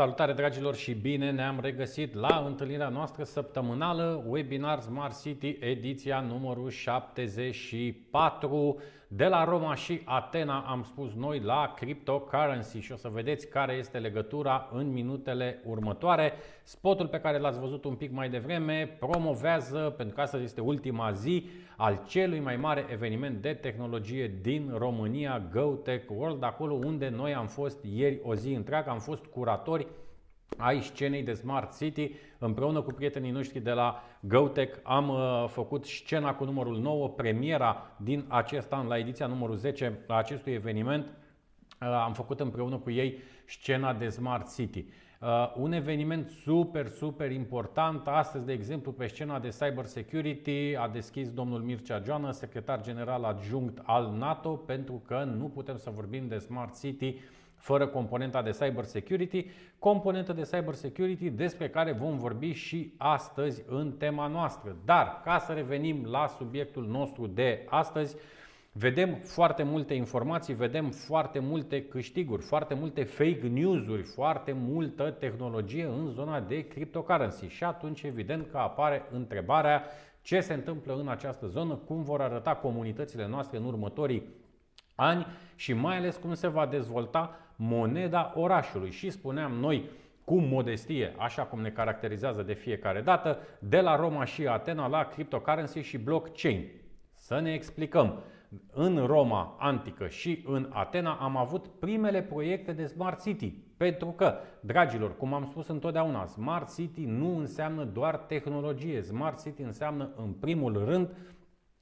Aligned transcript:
Salutare 0.00 0.32
dragilor 0.32 0.74
și 0.74 0.92
bine 0.92 1.30
ne-am 1.30 1.58
regăsit 1.60 2.14
la 2.14 2.44
întâlnirea 2.46 2.88
noastră 2.88 3.24
săptămânală 3.24 4.24
Webinar 4.26 4.80
Smart 4.80 5.20
City 5.20 5.56
ediția 5.60 6.20
numărul 6.20 6.70
74 6.70 8.80
de 9.08 9.26
la 9.26 9.44
Roma 9.44 9.74
și 9.74 10.00
Atena 10.04 10.64
am 10.68 10.82
spus 10.82 11.14
noi 11.14 11.40
la 11.40 11.72
cryptocurrency 11.76 12.78
și 12.78 12.92
o 12.92 12.96
să 12.96 13.08
vedeți 13.08 13.48
care 13.48 13.72
este 13.72 13.98
legătura 13.98 14.68
în 14.72 14.92
minutele 14.92 15.60
următoare. 15.64 16.32
Spotul 16.62 17.06
pe 17.06 17.20
care 17.20 17.38
l-ați 17.38 17.58
văzut 17.58 17.84
un 17.84 17.94
pic 17.94 18.12
mai 18.12 18.28
devreme 18.28 18.96
promovează, 18.98 19.94
pentru 19.96 20.14
că 20.14 20.20
astăzi 20.20 20.44
este 20.44 20.60
ultima 20.60 21.12
zi, 21.12 21.48
al 21.80 22.02
celui 22.06 22.40
mai 22.40 22.56
mare 22.56 22.86
eveniment 22.90 23.42
de 23.42 23.54
tehnologie 23.54 24.38
din 24.42 24.72
România, 24.76 25.48
GoTech 25.52 26.10
World, 26.10 26.42
acolo 26.42 26.74
unde 26.74 27.08
noi 27.08 27.34
am 27.34 27.46
fost 27.46 27.84
ieri 27.84 28.20
o 28.22 28.34
zi 28.34 28.52
întreagă, 28.52 28.90
am 28.90 28.98
fost 28.98 29.24
curatori 29.24 29.86
ai 30.56 30.82
scenei 30.82 31.22
de 31.22 31.32
Smart 31.32 31.76
City. 31.76 32.10
Împreună 32.38 32.82
cu 32.82 32.92
prietenii 32.92 33.30
noștri 33.30 33.60
de 33.60 33.70
la 33.70 34.02
GoTech 34.20 34.78
am 34.82 35.08
uh, 35.08 35.44
făcut 35.48 35.84
scena 35.84 36.34
cu 36.34 36.44
numărul 36.44 36.78
9, 36.78 37.08
premiera 37.08 37.96
din 37.96 38.24
acest 38.28 38.72
an 38.72 38.86
la 38.86 38.98
ediția 38.98 39.26
numărul 39.26 39.56
10 39.56 39.98
a 40.06 40.14
acestui 40.14 40.52
eveniment. 40.52 41.04
Uh, 41.04 41.88
am 41.88 42.12
făcut 42.12 42.40
împreună 42.40 42.76
cu 42.76 42.90
ei 42.90 43.18
scena 43.44 43.92
de 43.92 44.08
Smart 44.08 44.54
City. 44.54 44.84
Uh, 45.22 45.52
un 45.56 45.72
eveniment 45.72 46.28
super, 46.28 46.88
super 46.88 47.30
important. 47.30 48.06
Astăzi, 48.06 48.44
de 48.44 48.52
exemplu, 48.52 48.92
pe 48.92 49.06
scena 49.06 49.38
de 49.38 49.48
cyber 49.48 49.84
security 49.84 50.76
a 50.78 50.88
deschis 50.88 51.30
domnul 51.30 51.60
Mircea 51.60 52.02
Joană, 52.04 52.30
secretar 52.30 52.82
general 52.82 53.24
adjunct 53.24 53.78
al 53.82 54.14
NATO, 54.18 54.48
pentru 54.48 55.02
că 55.06 55.24
nu 55.36 55.44
putem 55.44 55.76
să 55.76 55.90
vorbim 55.90 56.28
de 56.28 56.38
Smart 56.38 56.80
City 56.80 57.14
fără 57.54 57.86
componenta 57.86 58.42
de 58.42 58.50
cyber 58.50 58.84
security, 58.84 59.46
componentă 59.78 60.32
de 60.32 60.48
cyber 60.50 60.74
security 60.74 61.30
despre 61.30 61.68
care 61.68 61.92
vom 61.92 62.18
vorbi 62.18 62.52
și 62.52 62.94
astăzi 62.96 63.62
în 63.68 63.92
tema 63.92 64.26
noastră. 64.26 64.76
Dar, 64.84 65.20
ca 65.24 65.38
să 65.38 65.52
revenim 65.52 66.04
la 66.04 66.26
subiectul 66.26 66.86
nostru 66.86 67.26
de 67.26 67.66
astăzi, 67.68 68.16
Vedem 68.72 69.14
foarte 69.14 69.62
multe 69.62 69.94
informații, 69.94 70.54
vedem 70.54 70.90
foarte 70.90 71.38
multe 71.38 71.84
câștiguri, 71.84 72.42
foarte 72.42 72.74
multe 72.74 73.04
fake 73.04 73.48
news-uri, 73.52 74.02
foarte 74.02 74.52
multă 74.52 75.10
tehnologie 75.10 75.84
în 75.84 76.10
zona 76.10 76.40
de 76.40 76.66
cryptocurrency. 76.66 77.46
Și 77.46 77.64
atunci, 77.64 78.02
evident, 78.02 78.50
că 78.50 78.58
apare 78.58 79.02
întrebarea 79.12 79.84
ce 80.22 80.40
se 80.40 80.52
întâmplă 80.52 80.94
în 80.94 81.08
această 81.08 81.46
zonă, 81.46 81.74
cum 81.74 82.02
vor 82.02 82.20
arăta 82.20 82.54
comunitățile 82.54 83.26
noastre 83.26 83.58
în 83.58 83.64
următorii 83.64 84.22
ani 84.94 85.26
și 85.54 85.72
mai 85.72 85.96
ales 85.96 86.16
cum 86.16 86.34
se 86.34 86.46
va 86.48 86.66
dezvolta 86.66 87.36
moneda 87.56 88.32
orașului. 88.36 88.90
Și 88.90 89.10
spuneam 89.10 89.52
noi 89.52 89.90
cu 90.24 90.38
modestie, 90.38 91.14
așa 91.18 91.42
cum 91.42 91.60
ne 91.60 91.70
caracterizează 91.70 92.42
de 92.42 92.52
fiecare 92.52 93.00
dată, 93.00 93.38
de 93.58 93.80
la 93.80 93.96
Roma 93.96 94.24
și 94.24 94.46
Atena 94.46 94.86
la 94.86 95.04
cryptocurrency 95.04 95.80
și 95.80 95.98
blockchain. 95.98 96.68
Să 97.14 97.40
ne 97.40 97.52
explicăm. 97.52 98.22
În 98.72 99.06
Roma 99.06 99.56
antică 99.58 100.08
și 100.08 100.44
în 100.46 100.70
Atena 100.72 101.12
am 101.12 101.36
avut 101.36 101.66
primele 101.66 102.22
proiecte 102.22 102.72
de 102.72 102.86
Smart 102.86 103.22
City. 103.22 103.52
Pentru 103.76 104.06
că, 104.06 104.34
dragilor, 104.60 105.16
cum 105.16 105.34
am 105.34 105.46
spus 105.46 105.68
întotdeauna, 105.68 106.26
Smart 106.26 106.74
City 106.74 107.04
nu 107.04 107.38
înseamnă 107.38 107.84
doar 107.84 108.16
tehnologie. 108.16 109.02
Smart 109.02 109.42
City 109.42 109.62
înseamnă, 109.62 110.10
în 110.16 110.32
primul 110.32 110.84
rând, 110.84 111.10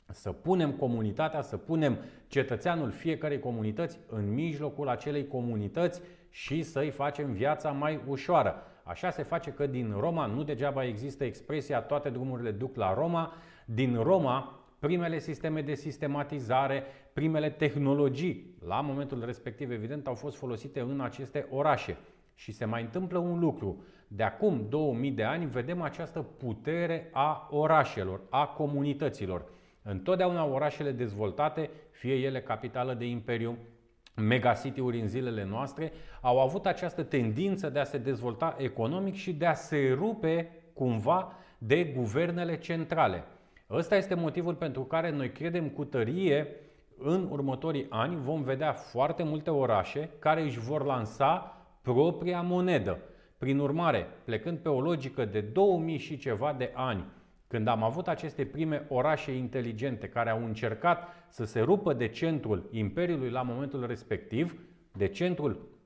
să 0.06 0.32
punem 0.32 0.72
comunitatea, 0.72 1.42
să 1.42 1.56
punem 1.56 1.98
cetățeanul 2.26 2.90
fiecarei 2.90 3.38
comunități 3.38 3.98
în 4.08 4.34
mijlocul 4.34 4.88
acelei 4.88 5.26
comunități 5.26 6.00
și 6.30 6.62
să-i 6.62 6.90
facem 6.90 7.32
viața 7.32 7.70
mai 7.70 8.00
ușoară. 8.06 8.62
Așa 8.82 9.10
se 9.10 9.22
face 9.22 9.50
că 9.50 9.66
din 9.66 9.94
Roma, 9.98 10.26
nu 10.26 10.42
degeaba 10.42 10.84
există 10.84 11.24
expresia 11.24 11.80
toate 11.80 12.10
drumurile 12.10 12.50
duc 12.50 12.76
la 12.76 12.94
Roma, 12.94 13.32
din 13.64 14.02
Roma 14.02 14.57
primele 14.78 15.18
sisteme 15.18 15.62
de 15.62 15.74
sistematizare, 15.74 16.82
primele 17.12 17.50
tehnologii, 17.50 18.54
la 18.66 18.80
momentul 18.80 19.24
respectiv 19.24 19.70
evident, 19.70 20.06
au 20.06 20.14
fost 20.14 20.36
folosite 20.36 20.80
în 20.80 21.00
aceste 21.00 21.46
orașe. 21.50 21.96
Și 22.34 22.52
se 22.52 22.64
mai 22.64 22.82
întâmplă 22.82 23.18
un 23.18 23.38
lucru. 23.38 23.82
De 24.08 24.22
acum 24.22 24.66
2000 24.68 25.10
de 25.10 25.24
ani 25.24 25.46
vedem 25.46 25.82
această 25.82 26.22
putere 26.22 27.08
a 27.12 27.48
orașelor, 27.50 28.20
a 28.30 28.46
comunităților. 28.46 29.44
Întotdeauna 29.82 30.44
orașele 30.44 30.90
dezvoltate, 30.90 31.70
fie 31.90 32.14
ele 32.14 32.40
capitală 32.40 32.94
de 32.94 33.06
imperiu, 33.06 33.58
megacity-uri 34.14 35.00
în 35.00 35.08
zilele 35.08 35.44
noastre, 35.44 35.92
au 36.20 36.40
avut 36.40 36.66
această 36.66 37.02
tendință 37.02 37.70
de 37.70 37.78
a 37.78 37.84
se 37.84 37.98
dezvolta 37.98 38.56
economic 38.58 39.14
și 39.14 39.32
de 39.32 39.46
a 39.46 39.54
se 39.54 39.92
rupe 39.96 40.50
cumva 40.72 41.32
de 41.58 41.84
guvernele 41.84 42.58
centrale. 42.58 43.24
Ăsta 43.70 43.96
este 43.96 44.14
motivul 44.14 44.54
pentru 44.54 44.82
care 44.82 45.10
noi 45.10 45.30
credem 45.30 45.68
cu 45.68 45.84
tărie 45.84 46.46
în 46.98 47.28
următorii 47.30 47.86
ani 47.88 48.16
vom 48.16 48.42
vedea 48.42 48.72
foarte 48.72 49.22
multe 49.22 49.50
orașe 49.50 50.10
care 50.18 50.42
își 50.42 50.58
vor 50.58 50.84
lansa 50.84 51.56
propria 51.82 52.40
monedă. 52.40 52.98
Prin 53.38 53.58
urmare, 53.58 54.06
plecând 54.24 54.58
pe 54.58 54.68
o 54.68 54.80
logică 54.80 55.24
de 55.24 55.40
2000 55.40 55.98
și 55.98 56.18
ceva 56.18 56.54
de 56.58 56.70
ani, 56.74 57.04
când 57.46 57.68
am 57.68 57.82
avut 57.82 58.08
aceste 58.08 58.44
prime 58.44 58.86
orașe 58.88 59.32
inteligente 59.32 60.08
care 60.08 60.30
au 60.30 60.44
încercat 60.44 61.08
să 61.28 61.44
se 61.44 61.60
rupă 61.60 61.92
de 61.92 62.08
centrul 62.08 62.68
Imperiului 62.70 63.30
la 63.30 63.42
momentul 63.42 63.86
respectiv, 63.86 64.60
de 64.92 65.08
centrul 65.08 65.50
uh, 65.50 65.77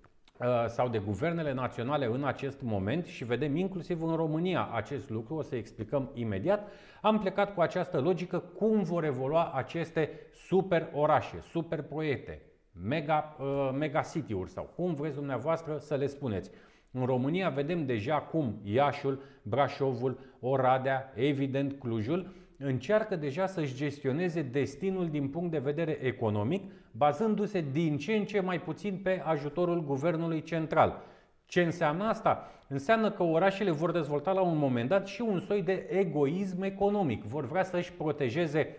sau 0.67 0.89
de 0.89 0.99
guvernele 0.99 1.53
naționale 1.53 2.07
în 2.07 2.25
acest 2.25 2.61
moment 2.63 3.07
și 3.07 3.25
vedem 3.25 3.57
inclusiv 3.57 4.03
în 4.03 4.15
România 4.15 4.69
acest 4.73 5.11
lucru, 5.11 5.35
o 5.35 5.43
să 5.43 5.57
explicăm 5.57 6.11
imediat, 6.15 6.69
am 7.01 7.19
plecat 7.19 7.55
cu 7.55 7.61
această 7.61 8.01
logică 8.01 8.39
cum 8.39 8.83
vor 8.83 9.05
evolua 9.05 9.53
aceste 9.55 10.11
super 10.35 10.89
orașe, 10.93 11.41
super 11.41 11.83
proiecte, 11.83 12.43
mega, 12.73 13.37
uh, 13.41 13.71
mega 13.79 14.01
city-uri 14.01 14.51
sau 14.51 14.73
cum 14.77 14.95
vreți 14.95 15.15
dumneavoastră 15.15 15.79
să 15.79 15.95
le 15.95 16.07
spuneți. 16.07 16.51
În 16.91 17.05
România 17.05 17.49
vedem 17.49 17.87
deja 17.87 18.17
cum 18.17 18.61
Iașul, 18.63 19.23
Brașovul, 19.43 20.19
Oradea, 20.41 21.13
evident 21.15 21.79
Clujul, 21.79 22.35
încearcă 22.59 23.17
deja 23.17 23.47
să-și 23.47 23.75
gestioneze 23.75 24.43
destinul 24.43 25.09
din 25.09 25.29
punct 25.29 25.51
de 25.51 25.59
vedere 25.59 25.99
economic, 26.03 26.73
bazându-se 26.97 27.65
din 27.73 27.99
ce 27.99 28.13
în 28.15 28.25
ce 28.25 28.41
mai 28.41 28.61
puțin 28.61 29.01
pe 29.03 29.23
ajutorul 29.25 29.85
guvernului 29.85 30.43
central. 30.43 31.03
Ce 31.47 31.63
înseamnă 31.63 32.05
asta? 32.05 32.51
Înseamnă 32.69 33.11
că 33.11 33.23
orașele 33.23 33.71
vor 33.71 33.91
dezvolta 33.91 34.33
la 34.33 34.41
un 34.41 34.59
moment 34.59 34.89
dat 34.89 35.07
și 35.07 35.21
un 35.21 35.41
soi 35.41 35.63
de 35.63 35.87
egoism 35.91 36.63
economic. 36.63 37.25
Vor 37.25 37.47
vrea 37.47 37.63
să-și 37.63 37.93
protejeze 37.93 38.77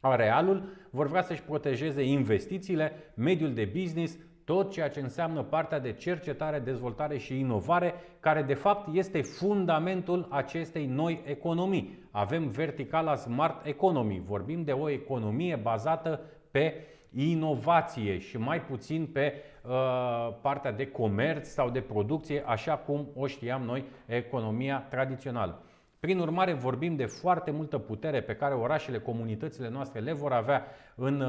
arealul, 0.00 0.62
vor 0.90 1.06
vrea 1.06 1.22
să-și 1.22 1.42
protejeze 1.42 2.02
investițiile, 2.02 2.92
mediul 3.14 3.54
de 3.54 3.70
business, 3.80 4.18
tot 4.44 4.70
ceea 4.70 4.88
ce 4.88 5.00
înseamnă 5.00 5.42
partea 5.42 5.78
de 5.78 5.92
cercetare, 5.92 6.58
dezvoltare 6.58 7.18
și 7.18 7.38
inovare, 7.38 7.94
care 8.20 8.42
de 8.42 8.54
fapt 8.54 8.94
este 8.94 9.22
fundamentul 9.22 10.26
acestei 10.30 10.86
noi 10.86 11.22
economii. 11.24 11.98
Avem 12.10 12.48
verticala 12.48 13.14
Smart 13.14 13.66
Economy, 13.66 14.22
vorbim 14.26 14.62
de 14.62 14.72
o 14.72 14.88
economie 14.88 15.56
bazată 15.56 16.20
pe 16.50 16.74
inovație 17.14 18.18
și 18.18 18.38
mai 18.38 18.60
puțin 18.60 19.06
pe 19.06 19.34
uh, 19.62 19.72
partea 20.40 20.72
de 20.72 20.86
comerț 20.86 21.48
sau 21.48 21.70
de 21.70 21.80
producție, 21.80 22.42
așa 22.46 22.76
cum 22.76 23.08
o 23.14 23.26
știam 23.26 23.62
noi 23.62 23.84
economia 24.06 24.86
tradițională. 24.90 25.62
Prin 26.04 26.18
urmare, 26.18 26.52
vorbim 26.52 26.96
de 26.96 27.04
foarte 27.04 27.50
multă 27.50 27.78
putere 27.78 28.20
pe 28.20 28.36
care 28.36 28.54
orașele, 28.54 28.98
comunitățile 28.98 29.68
noastre 29.68 30.00
le 30.00 30.12
vor 30.12 30.32
avea 30.32 30.64
în, 30.94 31.20
uh, 31.20 31.28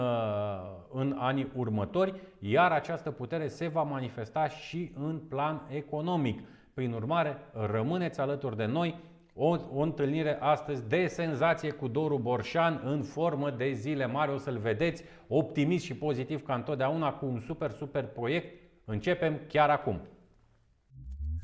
în 0.93 1.15
anii 1.19 1.51
următori, 1.55 2.13
iar 2.39 2.71
această 2.71 3.11
putere 3.11 3.47
se 3.47 3.67
va 3.67 3.83
manifesta 3.83 4.47
și 4.47 4.91
în 4.95 5.21
plan 5.29 5.61
economic. 5.69 6.39
Prin 6.73 6.93
urmare, 6.93 7.37
rămâneți 7.71 8.19
alături 8.19 8.57
de 8.57 8.65
noi. 8.65 8.95
O, 9.37 9.57
o 9.73 9.79
întâlnire 9.79 10.37
astăzi 10.39 10.87
de 10.87 11.07
senzație 11.07 11.71
cu 11.71 11.87
Doru 11.87 12.17
Borșan 12.17 12.81
în 12.83 13.03
formă 13.03 13.49
de 13.49 13.71
zile 13.71 14.05
mari. 14.05 14.31
O 14.31 14.37
să-l 14.37 14.57
vedeți 14.57 15.03
optimist 15.27 15.85
și 15.85 15.93
pozitiv 15.93 16.45
ca 16.45 16.53
întotdeauna 16.53 17.13
cu 17.13 17.25
un 17.25 17.39
super, 17.39 17.71
super 17.71 18.03
proiect. 18.03 18.61
Începem 18.85 19.39
chiar 19.47 19.69
acum. 19.69 20.01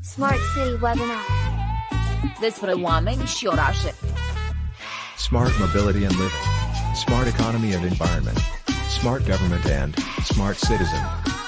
Smart 0.01 0.39
City 0.53 0.71
Webinar 0.71 1.25
despre 2.39 2.71
oameni 2.71 3.21
și 3.25 3.47
orașe. 3.47 3.95
Smart 5.17 5.51
Mobility 5.59 6.05
and 6.05 6.15
Living. 6.21 6.45
Smart 6.95 7.27
Economy 7.27 7.73
and 7.75 7.83
Environment. 7.83 8.37
Smart 8.99 9.21
Government 9.25 9.65
and 9.81 9.93
Smart 10.23 10.57
Citizen. 10.67 11.40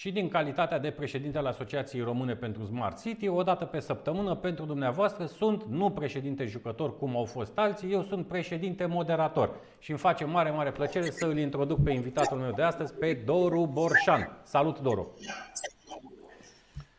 Și 0.00 0.10
din 0.10 0.28
calitatea 0.28 0.78
de 0.78 0.90
președinte 0.90 1.38
al 1.38 1.46
Asociației 1.46 2.02
Române 2.02 2.34
pentru 2.34 2.64
Smart 2.64 3.00
City, 3.00 3.28
o 3.28 3.42
dată 3.42 3.64
pe 3.64 3.80
săptămână 3.80 4.34
pentru 4.34 4.64
dumneavoastră 4.64 5.26
sunt 5.26 5.64
nu 5.64 5.90
președinte 5.90 6.44
jucător 6.44 6.98
cum 6.98 7.16
au 7.16 7.24
fost 7.24 7.58
alții, 7.58 7.92
eu 7.92 8.02
sunt 8.02 8.26
președinte 8.26 8.86
moderator. 8.86 9.60
Și 9.78 9.90
îmi 9.90 9.98
face 9.98 10.24
mare, 10.24 10.50
mare 10.50 10.72
plăcere 10.72 11.10
să 11.10 11.26
îl 11.26 11.38
introduc 11.38 11.82
pe 11.82 11.90
invitatul 11.90 12.38
meu 12.38 12.52
de 12.52 12.62
astăzi, 12.62 12.94
pe 12.94 13.22
Doru 13.24 13.66
Borșan. 13.72 14.40
Salut, 14.42 14.80
Doru! 14.80 15.14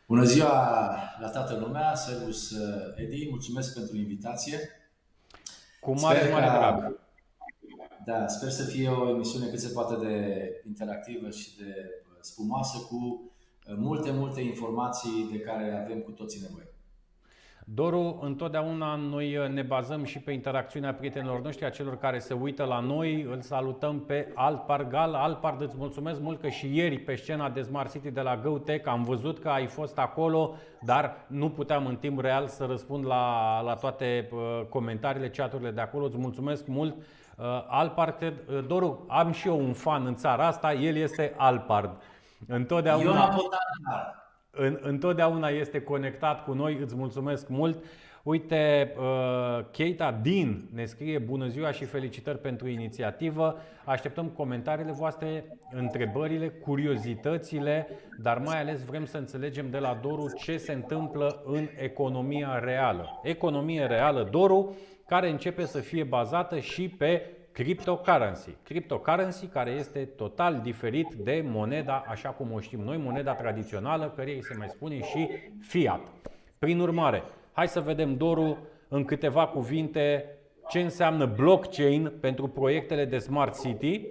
Bună 0.06 0.24
ziua 0.24 0.50
la 1.20 1.28
toată 1.28 1.58
lumea, 1.58 1.94
Servus 1.94 2.50
uh, 2.50 2.94
Edi, 2.96 3.26
mulțumesc 3.30 3.74
pentru 3.74 3.96
invitație. 3.96 4.58
Cu 5.80 6.00
mare, 6.00 6.18
sper 6.18 6.32
mare 6.32 6.46
drag. 6.46 7.00
Da, 8.04 8.26
sper 8.26 8.48
să 8.50 8.64
fie 8.64 8.88
o 8.88 9.08
emisiune 9.08 9.46
cât 9.46 9.58
se 9.58 9.68
poate 9.68 10.06
de 10.06 10.46
interactivă 10.66 11.30
și 11.30 11.56
de 11.56 11.74
uh, 12.06 12.11
spumoasă 12.22 12.78
cu 12.78 12.96
uh, 13.68 13.74
multe, 13.78 14.10
multe 14.10 14.40
informații 14.40 15.28
de 15.30 15.38
care 15.38 15.82
avem 15.84 16.00
cu 16.00 16.10
toții 16.10 16.40
nevoie. 16.40 16.72
Doru, 17.64 18.18
întotdeauna 18.22 18.94
noi 18.94 19.36
uh, 19.36 19.48
ne 19.48 19.62
bazăm 19.62 20.04
și 20.04 20.18
pe 20.18 20.32
interacțiunea 20.32 20.94
prietenilor 20.94 21.40
noștri, 21.40 21.64
a 21.64 21.70
celor 21.70 21.98
care 21.98 22.18
se 22.18 22.34
uită 22.34 22.64
la 22.64 22.80
noi. 22.80 23.22
Îl 23.22 23.40
salutăm 23.40 24.00
pe 24.00 24.32
Alpargal. 24.34 25.14
Alpard, 25.14 25.60
îți 25.60 25.76
mulțumesc 25.78 26.20
mult 26.20 26.40
că 26.40 26.48
și 26.48 26.76
ieri 26.76 26.98
pe 26.98 27.14
scena 27.14 27.50
de 27.50 27.62
Smart 27.62 27.92
City 27.92 28.10
de 28.10 28.20
la 28.20 28.36
GoTech 28.36 28.88
am 28.88 29.04
văzut 29.04 29.38
că 29.38 29.48
ai 29.48 29.66
fost 29.66 29.98
acolo, 29.98 30.54
dar 30.80 31.26
nu 31.26 31.50
puteam 31.50 31.86
în 31.86 31.96
timp 31.96 32.20
real 32.20 32.48
să 32.48 32.64
răspund 32.64 33.06
la, 33.06 33.60
la 33.60 33.74
toate 33.74 34.28
uh, 34.32 34.40
comentariile, 34.68 35.30
chaturile 35.30 35.70
de 35.70 35.80
acolo. 35.80 36.04
Îți 36.04 36.18
mulțumesc 36.18 36.66
mult. 36.66 36.94
Uh, 36.96 37.44
Alpard, 37.68 38.32
Doru, 38.66 39.04
am 39.08 39.32
și 39.32 39.48
eu 39.48 39.58
un 39.58 39.72
fan 39.72 40.06
în 40.06 40.14
țara 40.14 40.46
asta, 40.46 40.72
el 40.72 40.96
este 40.96 41.34
Alpard. 41.36 41.96
Întotdeauna... 42.46 43.04
Eu 43.04 43.20
am 43.20 43.50
în, 44.54 44.78
întotdeauna 44.80 45.48
este 45.48 45.80
conectat 45.80 46.44
cu 46.44 46.52
noi, 46.52 46.78
îți 46.80 46.96
mulțumesc 46.96 47.48
mult. 47.48 47.84
Uite, 48.22 48.92
uh, 48.98 49.64
Keita 49.70 50.18
Din 50.22 50.68
ne 50.74 50.84
scrie 50.84 51.18
bună 51.18 51.46
ziua 51.46 51.70
și 51.70 51.84
felicitări 51.84 52.38
pentru 52.38 52.68
inițiativă. 52.68 53.56
Așteptăm 53.84 54.28
comentariile 54.28 54.92
voastre, 54.92 55.58
întrebările, 55.70 56.48
curiozitățile, 56.48 57.88
dar 58.18 58.38
mai 58.38 58.60
ales 58.60 58.84
vrem 58.84 59.04
să 59.04 59.16
înțelegem 59.16 59.70
de 59.70 59.78
la 59.78 59.98
Doru 60.02 60.32
ce 60.36 60.56
se 60.56 60.72
întâmplă 60.72 61.42
în 61.44 61.68
economia 61.76 62.58
reală. 62.58 63.20
Economie 63.22 63.86
reală, 63.86 64.28
Doru, 64.30 64.76
care 65.06 65.30
începe 65.30 65.64
să 65.64 65.78
fie 65.78 66.04
bazată 66.04 66.58
și 66.58 66.88
pe 66.88 67.22
cryptocurrency. 67.52 68.56
Cryptocurrency 68.62 69.46
care 69.46 69.70
este 69.70 70.04
total 70.04 70.60
diferit 70.62 71.14
de 71.14 71.44
moneda 71.46 72.04
așa 72.08 72.28
cum 72.28 72.52
o 72.52 72.60
știm 72.60 72.80
noi, 72.80 72.96
moneda 72.96 73.34
tradițională, 73.34 74.12
care 74.16 74.30
îi 74.30 74.44
se 74.44 74.54
mai 74.58 74.68
spune 74.68 75.02
și 75.02 75.28
fiat. 75.60 76.00
Prin 76.58 76.80
urmare, 76.80 77.22
hai 77.52 77.68
să 77.68 77.80
vedem, 77.80 78.16
Doru, 78.16 78.58
în 78.88 79.04
câteva 79.04 79.46
cuvinte 79.46 80.24
ce 80.68 80.80
înseamnă 80.80 81.26
blockchain 81.26 82.12
pentru 82.20 82.48
proiectele 82.48 83.04
de 83.04 83.18
Smart 83.18 83.60
City. 83.60 84.06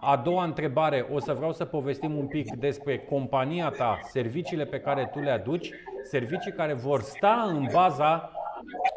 A 0.00 0.16
doua 0.16 0.44
întrebare, 0.44 1.06
o 1.12 1.18
să 1.18 1.32
vreau 1.32 1.52
să 1.52 1.64
povestim 1.64 2.16
un 2.16 2.26
pic 2.26 2.54
despre 2.54 2.98
compania 2.98 3.70
ta, 3.70 3.98
serviciile 4.02 4.64
pe 4.64 4.80
care 4.80 5.10
tu 5.12 5.20
le 5.20 5.30
aduci, 5.30 5.70
servicii 6.04 6.52
care 6.52 6.72
vor 6.72 7.00
sta 7.00 7.44
în 7.48 7.68
baza 7.72 8.30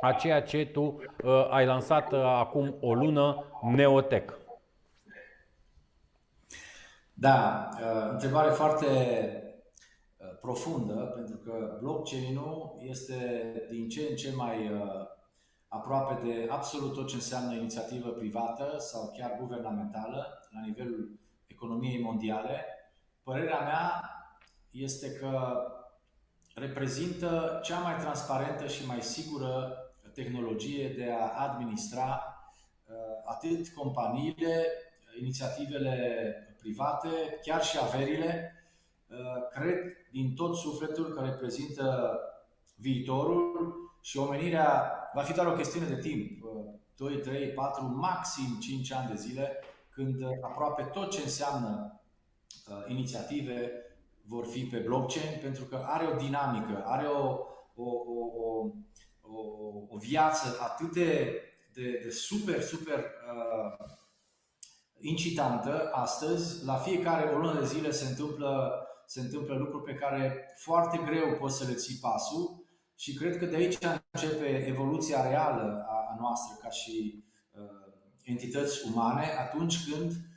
a 0.02 0.12
ceea 0.12 0.42
ce 0.42 0.66
tu 0.66 0.82
uh, 0.82 1.48
ai 1.50 1.66
lansat 1.66 2.12
uh, 2.12 2.24
acum 2.24 2.76
o 2.82 2.94
lună, 2.94 3.44
Neotech. 3.62 4.34
Da, 7.14 7.70
uh, 7.74 8.10
întrebare 8.12 8.50
foarte 8.50 8.86
uh, 10.18 10.28
profundă, 10.42 10.94
pentru 10.94 11.36
că 11.36 11.78
blockchain-ul 11.82 12.78
este 12.82 13.52
din 13.70 13.90
ce 13.90 14.08
în 14.10 14.16
ce 14.16 14.34
mai 14.36 14.70
uh, 14.70 15.08
aproape 15.68 16.28
de 16.28 16.48
absolut 16.50 16.94
tot 16.94 17.08
ce 17.08 17.16
înseamnă 17.16 17.54
inițiativă 17.54 18.10
privată 18.10 18.76
sau 18.78 19.14
chiar 19.18 19.38
guvernamentală 19.40 20.28
la 20.54 20.62
nivelul 20.66 21.20
economiei 21.48 22.02
mondiale. 22.02 22.66
Părerea 23.24 23.60
mea 23.60 24.02
este 24.72 25.12
că 25.12 25.64
reprezintă 26.60 27.60
cea 27.64 27.80
mai 27.80 27.96
transparentă 27.96 28.68
și 28.68 28.86
mai 28.86 29.02
sigură 29.02 29.78
tehnologie 30.14 30.94
de 30.98 31.12
a 31.12 31.50
administra 31.50 32.24
uh, 32.86 32.96
atât 33.26 33.68
companiile, 33.68 34.66
inițiativele 35.20 36.34
private, 36.60 37.40
chiar 37.42 37.64
și 37.64 37.78
averile. 37.82 38.54
Uh, 39.08 39.18
cred 39.54 39.78
din 40.12 40.36
tot 40.36 40.56
sufletul 40.56 41.14
că 41.14 41.22
reprezintă 41.22 42.20
viitorul 42.76 43.74
și 44.02 44.18
omenirea 44.18 44.94
va 45.14 45.22
fi 45.22 45.34
doar 45.34 45.48
o 45.48 45.56
chestiune 45.56 45.88
de 45.88 46.00
timp, 46.00 46.44
2, 46.96 47.18
3, 47.18 47.48
4, 47.48 47.86
maxim 47.86 48.58
5 48.60 48.92
ani 48.92 49.08
de 49.10 49.16
zile, 49.16 49.64
când 49.90 50.24
aproape 50.42 50.84
tot 50.84 51.12
ce 51.12 51.22
înseamnă 51.22 52.02
uh, 52.70 52.84
inițiative, 52.88 53.72
vor 54.30 54.46
fi 54.46 54.64
pe 54.64 54.78
blockchain 54.78 55.40
pentru 55.42 55.64
că 55.64 55.84
are 55.86 56.06
o 56.08 56.16
dinamică, 56.16 56.84
are 56.86 57.08
o, 57.08 57.28
o, 57.76 57.90
o, 58.08 58.26
o, 58.36 58.70
o, 59.22 59.42
o 59.90 59.98
viață 59.98 60.58
atât 60.62 60.94
de, 60.94 61.42
de, 61.74 62.00
de 62.04 62.10
super, 62.10 62.62
super 62.62 62.98
uh, 62.98 63.86
incitantă 65.00 65.90
astăzi. 65.94 66.66
La 66.66 66.76
fiecare 66.76 67.30
o 67.30 67.38
lună 67.38 67.60
de 67.60 67.66
zile 67.66 67.92
se 67.92 68.10
întâmplă, 68.10 68.74
se 69.06 69.20
întâmplă 69.20 69.56
lucruri 69.56 69.84
pe 69.84 69.94
care 69.94 70.54
foarte 70.56 70.98
greu 71.06 71.38
poți 71.38 71.58
să 71.58 71.68
le 71.68 71.74
ții 71.74 72.00
pasul 72.02 72.68
și 72.96 73.14
cred 73.14 73.38
că 73.38 73.46
de 73.46 73.56
aici 73.56 73.78
începe 74.12 74.66
evoluția 74.68 75.30
reală 75.30 75.86
a, 75.88 75.94
a 76.12 76.16
noastră 76.20 76.58
ca 76.62 76.70
și 76.70 77.24
uh, 77.52 77.94
entități 78.24 78.88
umane 78.88 79.26
atunci 79.40 79.90
când 79.90 80.12
Uh, 80.12 80.29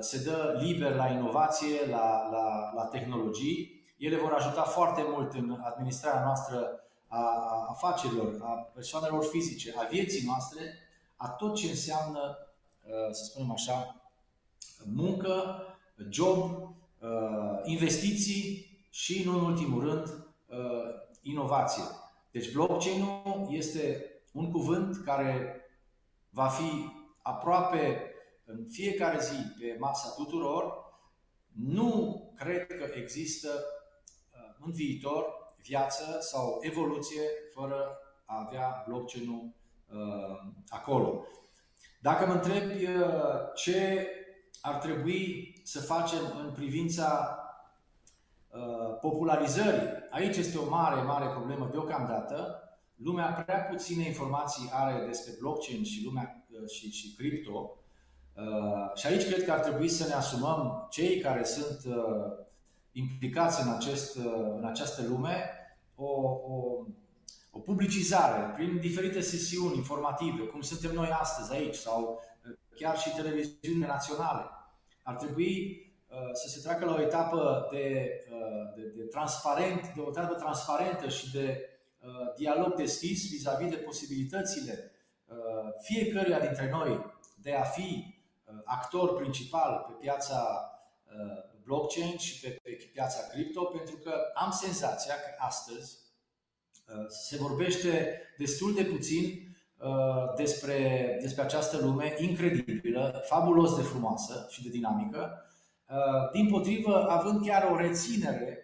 se 0.00 0.22
dă 0.22 0.58
liber 0.62 0.94
la 0.94 1.06
inovație, 1.06 1.86
la, 1.86 2.28
la, 2.30 2.72
la 2.74 2.84
tehnologii. 2.84 3.84
Ele 3.98 4.16
vor 4.16 4.32
ajuta 4.32 4.62
foarte 4.62 5.04
mult 5.06 5.32
în 5.32 5.58
administrarea 5.64 6.24
noastră 6.24 6.80
a, 7.06 7.18
a 7.18 7.66
afacerilor, 7.68 8.38
a 8.42 8.48
persoanelor 8.74 9.24
fizice, 9.24 9.74
a 9.76 9.88
vieții 9.90 10.26
noastre, 10.26 10.60
a 11.16 11.28
tot 11.28 11.56
ce 11.56 11.68
înseamnă, 11.68 12.36
uh, 12.82 13.10
să 13.10 13.24
spunem 13.24 13.50
așa, 13.50 13.96
muncă, 14.94 15.62
job, 16.10 16.52
uh, 16.52 17.60
investiții 17.64 18.70
și, 18.90 19.22
nu 19.24 19.38
în 19.38 19.44
ultimul 19.44 19.84
rând, 19.84 20.26
inovație. 21.22 21.82
Deci 22.30 22.52
blockchain-ul 22.52 23.46
este 23.50 24.04
un 24.32 24.50
cuvânt 24.50 25.04
care 25.04 25.60
va 26.30 26.46
fi 26.46 26.90
aproape 27.22 28.11
în 28.44 28.66
fiecare 28.70 29.18
zi 29.20 29.36
pe 29.58 29.76
masa 29.78 30.14
tuturor, 30.16 30.90
nu 31.52 32.22
cred 32.36 32.66
că 32.66 32.90
există 32.94 33.48
uh, 33.48 34.64
în 34.64 34.72
viitor 34.72 35.24
viață 35.62 36.18
sau 36.20 36.58
evoluție 36.60 37.22
fără 37.54 37.98
a 38.24 38.46
avea 38.46 38.84
blockchain-ul 38.88 39.54
uh, 39.88 40.52
acolo. 40.68 41.24
Dacă 42.00 42.26
mă 42.26 42.32
întrebi 42.32 42.84
uh, 42.84 43.04
ce 43.54 44.08
ar 44.60 44.74
trebui 44.74 45.52
să 45.64 45.80
facem 45.80 46.36
în 46.38 46.52
privința 46.52 47.36
popularizării, 49.00 49.88
aici 50.10 50.36
este 50.36 50.58
o 50.58 50.68
mare, 50.68 51.02
mare 51.02 51.26
problemă 51.26 51.68
deocamdată. 51.72 52.62
Lumea 52.96 53.26
prea 53.26 53.60
puține 53.60 54.06
informații 54.06 54.70
are 54.72 55.06
despre 55.06 55.32
blockchain 55.40 55.84
și 55.84 56.04
lumea 56.04 56.46
și, 56.66 56.90
și 56.90 57.14
cripto 57.14 57.52
Uh, 57.52 57.81
și 58.94 59.06
aici 59.06 59.26
cred 59.26 59.44
că 59.44 59.52
ar 59.52 59.60
trebui 59.60 59.88
să 59.88 60.06
ne 60.06 60.12
asumăm 60.12 60.86
cei 60.90 61.20
care 61.20 61.44
sunt 61.44 61.80
uh, 61.86 62.44
implicați 62.92 63.62
în, 63.62 63.72
acest, 63.72 64.16
uh, 64.16 64.54
în 64.56 64.64
această 64.64 65.02
lume 65.08 65.50
o, 65.94 66.10
o, 66.30 66.84
o 67.50 67.58
publicizare 67.58 68.52
prin 68.54 68.78
diferite 68.80 69.20
sesiuni 69.20 69.76
informative, 69.76 70.42
cum 70.42 70.60
suntem 70.60 70.92
noi 70.92 71.08
astăzi 71.20 71.52
aici 71.52 71.74
sau 71.74 72.20
chiar 72.74 72.98
și 72.98 73.14
televiziunile 73.14 73.86
naționale. 73.86 74.50
Ar 75.02 75.14
trebui 75.14 75.86
să 76.32 76.48
se 76.48 76.60
treacă 76.60 76.84
la 76.84 76.94
o 76.94 77.00
etapă 77.00 77.68
de, 77.70 78.08
de, 78.76 78.82
de 78.96 79.02
transparent, 79.02 79.92
de 79.94 80.00
o 80.00 80.08
etapă 80.08 80.34
transparentă 80.34 81.08
și 81.08 81.32
de 81.32 81.70
dialog 82.36 82.74
deschis 82.74 83.30
vis-a-vis 83.30 83.70
de 83.70 83.76
posibilitățile 83.76 84.90
fiecăruia 85.80 86.40
dintre 86.40 86.70
noi 86.70 87.04
de 87.42 87.52
a 87.52 87.62
fi 87.62 88.11
Uh, 88.11 88.11
actor 88.64 89.16
principal 89.16 89.84
pe 89.88 89.92
piața 90.00 90.70
uh, 91.04 91.50
blockchain 91.64 92.16
și 92.16 92.40
pe, 92.40 92.58
pe 92.62 92.90
piața 92.92 93.26
cripto, 93.26 93.64
pentru 93.64 93.96
că 93.96 94.12
am 94.34 94.50
senzația 94.50 95.14
că 95.14 95.30
astăzi 95.38 95.98
uh, 96.88 97.06
se 97.08 97.36
vorbește 97.36 98.20
destul 98.38 98.74
de 98.74 98.84
puțin 98.84 99.46
despre, 100.36 101.18
despre 101.20 101.42
această 101.42 101.76
lume 101.76 102.14
incredibilă, 102.18 103.22
fabulos 103.24 103.76
de 103.76 103.82
frumoasă 103.82 104.46
și 104.50 104.62
de 104.62 104.68
dinamică, 104.68 105.44
din 106.32 106.48
potrivă 106.48 107.06
având 107.08 107.46
chiar 107.46 107.70
o 107.70 107.76
reținere 107.76 108.62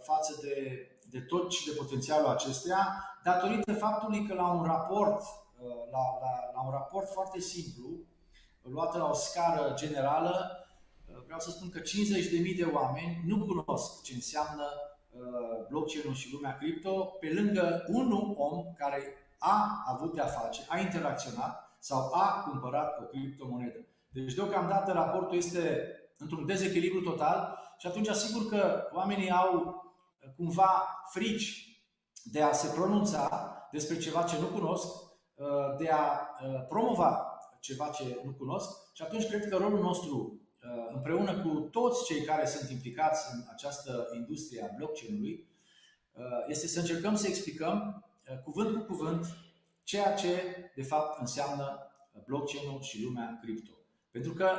față 0.00 0.38
de, 0.42 0.86
de 1.10 1.20
tot 1.20 1.52
și 1.52 1.66
de 1.68 1.76
potențialul 1.76 2.26
acesteia, 2.26 3.04
datorită 3.24 3.72
faptului 3.72 4.26
că 4.26 4.34
la 4.34 4.52
un 4.52 4.64
raport, 4.64 5.22
la, 5.90 6.02
la, 6.20 6.50
la 6.54 6.62
un 6.64 6.70
raport 6.70 7.08
foarte 7.08 7.40
simplu, 7.40 7.88
luată 8.62 8.98
la 8.98 9.08
o 9.08 9.12
scară 9.12 9.72
generală, 9.74 10.50
vreau 11.24 11.38
să 11.38 11.50
spun 11.50 11.70
că 11.70 11.80
50.000 11.80 11.84
de 12.56 12.70
oameni 12.72 13.22
nu 13.26 13.44
cunosc 13.46 14.02
ce 14.02 14.14
înseamnă 14.14 14.64
blockchain-ul 15.68 16.14
și 16.14 16.32
lumea 16.32 16.56
cripto 16.56 17.04
pe 17.04 17.32
lângă 17.32 17.84
un 17.86 18.12
om 18.36 18.72
care 18.76 19.02
a 19.38 19.84
avut 19.86 20.14
de-a 20.14 20.26
face, 20.26 20.66
a 20.68 20.78
interacționat 20.78 21.76
sau 21.78 22.12
a 22.12 22.44
cumpărat 22.48 23.00
o 23.00 23.04
criptomonedă. 23.04 23.86
Deci 24.08 24.34
deocamdată 24.34 24.92
raportul 24.92 25.36
este 25.36 25.92
într-un 26.18 26.46
dezechilibru 26.46 27.00
total 27.00 27.58
și 27.78 27.86
atunci 27.86 28.08
asigur 28.08 28.48
că 28.48 28.88
oamenii 28.92 29.30
au 29.30 29.82
cumva 30.36 31.02
frici 31.10 31.66
de 32.24 32.42
a 32.42 32.52
se 32.52 32.72
pronunța 32.74 33.52
despre 33.70 33.98
ceva 33.98 34.22
ce 34.22 34.38
nu 34.40 34.46
cunosc, 34.46 34.86
de 35.78 35.88
a 35.90 36.30
promova 36.68 37.27
ceva 37.60 37.88
ce 37.88 38.20
nu 38.24 38.30
cunosc 38.30 38.68
și 38.92 39.02
atunci 39.02 39.26
cred 39.26 39.48
că 39.48 39.56
rolul 39.56 39.80
nostru 39.80 40.40
împreună 40.94 41.42
cu 41.42 41.48
toți 41.48 42.04
cei 42.04 42.24
care 42.24 42.46
sunt 42.46 42.70
implicați 42.70 43.34
în 43.34 43.44
această 43.52 44.08
industrie 44.14 44.62
a 44.62 44.74
blockchain-ului 44.76 45.48
este 46.48 46.66
să 46.66 46.80
încercăm 46.80 47.14
să 47.14 47.26
explicăm 47.26 48.04
cuvânt 48.44 48.76
cu 48.76 48.82
cuvânt 48.82 49.26
ceea 49.82 50.14
ce 50.14 50.30
de 50.74 50.82
fapt 50.82 51.20
înseamnă 51.20 51.78
blockchain-ul 52.26 52.80
și 52.80 53.02
lumea 53.02 53.38
cripto. 53.42 53.72
Pentru 54.10 54.32
că 54.32 54.50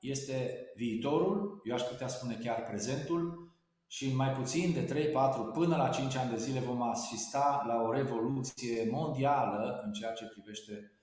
este 0.00 0.66
viitorul, 0.74 1.60
eu 1.64 1.74
aș 1.74 1.82
putea 1.82 2.08
spune 2.08 2.38
chiar 2.42 2.62
prezentul 2.62 3.52
și 3.86 4.06
în 4.06 4.16
mai 4.16 4.32
puțin 4.32 4.72
de 4.72 4.82
3, 4.82 5.06
4 5.06 5.42
până 5.42 5.76
la 5.76 5.88
5 5.88 6.16
ani 6.16 6.30
de 6.30 6.36
zile 6.36 6.60
vom 6.60 6.82
asista 6.82 7.64
la 7.66 7.82
o 7.82 7.92
revoluție 7.92 8.88
mondială 8.90 9.82
în 9.84 9.92
ceea 9.92 10.12
ce 10.12 10.24
privește 10.24 10.72
uh, 10.72 10.99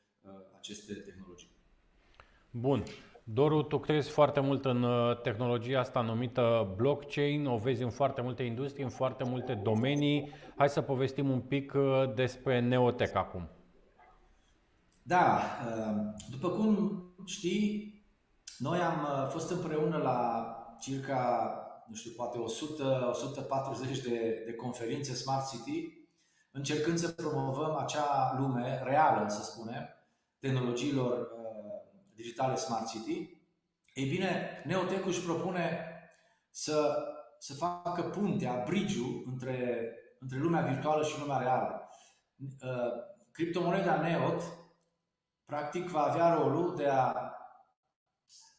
aceste 0.58 0.94
tehnologii. 0.94 1.50
Bun. 2.52 2.84
Doru, 3.24 3.62
tu 3.62 3.80
crezi 3.80 4.10
foarte 4.10 4.40
mult 4.40 4.66
în 4.66 4.84
uh, 4.84 5.22
tehnologia 5.22 5.80
asta 5.80 6.02
numită 6.02 6.74
blockchain, 6.76 7.46
o 7.46 7.58
vezi 7.58 7.84
în 7.84 7.90
foarte 7.90 8.22
multe 8.22 8.44
industrie, 8.44 8.84
în 8.84 8.90
foarte 8.90 9.24
multe 9.24 9.54
domenii. 9.54 10.32
Hai 10.56 10.70
să 10.70 10.82
povestim 10.82 11.30
un 11.30 11.42
pic 11.42 11.74
uh, 11.76 12.14
despre 12.16 12.60
Neotech 12.60 13.16
acum. 13.16 13.50
Da, 15.04 15.42
după 16.32 16.50
cum 16.50 17.04
știi, 17.26 17.98
noi 18.58 18.80
am 18.80 19.02
uh, 19.04 19.28
fost 19.30 19.52
împreună 19.52 19.98
la 19.98 20.50
circa, 20.80 21.52
nu 21.88 21.96
știu, 21.96 22.12
poate 22.16 22.38
100, 22.38 23.08
140 23.10 24.00
de, 24.00 24.44
de 24.46 24.54
conferințe 24.54 25.14
Smart 25.14 25.50
City, 25.50 26.08
încercând 26.52 26.98
să 26.98 27.12
promovăm 27.12 27.76
acea 27.76 28.36
lume 28.40 28.82
reală, 28.84 29.30
să 29.30 29.44
spunem, 29.44 29.97
tehnologiilor 30.40 31.20
uh, 31.20 31.58
digitale 32.14 32.56
Smart 32.56 32.88
City. 32.88 33.42
Ei 33.94 34.10
bine, 34.10 34.62
Neotech 34.66 35.06
își 35.06 35.24
propune 35.24 35.92
să, 36.50 37.06
să 37.40 37.54
facă 37.54 38.02
puntea, 38.02 38.64
bridge 38.66 39.00
între, 39.26 39.90
între 40.20 40.38
lumea 40.38 40.62
virtuală 40.62 41.04
și 41.04 41.20
lumea 41.20 41.38
reală. 41.38 41.90
Uh, 42.40 42.92
criptomoneda 43.32 44.02
Neot, 44.02 44.42
practic, 45.46 45.90
va 45.90 46.02
avea 46.02 46.34
rolul 46.34 46.76
de 46.76 46.88
a 46.88 47.32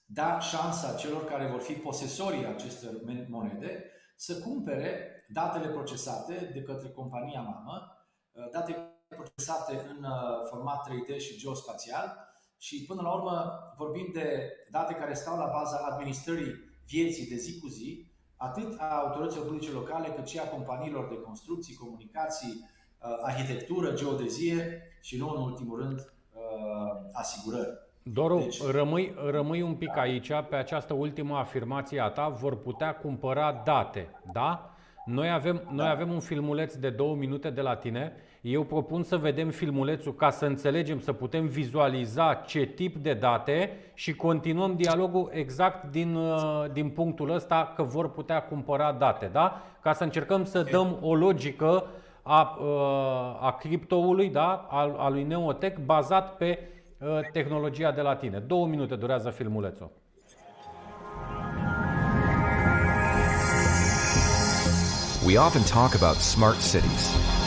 da 0.04 0.38
șansa 0.40 0.94
celor 0.94 1.25
care 1.25 1.47
vor 1.47 1.61
fi 1.61 1.73
posesorii 1.73 2.47
acestor 2.47 2.92
monede 3.28 3.90
să 4.16 4.40
cumpere 4.40 5.12
datele 5.28 5.68
procesate 5.68 6.50
de 6.52 6.62
către 6.62 6.88
compania 6.88 7.40
mamă, 7.40 8.06
uh, 8.32 8.50
date 8.50 8.97
procesate 9.08 9.72
în 9.90 10.04
uh, 10.04 10.10
format 10.50 10.88
3D 10.88 11.16
și 11.18 11.38
geospațial 11.38 12.06
și 12.58 12.84
până 12.88 13.02
la 13.02 13.12
urmă 13.14 13.58
vorbim 13.76 14.10
de 14.12 14.52
date 14.70 14.94
care 14.94 15.14
stau 15.14 15.36
la 15.36 15.50
baza 15.52 15.86
administrării 15.90 16.52
vieții 16.86 17.26
de 17.26 17.34
zi 17.36 17.60
cu 17.60 17.68
zi, 17.68 18.06
atât 18.36 18.80
a 18.80 19.02
autorităților 19.04 19.46
publice 19.46 19.72
locale, 19.72 20.08
cât 20.08 20.26
și 20.26 20.38
a 20.38 20.48
companiilor 20.48 21.08
de 21.08 21.20
construcții, 21.20 21.74
comunicații, 21.74 22.54
uh, 22.58 23.08
arhitectură, 23.22 23.94
geodezie 23.94 24.82
și 25.00 25.16
nu 25.16 25.28
în 25.34 25.42
ultimul 25.42 25.78
rând 25.78 26.12
asigurări. 27.12 27.88
Doru, 28.02 28.38
deci... 28.38 28.62
rămâi, 28.62 29.14
rămâi 29.30 29.62
un 29.62 29.74
pic 29.74 29.96
aici, 29.96 30.32
pe 30.48 30.56
această 30.56 30.94
ultimă 30.94 31.36
afirmație 31.36 32.00
a 32.00 32.08
ta, 32.08 32.28
vor 32.28 32.60
putea 32.60 32.94
cumpăra 32.94 33.62
date, 33.64 34.10
da? 34.32 34.70
Noi 35.04 35.30
avem, 35.30 35.62
da. 35.64 35.72
noi 35.72 35.88
avem 35.88 36.10
un 36.12 36.20
filmuleț 36.20 36.74
de 36.74 36.90
două 36.90 37.14
minute 37.14 37.50
de 37.50 37.60
la 37.60 37.76
tine. 37.76 38.12
Eu 38.40 38.62
propun 38.62 39.02
să 39.02 39.16
vedem 39.16 39.50
filmulețul 39.50 40.14
ca 40.14 40.30
să 40.30 40.47
înțelegem, 40.47 41.00
să 41.00 41.12
putem 41.12 41.47
vizualiza 41.47 42.35
ce 42.35 42.64
tip 42.64 42.97
de 42.97 43.14
date 43.14 43.71
și 43.95 44.14
continuăm 44.14 44.76
dialogul 44.76 45.30
exact 45.33 45.90
din, 45.90 46.14
uh, 46.14 46.64
din 46.73 46.88
punctul 46.90 47.30
ăsta 47.30 47.73
că 47.76 47.83
vor 47.83 48.11
putea 48.11 48.42
cumpăra 48.42 48.92
date, 48.92 49.28
da? 49.33 49.62
Ca 49.83 49.92
să 49.92 50.04
încercăm 50.04 50.45
să 50.45 50.62
dăm 50.62 50.99
o 51.00 51.14
logică 51.14 51.85
a, 52.23 52.59
uh, 52.61 53.47
a 53.47 53.57
criptoului, 53.61 54.28
da? 54.28 54.66
a, 54.71 54.95
a 54.99 55.09
lui 55.09 55.23
Neotech, 55.23 55.78
bazat 55.85 56.37
pe 56.37 56.59
Uh, 57.00 57.21
tehnologia 57.33 57.92
de 57.92 58.00
la 58.00 58.16
tine. 58.16 58.38
Două 58.38 58.66
minute 58.66 58.97
durează 58.97 59.30
filmulețul. 59.30 59.90
We 65.26 65.38
often 65.38 65.62
talk 65.62 65.95
about 66.02 66.16
smart 66.16 66.57
cities. 66.71 67.38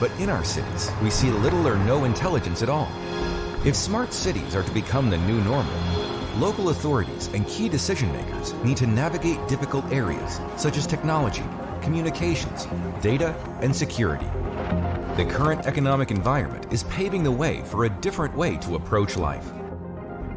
But 0.00 0.10
in 0.20 0.28
our 0.28 0.44
cities, 0.44 0.90
we 1.02 1.10
see 1.10 1.30
little 1.30 1.66
or 1.68 1.76
no 1.76 2.04
intelligence 2.04 2.62
at 2.62 2.68
all. 2.68 2.88
If 3.64 3.76
smart 3.76 4.12
cities 4.12 4.54
are 4.54 4.62
to 4.62 4.70
become 4.72 5.08
the 5.08 5.18
new 5.18 5.40
normal, 5.40 5.72
local 6.36 6.70
authorities 6.70 7.28
and 7.28 7.46
key 7.46 7.68
decision 7.68 8.12
makers 8.12 8.52
need 8.64 8.76
to 8.78 8.86
navigate 8.86 9.46
difficult 9.48 9.84
areas 9.92 10.40
such 10.56 10.76
as 10.76 10.86
technology, 10.86 11.44
communications, 11.80 12.66
data, 13.00 13.34
and 13.60 13.74
security. 13.74 14.26
The 15.16 15.26
current 15.30 15.66
economic 15.66 16.10
environment 16.10 16.72
is 16.72 16.82
paving 16.84 17.22
the 17.22 17.30
way 17.30 17.62
for 17.62 17.84
a 17.84 17.88
different 17.88 18.36
way 18.36 18.56
to 18.58 18.74
approach 18.74 19.16
life. 19.16 19.52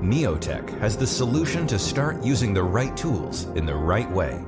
Neotech 0.02 0.78
has 0.80 0.96
the 0.96 1.08
solution 1.08 1.66
to 1.68 1.80
start 1.80 2.24
using 2.24 2.54
the 2.54 2.62
right 2.64 2.96
tools 2.96 3.46
in 3.56 3.66
the 3.66 3.74
right 3.74 4.10
way. 4.12 4.44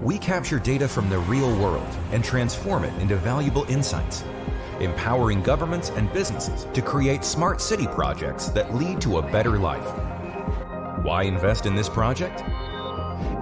We 0.00 0.18
capture 0.18 0.58
data 0.58 0.88
from 0.88 1.08
the 1.08 1.18
real 1.18 1.50
world 1.58 1.86
and 2.12 2.24
transform 2.24 2.84
it 2.84 3.00
into 3.00 3.16
valuable 3.16 3.64
insights, 3.64 4.24
empowering 4.80 5.42
governments 5.42 5.90
and 5.90 6.12
businesses 6.12 6.66
to 6.72 6.82
create 6.82 7.24
smart 7.24 7.60
city 7.60 7.86
projects 7.86 8.48
that 8.48 8.74
lead 8.74 9.00
to 9.02 9.18
a 9.18 9.22
better 9.22 9.58
life. 9.58 9.86
Why 11.04 11.24
invest 11.24 11.66
in 11.66 11.74
this 11.74 11.88
project? 11.88 12.42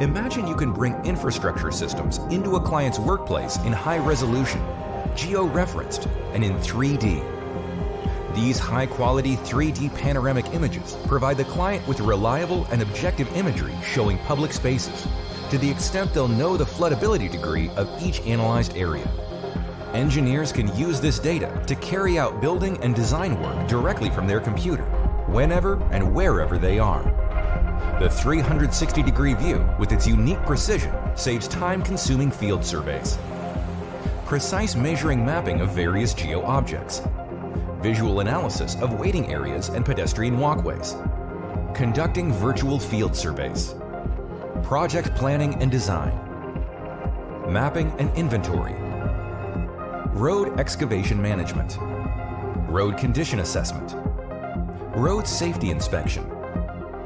Imagine 0.00 0.46
you 0.46 0.56
can 0.56 0.72
bring 0.72 0.94
infrastructure 1.04 1.70
systems 1.70 2.18
into 2.30 2.56
a 2.56 2.60
client's 2.60 2.98
workplace 2.98 3.56
in 3.58 3.72
high 3.72 3.98
resolution 3.98 4.62
geo-referenced, 5.18 6.06
and 6.32 6.44
in 6.44 6.54
3D. 6.58 7.24
These 8.34 8.58
high-quality 8.58 9.36
3D 9.36 9.94
panoramic 9.96 10.46
images 10.54 10.96
provide 11.06 11.36
the 11.36 11.44
client 11.44 11.86
with 11.88 12.00
reliable 12.00 12.66
and 12.66 12.80
objective 12.80 13.34
imagery 13.36 13.74
showing 13.82 14.18
public 14.18 14.52
spaces, 14.52 15.06
to 15.50 15.58
the 15.58 15.70
extent 15.70 16.12
they'll 16.12 16.28
know 16.28 16.56
the 16.56 16.64
floodability 16.64 17.30
degree 17.30 17.70
of 17.76 17.88
each 18.02 18.20
analyzed 18.22 18.76
area. 18.76 19.08
Engineers 19.94 20.52
can 20.52 20.74
use 20.76 21.00
this 21.00 21.18
data 21.18 21.62
to 21.66 21.74
carry 21.76 22.18
out 22.18 22.40
building 22.40 22.78
and 22.82 22.94
design 22.94 23.40
work 23.42 23.66
directly 23.68 24.10
from 24.10 24.26
their 24.26 24.40
computer, 24.40 24.84
whenever 25.26 25.82
and 25.90 26.14
wherever 26.14 26.58
they 26.58 26.78
are. 26.78 27.02
The 28.00 28.10
360 28.10 29.02
degree 29.02 29.34
view, 29.34 29.68
with 29.78 29.92
its 29.92 30.06
unique 30.06 30.44
precision, 30.46 30.92
saves 31.16 31.48
time 31.48 31.82
consuming 31.82 32.30
field 32.30 32.64
surveys 32.64 33.18
precise 34.28 34.76
measuring 34.76 35.24
mapping 35.24 35.62
of 35.62 35.70
various 35.70 36.12
geo 36.12 36.42
objects, 36.42 37.00
visual 37.80 38.20
analysis 38.20 38.76
of 38.82 39.00
waiting 39.00 39.32
areas 39.32 39.70
and 39.70 39.86
pedestrian 39.86 40.38
walkways, 40.38 40.94
conducting 41.74 42.30
virtual 42.30 42.78
field 42.78 43.16
surveys, 43.16 43.74
project 44.62 45.14
planning 45.14 45.54
and 45.62 45.70
design, 45.70 46.12
mapping 47.48 47.90
and 47.98 48.14
inventory, 48.16 48.74
road 50.12 50.58
excavation 50.58 51.20
management, 51.20 51.78
road 52.68 52.96
condition 52.98 53.40
assessment, 53.40 53.94
road 54.96 55.26
safety 55.26 55.70
inspection, 55.70 56.30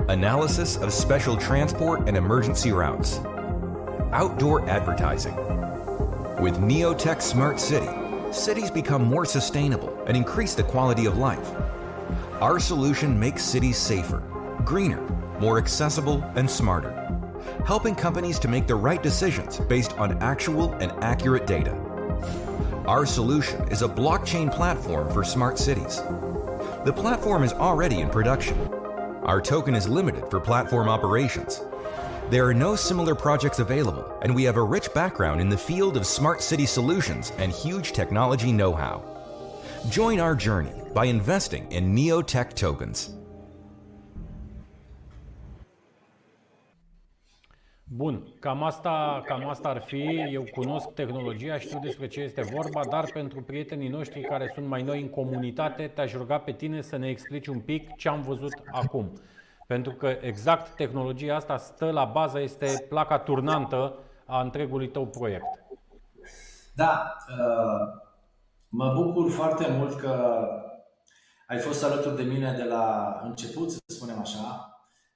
analysis 0.08 0.76
of 0.76 0.92
special 0.92 1.36
transport 1.36 2.08
and 2.08 2.16
emergency 2.16 2.72
routes, 2.72 3.20
outdoor 4.12 4.68
advertising, 4.68 5.34
with 6.40 6.58
Neotech 6.58 7.22
Smart 7.22 7.60
City, 7.60 7.88
cities 8.32 8.70
become 8.70 9.04
more 9.04 9.24
sustainable 9.24 9.96
and 10.06 10.16
increase 10.16 10.54
the 10.54 10.64
quality 10.64 11.06
of 11.06 11.18
life. 11.18 11.52
Our 12.40 12.58
solution 12.58 13.18
makes 13.18 13.44
cities 13.44 13.78
safer, 13.78 14.22
greener, 14.64 15.00
more 15.38 15.58
accessible, 15.58 16.24
and 16.34 16.50
smarter, 16.50 16.98
helping 17.66 17.94
companies 17.94 18.38
to 18.40 18.48
make 18.48 18.66
the 18.66 18.74
right 18.74 19.02
decisions 19.02 19.60
based 19.60 19.98
on 19.98 20.22
actual 20.22 20.72
and 20.74 20.92
accurate 21.04 21.46
data. 21.46 21.72
Our 22.86 23.06
solution 23.06 23.68
is 23.68 23.82
a 23.82 23.88
blockchain 23.88 24.52
platform 24.52 25.12
for 25.12 25.24
smart 25.24 25.58
cities. 25.58 26.02
The 26.84 26.92
platform 26.92 27.44
is 27.44 27.52
already 27.52 28.00
in 28.00 28.10
production. 28.10 28.58
Our 29.24 29.40
token 29.40 29.74
is 29.74 29.88
limited 29.88 30.28
for 30.30 30.40
platform 30.40 30.88
operations 30.88 31.60
There 32.30 32.46
are 32.46 32.54
no 32.54 32.76
similar 32.76 33.14
projects 33.14 33.58
available, 33.58 34.10
and 34.22 34.34
we 34.34 34.44
have 34.44 34.56
a 34.56 34.62
rich 34.62 34.92
background 34.94 35.40
in 35.40 35.50
the 35.50 35.58
field 35.58 35.96
of 35.96 36.06
smart 36.06 36.42
city 36.42 36.66
solutions 36.66 37.30
and 37.38 37.52
huge 37.52 37.92
technology 37.92 38.52
know 38.52 38.74
how. 38.74 39.04
Join 39.90 40.18
our 40.18 40.34
journey 40.34 40.72
by 40.94 41.04
investing 41.06 41.70
in 41.70 41.94
Neotech 41.94 42.54
tokens. 42.54 43.10
Bun, 47.96 48.34
cam 48.40 48.62
asta, 48.62 49.22
cam 49.26 49.48
asta 49.48 49.68
ar 49.68 49.80
fi. 49.80 50.28
Eu 50.32 50.44
cunosc 50.54 50.88
tehnologia, 50.88 51.58
știu 51.58 51.78
despre 51.78 52.08
ce 52.08 52.20
este 52.20 52.42
vorba, 52.42 52.80
dar 52.90 53.10
pentru 53.12 53.42
prietenii 53.42 53.88
noștri 53.88 54.20
care 54.20 54.50
sunt 54.54 54.66
mai 54.66 54.82
noi 54.82 55.00
în 55.00 55.08
comunitate, 55.08 55.86
te-aș 55.94 56.12
ruga 56.14 56.38
pe 56.38 56.52
tine 56.52 56.80
să 56.80 56.96
ne 56.96 57.08
explici 57.08 57.46
un 57.46 57.60
pic 57.60 57.96
ce 57.96 58.08
am 58.08 58.22
văzut 58.22 58.52
acum. 58.70 59.12
Pentru 59.66 59.92
că 59.92 60.16
exact 60.20 60.74
tehnologia 60.74 61.36
asta 61.36 61.56
stă 61.56 61.90
la 61.90 62.04
bază, 62.04 62.40
este 62.40 62.86
placa 62.88 63.18
turnantă 63.18 63.98
a 64.26 64.40
întregului 64.40 64.88
tău 64.88 65.06
proiect. 65.06 65.64
Da, 66.74 67.16
uh, 67.28 68.00
mă 68.68 68.92
bucur 68.94 69.30
foarte 69.30 69.66
mult 69.78 70.00
că 70.00 70.44
ai 71.46 71.58
fost 71.58 71.84
alături 71.84 72.16
de 72.16 72.22
mine 72.22 72.54
de 72.56 72.64
la 72.64 73.20
început, 73.24 73.70
să 73.70 73.78
spunem 73.86 74.18
așa, 74.20 74.71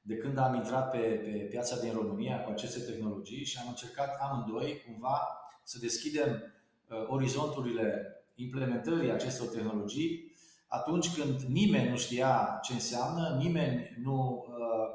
de 0.06 0.16
când 0.16 0.38
am 0.38 0.54
intrat 0.54 0.90
pe, 0.90 0.98
pe 0.98 1.30
piața 1.30 1.80
din 1.80 1.92
România 1.92 2.42
cu 2.42 2.50
aceste 2.50 2.80
tehnologii 2.92 3.44
și 3.44 3.58
am 3.60 3.68
încercat 3.68 4.18
amândoi 4.20 4.82
cumva 4.86 5.20
să 5.62 5.78
deschidem 5.78 6.30
uh, 6.30 7.06
orizonturile 7.08 8.10
implementării 8.34 9.10
acestor 9.10 9.46
tehnologii 9.46 10.34
atunci 10.68 11.14
când 11.14 11.40
nimeni 11.40 11.88
nu 11.88 11.96
știa 11.96 12.58
ce 12.62 12.72
înseamnă, 12.72 13.36
nimeni 13.38 13.96
nu 14.02 14.46
uh, 14.48 14.88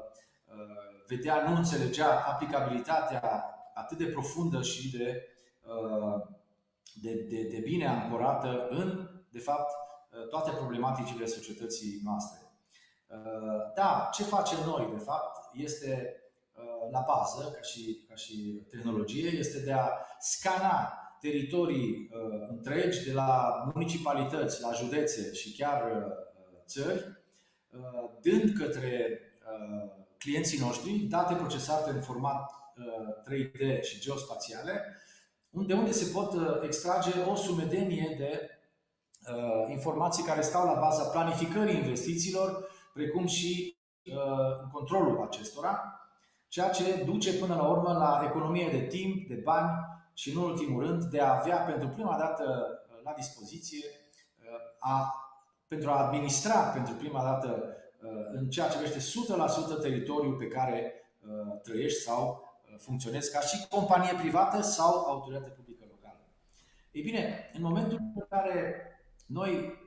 uh, 0.46 1.04
vedea, 1.06 1.48
nu 1.48 1.56
înțelegea 1.56 2.24
aplicabilitatea 2.26 3.44
atât 3.74 3.98
de 3.98 4.06
profundă 4.06 4.62
și 4.62 4.90
de, 4.96 5.22
uh, 5.62 6.22
de, 6.94 7.26
de, 7.28 7.48
de 7.50 7.60
bine 7.64 7.86
ancorată 7.86 8.66
în, 8.70 9.08
de 9.30 9.38
fapt, 9.38 9.70
uh, 9.70 10.28
toate 10.28 10.50
problematicile 10.50 11.26
societății 11.26 12.00
noastre. 12.04 12.41
Uh, 13.12 13.72
da, 13.74 14.08
ce 14.12 14.22
facem 14.22 14.58
noi, 14.66 14.88
de 14.96 15.04
fapt, 15.04 15.50
este 15.54 16.16
uh, 16.54 16.90
la 16.90 17.04
bază, 17.06 17.50
ca 17.54 17.62
și, 17.62 18.04
ca 18.08 18.14
și 18.14 18.62
tehnologie, 18.70 19.28
este 19.28 19.60
de 19.60 19.72
a 19.72 19.88
scana 20.18 20.92
teritorii 21.20 22.10
uh, 22.12 22.46
întregi, 22.48 23.04
de 23.04 23.12
la 23.12 23.62
municipalități, 23.74 24.62
la 24.62 24.72
județe 24.72 25.32
și 25.32 25.56
chiar 25.56 26.06
țări, 26.66 27.20
dând 28.20 28.58
către 28.58 29.20
clienții 30.18 30.60
noștri 30.60 30.90
date 30.90 31.34
procesate 31.34 31.90
în 31.90 32.00
format 32.00 32.50
3D 33.30 33.80
și 33.82 34.00
geospațiale, 34.00 34.96
de 35.50 35.74
unde 35.74 35.90
se 35.90 36.10
pot 36.12 36.34
extrage 36.64 37.10
o 37.30 37.34
sumedenie 37.34 38.14
de 38.18 38.50
informații 39.70 40.24
care 40.24 40.40
stau 40.40 40.66
la 40.66 40.80
baza 40.80 41.02
planificării 41.02 41.76
investițiilor 41.76 42.71
precum 42.92 43.26
și 43.26 43.76
uh, 44.04 44.68
controlul 44.72 45.22
acestora, 45.22 46.00
ceea 46.48 46.70
ce 46.70 47.02
duce 47.04 47.34
până 47.34 47.54
la 47.54 47.68
urmă 47.68 47.92
la 47.92 48.22
economie 48.28 48.68
de 48.70 48.86
timp, 48.86 49.28
de 49.28 49.34
bani 49.34 49.70
și, 50.14 50.30
în 50.30 50.36
ultimul 50.36 50.86
rând, 50.86 51.04
de 51.04 51.20
a 51.20 51.38
avea 51.38 51.56
pentru 51.56 51.88
prima 51.88 52.16
dată 52.18 52.66
uh, 52.88 53.02
la 53.04 53.12
dispoziție, 53.16 53.86
uh, 54.38 54.44
a, 54.78 55.14
pentru 55.68 55.90
a 55.90 56.06
administra 56.06 56.54
pentru 56.54 56.94
prima 56.94 57.22
dată 57.22 57.76
în 58.32 58.50
ceea 58.50 58.68
ce 58.68 58.78
privește 58.78 59.20
100% 59.78 59.80
teritoriul 59.80 60.34
pe 60.34 60.46
care 60.46 60.92
trăiești 61.62 62.02
sau 62.02 62.50
funcționezi 62.78 63.32
ca 63.32 63.40
și 63.40 63.68
companie 63.68 64.12
privată 64.20 64.60
sau 64.62 65.04
autoritate 65.04 65.50
publică 65.50 65.84
locală. 65.88 66.20
Ei 66.90 67.02
bine, 67.02 67.50
în 67.52 67.62
momentul 67.62 67.98
în 68.14 68.26
care 68.28 68.86
noi 69.26 69.78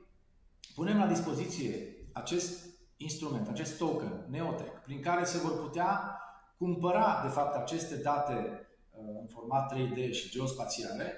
punem 0.74 0.98
la 0.98 1.06
dispoziție 1.06 1.96
acest 2.12 2.75
instrument, 2.96 3.48
acest 3.48 3.78
token, 3.78 4.26
Neotech, 4.28 4.80
prin 4.82 5.00
care 5.00 5.24
se 5.24 5.38
vor 5.38 5.60
putea 5.60 6.20
cumpăra, 6.58 7.20
de 7.22 7.28
fapt, 7.28 7.54
aceste 7.54 7.96
date 7.96 8.66
uh, 8.90 9.04
în 9.20 9.26
format 9.26 9.74
3D 9.74 10.10
și 10.10 10.30
geospațiale, 10.30 11.12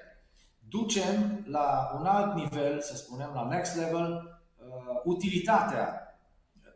ducem 0.69 1.43
la 1.47 1.91
un 1.99 2.05
alt 2.05 2.33
nivel, 2.33 2.81
să 2.81 2.95
spunem, 2.95 3.31
la 3.33 3.47
next 3.47 3.75
level, 3.75 4.39
uh, 4.57 5.01
utilitatea 5.03 6.03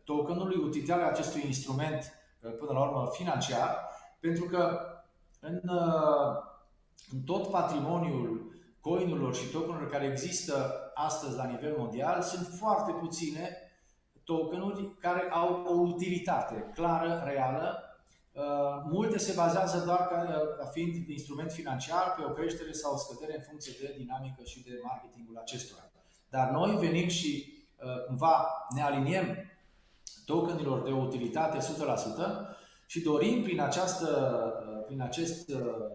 tokenului, 0.03 0.63
utilitatea 0.63 1.07
acestui 1.07 1.43
instrument, 1.45 2.13
uh, 2.41 2.55
până 2.59 2.71
la 2.71 2.81
urmă, 2.81 3.09
financiar, 3.11 3.89
pentru 4.19 4.45
că 4.45 4.79
în, 5.39 5.61
în 7.11 7.21
tot 7.25 7.49
patrimoniul 7.49 8.51
coinurilor 8.79 9.35
și 9.35 9.51
tokenurilor 9.51 9.89
care 9.89 10.05
există 10.05 10.73
astăzi 10.93 11.35
la 11.35 11.45
nivel 11.45 11.75
mondial, 11.77 12.21
sunt 12.21 12.47
foarte 12.47 12.91
puține 12.91 13.62
tokenuri 14.23 14.93
care 14.99 15.29
au 15.31 15.63
o 15.67 15.73
utilitate 15.73 16.71
clară, 16.73 17.23
reală. 17.25 17.83
Uh, 18.31 18.41
multe 18.91 19.17
se 19.17 19.33
bazează 19.35 19.83
doar 19.85 20.07
ca, 20.07 20.27
uh, 20.29 20.57
ca 20.57 20.65
fiind 20.65 21.07
instrument 21.07 21.51
financiar 21.51 22.13
pe 22.17 22.23
o 22.25 22.29
creștere 22.29 22.71
sau 22.71 22.93
o 22.93 22.97
scădere 22.97 23.37
în 23.37 23.43
funcție 23.43 23.73
de 23.81 23.95
dinamică 23.97 24.43
și 24.43 24.63
de 24.63 24.79
marketingul 24.83 25.37
acestora. 25.37 25.81
Dar 26.29 26.49
noi 26.49 26.75
venim 26.75 27.07
și 27.07 27.63
uh, 27.83 28.05
cumva 28.05 28.47
ne 28.75 28.81
aliniem 28.81 29.51
tokenilor 30.25 30.83
de 30.83 30.91
utilitate 30.91 31.57
100% 31.57 31.61
și 32.85 33.01
dorim 33.01 33.43
prin, 33.43 33.61
această, 33.61 34.07
prin 34.85 35.01
acest 35.01 35.51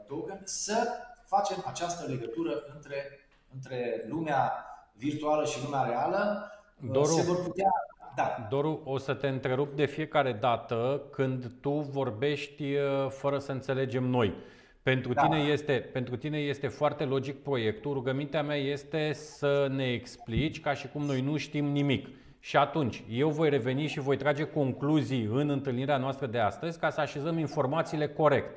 token 0.06 0.40
să 0.44 0.88
facem 1.26 1.64
această 1.66 2.06
legătură 2.06 2.52
între, 2.74 3.28
între 3.54 4.04
lumea 4.08 4.64
virtuală 4.92 5.44
și 5.44 5.62
lumea 5.64 5.82
reală. 5.82 6.52
Doru, 6.92 7.12
se 7.12 7.22
vor 7.22 7.42
putea 7.42 7.70
da. 8.18 8.46
Doru, 8.50 8.81
o 8.85 8.98
să 8.98 9.14
te 9.14 9.28
întrerup 9.28 9.76
de 9.76 9.87
fiecare 9.87 10.33
dată 10.33 11.02
când 11.11 11.50
tu 11.61 11.70
vorbești 11.70 12.62
uh, 12.62 13.09
fără 13.09 13.38
să 13.38 13.52
înțelegem 13.52 14.04
noi. 14.04 14.35
Pentru, 14.83 15.12
da. 15.12 15.22
tine 15.22 15.38
este, 15.38 15.72
pentru 15.72 16.16
tine 16.16 16.38
este 16.38 16.68
foarte 16.68 17.04
logic 17.04 17.42
proiectul. 17.42 17.92
Rugămintea 17.92 18.42
mea 18.42 18.57
este 18.57 19.12
să 19.12 19.66
ne 19.70 19.92
explici 19.92 20.61
ca 20.61 20.72
și 20.74 20.88
cum 20.88 21.02
noi 21.02 21.20
nu 21.20 21.37
știm 21.37 21.64
nimic. 21.64 22.09
Și 22.40 22.57
atunci, 22.57 23.02
eu 23.11 23.28
voi 23.28 23.48
reveni 23.48 23.87
și 23.87 24.00
voi 24.00 24.16
trage 24.16 24.44
concluzii 24.44 25.28
în 25.33 25.50
întâlnirea 25.50 25.96
noastră 25.96 26.26
de 26.26 26.38
astăzi 26.38 26.78
ca 26.78 26.90
să 26.90 27.00
așezăm 27.00 27.38
informațiile 27.38 28.09
corect. 28.09 28.50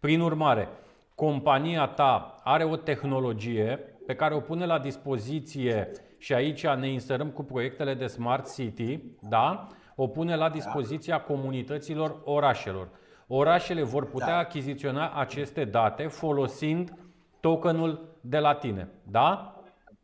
Prin 0.00 0.20
urmare, 0.20 0.68
compania 1.14 1.86
ta 1.86 2.40
are 2.44 2.64
o 2.64 2.76
tehnologie 2.76 3.80
pe 4.06 4.14
care 4.14 4.34
o 4.34 4.40
pune 4.40 4.66
la 4.66 4.78
dispoziție 4.78 5.90
și 6.26 6.34
aici 6.34 6.66
ne 6.66 6.88
inserăm 6.88 7.30
cu 7.30 7.42
proiectele 7.42 7.94
de 7.94 8.06
Smart 8.06 8.54
City, 8.54 9.00
da? 9.20 9.66
o 9.96 10.06
pune 10.06 10.36
la 10.36 10.48
dispoziția 10.48 11.20
comunităților 11.20 12.20
orașelor. 12.24 12.88
Orașele 13.26 13.82
vor 13.82 14.06
putea 14.06 14.26
da. 14.26 14.38
achiziționa 14.38 15.10
aceste 15.10 15.64
date 15.64 16.06
folosind 16.06 16.92
tokenul 17.40 18.16
de 18.20 18.38
la 18.38 18.54
tine. 18.54 18.88
Da? 19.02 19.54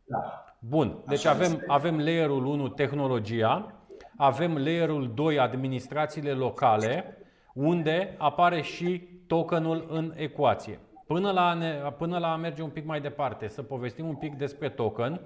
Da. 0.05 0.43
Bun. 0.59 1.03
Deci 1.07 1.25
avem, 1.25 1.63
avem 1.67 1.97
layerul 1.97 2.45
1, 2.45 2.67
tehnologia, 2.67 3.73
avem 4.17 4.57
layerul 4.57 5.11
2, 5.13 5.39
administrațiile 5.39 6.31
locale, 6.31 7.17
unde 7.53 8.15
apare 8.17 8.61
și 8.61 9.07
tokenul 9.27 9.87
în 9.89 10.13
ecuație. 10.15 10.79
Până 11.07 11.31
la, 11.31 11.53
ne, 11.53 11.93
până 11.97 12.17
la 12.17 12.31
a 12.31 12.35
merge 12.35 12.61
un 12.61 12.69
pic 12.69 12.85
mai 12.85 13.01
departe, 13.01 13.47
să 13.47 13.63
povestim 13.63 14.07
un 14.07 14.15
pic 14.15 14.35
despre 14.35 14.69
token, 14.69 15.21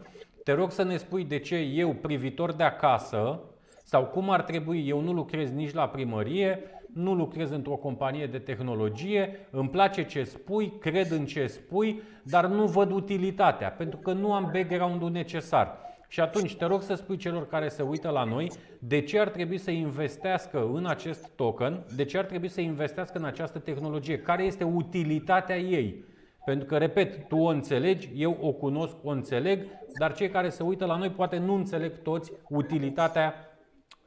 te 0.47 0.53
rog 0.53 0.71
să 0.71 0.83
ne 0.83 0.97
spui 0.97 1.23
de 1.23 1.39
ce 1.39 1.55
eu, 1.55 1.93
privitor 1.93 2.53
de 2.53 2.63
acasă, 2.63 3.39
sau 3.83 4.05
cum 4.05 4.29
ar 4.29 4.41
trebui, 4.41 4.87
eu 4.87 5.01
nu 5.01 5.13
lucrez 5.13 5.51
nici 5.51 5.73
la 5.73 5.87
primărie, 5.87 6.59
nu 6.93 7.13
lucrez 7.13 7.51
într-o 7.51 7.75
companie 7.75 8.25
de 8.25 8.39
tehnologie, 8.39 9.47
îmi 9.49 9.69
place 9.69 10.05
ce 10.05 10.23
spui, 10.23 10.73
cred 10.79 11.11
în 11.11 11.25
ce 11.25 11.47
spui, 11.47 12.01
dar 12.23 12.45
nu 12.45 12.65
văd 12.65 12.91
utilitatea, 12.91 13.69
pentru 13.69 13.99
că 13.99 14.13
nu 14.13 14.33
am 14.33 14.49
background-ul 14.53 15.11
necesar. 15.11 15.77
Și 16.07 16.19
atunci 16.19 16.55
te 16.55 16.65
rog 16.65 16.81
să 16.81 16.93
spui 16.93 17.17
celor 17.17 17.47
care 17.47 17.67
se 17.67 17.81
uită 17.81 18.09
la 18.09 18.23
noi 18.23 18.51
de 18.79 19.01
ce 19.01 19.19
ar 19.19 19.29
trebui 19.29 19.57
să 19.57 19.71
investească 19.71 20.69
în 20.73 20.85
acest 20.85 21.29
token, 21.35 21.83
de 21.95 22.05
ce 22.05 22.17
ar 22.17 22.25
trebui 22.25 22.47
să 22.47 22.61
investească 22.61 23.17
în 23.17 23.25
această 23.25 23.59
tehnologie, 23.59 24.19
care 24.19 24.43
este 24.43 24.63
utilitatea 24.63 25.57
ei. 25.57 26.03
Pentru 26.47 26.67
că, 26.67 26.77
repet, 26.77 27.27
tu 27.27 27.37
o 27.37 27.47
înțelegi, 27.47 28.09
eu 28.15 28.37
o 28.41 28.51
cunosc, 28.51 28.95
o 29.03 29.09
înțeleg, 29.09 29.67
dar 29.99 30.13
cei 30.13 30.29
care 30.29 30.49
se 30.49 30.63
uită 30.63 30.85
la 30.85 30.97
noi 30.97 31.09
poate 31.09 31.37
nu 31.37 31.53
înțeleg 31.53 32.01
toți 32.01 32.31
utilitatea 32.49 33.33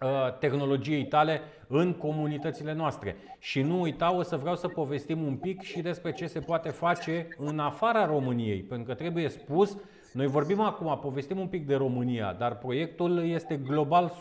uh, 0.03 0.39
tehnologiei 0.39 1.07
tale 1.07 1.41
în 1.69 1.93
comunitățile 1.93 2.73
noastre. 2.73 3.17
Și 3.39 3.63
nu 3.63 3.81
uita, 3.81 4.15
o 4.15 4.23
să 4.23 4.37
vreau 4.37 4.57
să 4.57 4.69
povestim 4.69 5.23
un 5.23 5.37
pic 5.37 5.63
și 5.63 5.81
despre 5.81 6.13
ce 6.13 6.27
se 6.27 6.41
poate 6.41 6.69
face 6.69 7.29
în 7.39 7.59
afara 7.59 8.07
României, 8.07 8.63
pentru 8.63 8.87
că 8.87 8.95
trebuie 8.95 9.29
spus, 9.29 9.77
noi 10.13 10.27
vorbim 10.27 10.61
acum, 10.61 10.99
povestim 10.99 11.39
un 11.39 11.49
pic 11.49 11.67
de 11.67 11.75
România, 11.75 12.37
dar 12.39 12.59
proiectul 12.59 13.25
este 13.25 13.57
global 13.57 14.13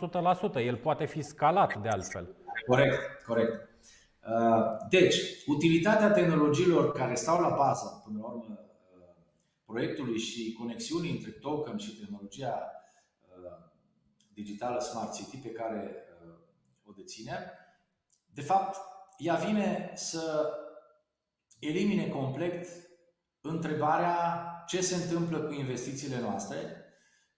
100%, 0.60 0.66
el 0.66 0.76
poate 0.76 1.06
fi 1.06 1.22
scalat 1.22 1.82
de 1.82 1.90
altfel. 1.90 2.36
Corect, 2.68 3.24
corect. 3.28 3.69
Deci, 4.90 5.16
utilitatea 5.48 6.12
tehnologiilor 6.12 6.92
care 6.92 7.16
stau 7.16 7.42
la 7.42 7.50
bază, 7.50 8.02
până 8.06 8.20
la 8.22 8.28
urmă, 8.28 8.60
proiectului 9.66 10.20
și 10.20 10.54
conexiunii 10.60 11.12
între 11.12 11.32
token 11.32 11.78
și 11.78 12.00
tehnologia 12.00 12.72
digitală 14.34 14.80
Smart 14.80 15.14
City 15.14 15.38
pe 15.38 15.52
care 15.52 15.96
o 16.86 16.92
deținem, 16.96 17.40
de 18.34 18.42
fapt, 18.42 18.78
ea 19.18 19.36
vine 19.36 19.92
să 19.96 20.54
elimine 21.60 22.08
complet 22.08 22.68
întrebarea 23.42 24.44
ce 24.68 24.82
se 24.82 24.96
întâmplă 24.96 25.40
cu 25.40 25.54
investițiile 25.54 26.20
noastre, 26.20 26.58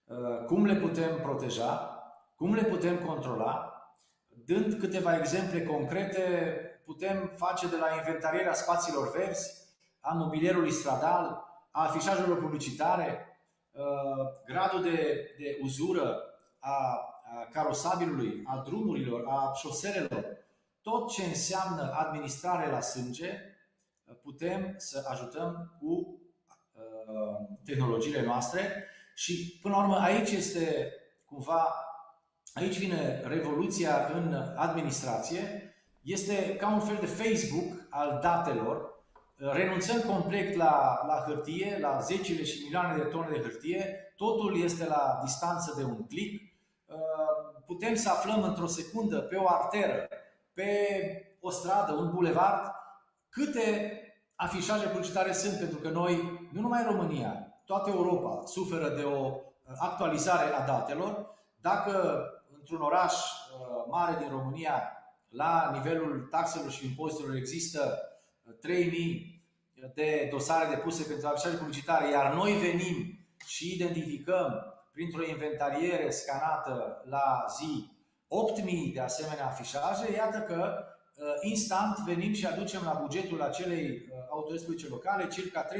uh, 0.04 0.44
cum 0.46 0.64
le 0.64 0.74
putem 0.74 1.20
proteja, 1.20 1.98
cum 2.36 2.54
le 2.54 2.64
putem 2.64 2.98
controla. 2.98 3.66
Dând 4.28 4.74
câteva 4.74 5.16
exemple 5.16 5.62
concrete, 5.62 6.56
putem 6.84 7.32
face 7.36 7.68
de 7.68 7.76
la 7.76 7.94
inventarierea 7.96 8.54
spațiilor 8.54 9.10
verzi, 9.10 9.60
a 10.00 10.14
mobilierului 10.14 10.70
stradal, 10.70 11.44
a 11.70 11.82
afișajelor 11.82 12.38
publicitare, 12.38 13.26
uh, 13.70 13.82
gradul 14.46 14.82
de, 14.82 15.26
de 15.38 15.58
uzură 15.62 16.22
a 16.58 17.06
carosabilului, 17.52 18.42
a 18.46 18.62
drumurilor, 18.66 19.24
a 19.28 19.52
șoselelor, 19.54 20.24
tot 20.82 21.10
ce 21.10 21.24
înseamnă 21.24 21.92
administrare 21.92 22.70
la 22.70 22.80
sânge, 22.80 23.38
putem 24.22 24.74
să 24.76 25.06
ajutăm 25.08 25.76
cu 25.78 26.20
uh, 26.72 27.56
tehnologiile 27.64 28.22
noastre. 28.22 28.86
Și 29.14 29.58
până 29.62 29.74
la 29.74 29.82
urmă 29.82 29.96
aici 29.96 30.30
este 30.30 30.92
cumva, 31.24 31.74
aici 32.54 32.78
vine 32.78 33.20
revoluția 33.24 34.10
în 34.14 34.34
administrație, 34.56 35.71
este 36.02 36.56
ca 36.56 36.68
un 36.68 36.80
fel 36.80 36.96
de 37.00 37.06
Facebook 37.06 37.86
al 37.90 38.18
datelor, 38.22 38.92
renunțăm 39.36 40.00
complet 40.00 40.56
la, 40.56 41.04
la 41.06 41.24
hârtie, 41.26 41.78
la 41.80 41.98
zecile 41.98 42.44
și 42.44 42.62
milioane 42.64 42.96
de 42.96 43.08
tone 43.08 43.28
de 43.30 43.40
hârtie, 43.40 44.12
totul 44.16 44.62
este 44.62 44.86
la 44.86 45.18
distanță 45.22 45.74
de 45.76 45.84
un 45.84 46.06
click, 46.06 46.52
uh, 46.86 46.96
putem 47.66 47.94
să 47.94 48.08
aflăm 48.08 48.42
într-o 48.42 48.66
secundă 48.66 49.18
pe 49.18 49.36
o 49.36 49.48
arteră, 49.48 50.08
pe 50.52 50.70
o 51.40 51.50
stradă, 51.50 51.92
un 51.92 52.10
bulevard, 52.10 52.72
câte 53.28 53.96
afișaje 54.34 54.86
publicitare 54.86 55.32
sunt, 55.32 55.58
pentru 55.58 55.78
că 55.78 55.88
noi, 55.88 56.48
nu 56.52 56.60
numai 56.60 56.84
România, 56.84 57.46
toată 57.64 57.90
Europa 57.90 58.42
suferă 58.46 58.88
de 58.88 59.02
o 59.02 59.34
actualizare 59.78 60.54
a 60.54 60.66
datelor. 60.66 61.36
Dacă 61.60 62.24
într-un 62.58 62.80
oraș 62.80 63.14
uh, 63.14 63.84
mare 63.90 64.16
din 64.18 64.28
România, 64.30 65.01
la 65.32 65.70
nivelul 65.72 66.28
taxelor 66.30 66.70
și 66.70 66.86
impozitelor, 66.86 67.36
există 67.36 67.98
3000 68.60 69.44
de 69.94 70.28
dosare 70.30 70.74
depuse 70.74 71.02
pentru 71.02 71.26
afișaje 71.26 71.56
publicitare, 71.56 72.10
iar 72.10 72.34
noi 72.34 72.52
venim 72.52 73.18
și 73.46 73.74
identificăm 73.74 74.64
printr-o 74.92 75.24
inventariere 75.24 76.10
scanată 76.10 77.02
la 77.04 77.44
zi 77.58 77.90
8.000 78.60 78.92
de 78.92 79.00
asemenea 79.00 79.46
afișaje, 79.46 80.12
iată 80.12 80.38
că 80.38 80.84
uh, 81.16 81.24
instant 81.40 81.98
venim 81.98 82.32
și 82.32 82.46
aducem 82.46 82.82
la 82.84 82.98
bugetul 83.00 83.42
acelei 83.42 83.88
uh, 83.88 84.16
autorități 84.30 84.64
publice 84.64 84.88
locale 84.88 85.28
circa 85.28 85.66
300-400 85.68 85.70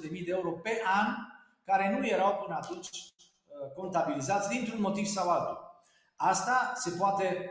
de 0.00 0.08
mii 0.10 0.24
de 0.24 0.30
euro 0.30 0.50
pe 0.50 0.80
an, 0.84 1.06
care 1.64 1.96
nu 1.98 2.06
erau 2.06 2.42
până 2.42 2.58
atunci 2.62 2.88
uh, 2.88 3.72
contabilizați 3.74 4.48
dintr-un 4.48 4.80
motiv 4.80 5.06
sau 5.06 5.30
altul. 5.30 5.58
Asta 6.16 6.72
se 6.74 6.90
poate 6.98 7.50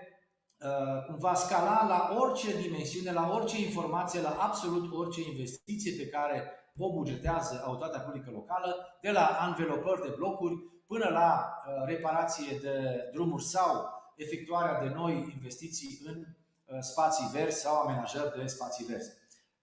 cumva 1.08 1.34
scala 1.34 1.86
la 1.88 2.16
orice 2.20 2.62
dimensiune, 2.62 3.12
la 3.12 3.30
orice 3.34 3.62
informație, 3.62 4.22
la 4.22 4.38
absolut 4.40 4.94
orice 4.94 5.22
investiție 5.30 6.04
pe 6.04 6.10
care 6.10 6.52
o 6.78 6.94
bugetează 6.94 7.62
autoritatea 7.66 8.06
publică 8.06 8.30
locală, 8.32 8.98
de 9.02 9.12
la 9.12 9.26
anvelopări 9.26 10.02
de 10.02 10.14
blocuri 10.16 10.56
până 10.88 11.10
la 11.10 11.54
reparație 11.86 12.58
de 12.62 13.10
drumuri 13.14 13.44
sau 13.44 14.02
efectuarea 14.16 14.82
de 14.82 14.94
noi 14.94 15.32
investiții 15.36 16.00
în 16.06 16.26
uh, 16.66 16.78
spații 16.80 17.30
verzi 17.32 17.60
sau 17.60 17.76
amenajări 17.76 18.40
de 18.40 18.48
spații 18.48 18.86
verzi. 18.86 19.12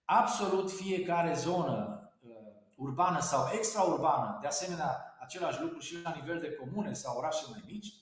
Absolut 0.05 0.71
fiecare 0.71 1.33
zonă 1.33 2.09
uh, 2.21 2.31
urbană 2.75 3.19
sau 3.19 3.49
extraurbană, 3.53 4.37
de 4.41 4.47
asemenea, 4.47 5.15
același 5.19 5.61
lucru 5.61 5.79
și 5.79 6.01
la 6.03 6.13
nivel 6.15 6.39
de 6.39 6.53
comune 6.53 6.93
sau 6.93 7.17
orașe 7.17 7.45
mai 7.49 7.63
mici, 7.65 7.93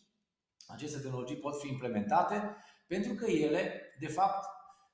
aceste 0.68 1.00
tehnologii 1.00 1.38
pot 1.38 1.60
fi 1.60 1.68
implementate 1.68 2.56
pentru 2.88 3.14
că 3.14 3.26
ele, 3.26 3.82
de 4.00 4.08
fapt, 4.08 4.48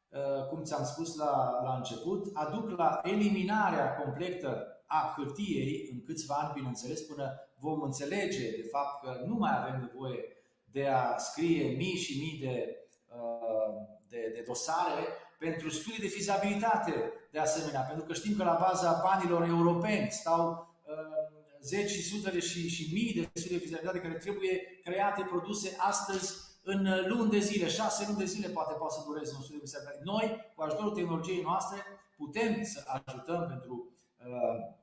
uh, 0.10 0.47
cum 0.49 0.63
ți-am 0.63 0.84
spus 0.84 1.15
la, 1.15 1.62
la 1.63 1.75
început, 1.75 2.29
aduc 2.34 2.69
la 2.69 2.99
eliminarea 3.03 3.95
completă 3.95 4.67
a 4.86 5.13
hârtiei 5.17 5.89
în 5.91 6.03
câțiva 6.03 6.36
ani, 6.36 6.53
bineînțeles, 6.53 7.01
până 7.01 7.34
vom 7.60 7.82
înțelege 7.82 8.49
de 8.51 8.67
fapt 8.71 9.03
că 9.03 9.23
nu 9.25 9.36
mai 9.36 9.58
avem 9.58 9.79
nevoie 9.79 10.19
de 10.65 10.88
a 10.88 11.17
scrie 11.17 11.75
mii 11.75 11.95
și 11.95 12.19
mii 12.19 12.39
de, 12.39 12.77
uh, 13.08 13.73
de, 14.10 14.32
de 14.34 14.43
dosare 14.47 15.03
pentru 15.39 15.69
studii 15.69 15.99
de 15.99 16.08
fizabilitate, 16.08 17.13
de 17.32 17.39
asemenea, 17.39 17.82
pentru 17.82 18.06
că 18.06 18.13
știm 18.13 18.36
că 18.36 18.43
la 18.43 18.58
baza 18.67 19.01
banilor 19.03 19.47
europeni 19.47 20.08
stau 20.12 20.75
uh, 20.86 21.41
zeci 21.62 21.89
și 21.89 22.03
sute 22.03 22.29
de 22.29 22.39
și, 22.39 22.69
și 22.69 22.93
mii 22.93 23.13
de 23.13 23.29
studii 23.39 23.58
de 23.58 23.63
fizabilitate 23.63 23.99
care 23.99 24.13
trebuie 24.13 24.79
create, 24.84 25.21
produse 25.21 25.75
astăzi 25.79 26.52
în 26.63 26.88
luni 27.08 27.30
de 27.30 27.39
zile, 27.39 27.67
șase 27.67 28.06
luni 28.08 28.17
de 28.17 28.26
zile 28.26 28.47
poate 28.47 28.73
poate 28.73 28.93
să 28.93 29.04
dureze 29.06 29.34
un 29.36 29.41
studiu 29.41 29.60
de 29.60 29.65
fizabilitate. 29.65 30.04
Noi, 30.04 30.52
cu 30.56 30.62
ajutorul 30.62 30.91
tehnologiei 30.91 31.41
noastre, 31.41 31.78
putem 32.17 32.63
să 32.63 32.84
ajutăm 32.86 33.45
pentru 33.47 33.91
uh, 34.17 34.76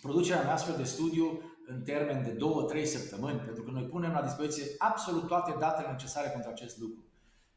producerea 0.00 0.40
unui 0.40 0.52
astfel 0.52 0.76
de 0.76 0.84
studiu 0.84 1.40
în 1.66 1.82
termen 1.82 2.22
de 2.22 2.36
2-3 2.82 2.84
săptămâni, 2.84 3.38
pentru 3.38 3.62
că 3.62 3.70
noi 3.70 3.82
punem 3.82 4.12
la 4.12 4.22
dispoziție 4.22 4.66
absolut 4.78 5.26
toate 5.26 5.56
datele 5.58 5.90
necesare 5.90 6.28
pentru 6.28 6.50
acest 6.50 6.78
lucru. 6.78 7.04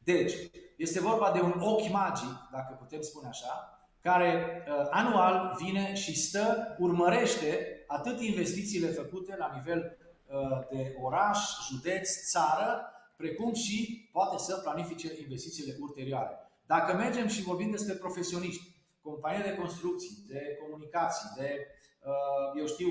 Deci, 0.03 0.33
este 0.77 0.99
vorba 0.99 1.31
de 1.31 1.41
un 1.41 1.53
ochi 1.59 1.91
magic, 1.91 2.47
dacă 2.51 2.73
putem 2.79 3.01
spune 3.01 3.27
așa, 3.27 3.81
care 4.01 4.63
uh, 4.67 4.87
anual 4.89 5.55
vine 5.59 5.95
și 5.95 6.19
stă, 6.19 6.75
urmărește 6.79 7.83
atât 7.87 8.21
investițiile 8.21 8.87
făcute 8.87 9.35
la 9.37 9.51
nivel 9.55 9.97
uh, 10.27 10.67
de 10.69 10.95
oraș, 11.01 11.39
județ, 11.69 12.29
țară, 12.29 12.91
precum 13.17 13.53
și 13.53 14.09
poate 14.11 14.37
să 14.37 14.61
planifice 14.63 15.07
investițiile 15.21 15.75
ulterioare. 15.79 16.35
Dacă 16.65 16.93
mergem 16.93 17.27
și 17.27 17.41
vorbim 17.41 17.71
despre 17.71 17.93
profesioniști, 17.93 18.75
companii 19.01 19.43
de 19.43 19.55
construcții, 19.55 20.23
de 20.27 20.57
comunicații, 20.61 21.29
de 21.35 21.67
Uh, 22.07 22.59
eu 22.59 22.65
știu, 22.65 22.87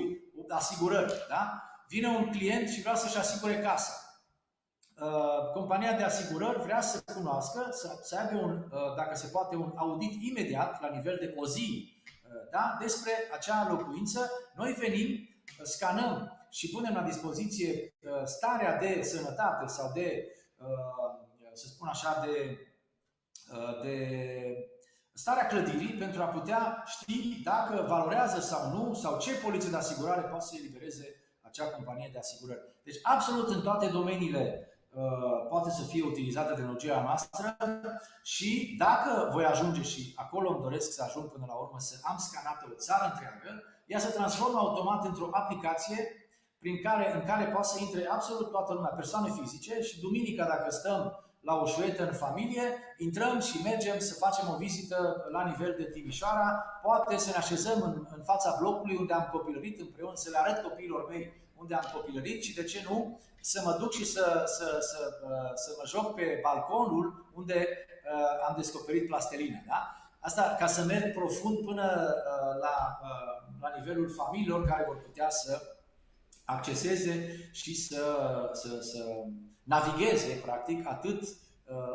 asigurări, 0.49 1.13
da? 1.29 1.63
Vine 1.87 2.07
un 2.07 2.29
client 2.29 2.69
și 2.69 2.81
vrea 2.81 2.95
să-și 2.95 3.17
asigure 3.17 3.59
casa. 3.59 3.91
Uh, 5.01 5.51
compania 5.53 5.93
de 5.93 6.03
asigurări 6.03 6.61
vrea 6.61 6.81
să 6.81 7.03
cunoască, 7.15 7.67
să, 7.71 7.99
să 8.01 8.17
aibă 8.17 8.45
un, 8.45 8.63
uh, 8.71 8.95
dacă 8.95 9.15
se 9.15 9.27
poate, 9.27 9.55
un 9.55 9.71
audit 9.75 10.23
imediat 10.23 10.81
la 10.81 10.89
nivel 10.89 11.17
de 11.19 11.33
o 11.35 11.45
zi 11.45 11.95
da? 12.51 12.77
despre 12.79 13.11
acea 13.33 13.67
locuință. 13.69 14.31
Noi 14.55 14.71
venim, 14.71 15.29
scanăm 15.63 16.36
și 16.49 16.69
punem 16.69 16.93
la 16.93 17.01
dispoziție 17.01 17.93
starea 18.25 18.77
de 18.77 19.01
sănătate 19.03 19.67
sau 19.67 19.91
de, 19.93 20.27
să 21.53 21.67
spun 21.67 21.87
așa, 21.87 22.25
de, 22.25 22.57
de 23.83 23.97
starea 25.13 25.47
clădirii 25.47 25.97
pentru 25.97 26.21
a 26.21 26.25
putea 26.25 26.83
ști 26.85 27.41
dacă 27.43 27.85
valorează 27.87 28.39
sau 28.39 28.71
nu, 28.71 28.93
sau 28.93 29.19
ce 29.19 29.33
poliție 29.33 29.69
de 29.69 29.75
asigurare 29.75 30.21
poate 30.21 30.45
să 30.45 30.55
elibereze 30.59 31.15
acea 31.41 31.65
companie 31.65 32.09
de 32.11 32.17
asigurări. 32.17 32.61
Deci, 32.83 32.99
absolut 33.03 33.49
în 33.49 33.61
toate 33.61 33.87
domeniile 33.87 34.69
uh, 34.89 35.47
poate 35.49 35.69
să 35.69 35.83
fie 35.83 36.03
utilizată 36.03 36.53
tehnologia 36.53 37.01
noastră 37.01 37.57
și 38.23 38.75
dacă 38.77 39.29
voi 39.33 39.45
ajunge 39.45 39.81
și 39.81 40.13
acolo 40.15 40.49
îmi 40.49 40.61
doresc 40.61 40.91
să 40.91 41.03
ajung 41.03 41.31
până 41.31 41.45
la 41.47 41.53
urmă 41.53 41.79
să 41.79 41.99
am 42.01 42.17
scanată 42.17 42.67
o 42.71 42.75
țară 42.75 43.11
întreagă, 43.11 43.63
ea 43.85 43.99
se 43.99 44.09
transformă 44.09 44.57
automat 44.57 45.05
într-o 45.05 45.29
aplicație 45.31 46.16
prin 46.59 46.81
care, 46.81 47.13
în 47.13 47.23
care 47.25 47.45
poate 47.45 47.67
să 47.67 47.77
intre 47.79 48.07
absolut 48.09 48.51
toată 48.51 48.73
lumea, 48.73 48.89
persoane 48.89 49.29
fizice 49.39 49.81
și 49.81 49.99
duminica 49.99 50.45
dacă 50.45 50.71
stăm 50.71 51.27
la 51.39 51.55
o 51.55 51.65
șuetă 51.65 52.07
în 52.07 52.13
familie, 52.13 52.63
intrăm 52.97 53.39
și 53.39 53.61
mergem 53.63 53.99
să 53.99 54.13
facem 54.13 54.49
o 54.53 54.57
vizită 54.57 55.27
la 55.31 55.45
nivel 55.45 55.75
de 55.77 55.83
Timișoara, 55.83 56.49
poate 56.81 57.17
să 57.17 57.29
ne 57.29 57.35
așezăm 57.35 57.81
în, 57.81 58.07
în 58.15 58.23
fața 58.23 58.55
blocului 58.59 58.95
unde 58.95 59.13
am 59.13 59.29
copilărit 59.31 59.79
împreună, 59.79 60.15
să 60.15 60.29
le 60.29 60.37
arăt 60.37 60.63
copiilor 60.63 61.07
mei 61.09 61.33
unde 61.55 61.73
am 61.73 61.89
copilărit 61.93 62.43
și 62.43 62.55
de 62.55 62.63
ce 62.63 62.85
nu 62.89 63.19
să 63.41 63.61
mă 63.65 63.75
duc 63.79 63.91
și 63.91 64.05
să, 64.05 64.43
să, 64.45 64.77
să, 64.81 65.19
uh, 65.23 65.51
să 65.53 65.75
mă 65.77 65.83
joc 65.85 66.15
pe 66.15 66.39
balconul 66.43 67.25
unde 67.33 67.67
uh, 68.13 68.47
am 68.47 68.53
descoperit 68.57 69.07
plastelină. 69.07 69.63
Da? 69.67 69.95
Asta 70.19 70.55
ca 70.59 70.67
să 70.67 70.83
merg 70.83 71.13
profund 71.13 71.57
până 71.65 72.13
uh, 72.13 72.61
la, 72.61 72.99
la 73.61 73.73
nivelul 73.77 74.09
familiilor 74.09 74.65
care 74.65 74.83
vor 74.87 75.01
putea 75.01 75.29
să 75.29 75.76
acceseze 76.47 77.49
și 77.51 77.75
să, 77.75 78.01
să, 78.53 78.79
să 78.81 79.03
navigheze, 79.63 80.41
practic, 80.43 80.87
atât 80.87 81.23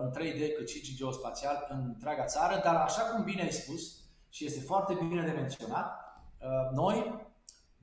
în 0.00 0.10
3D 0.10 0.56
cât 0.56 0.68
și 0.68 0.96
geospațial 0.96 1.66
în 1.70 1.84
întreaga 1.86 2.24
țară, 2.24 2.60
dar 2.64 2.74
așa 2.74 3.02
cum 3.02 3.24
bine 3.24 3.42
ai 3.42 3.52
spus 3.52 3.82
și 4.28 4.44
este 4.44 4.60
foarte 4.60 4.98
bine 5.08 5.24
de 5.24 5.30
menționat, 5.30 5.92
noi, 6.74 7.30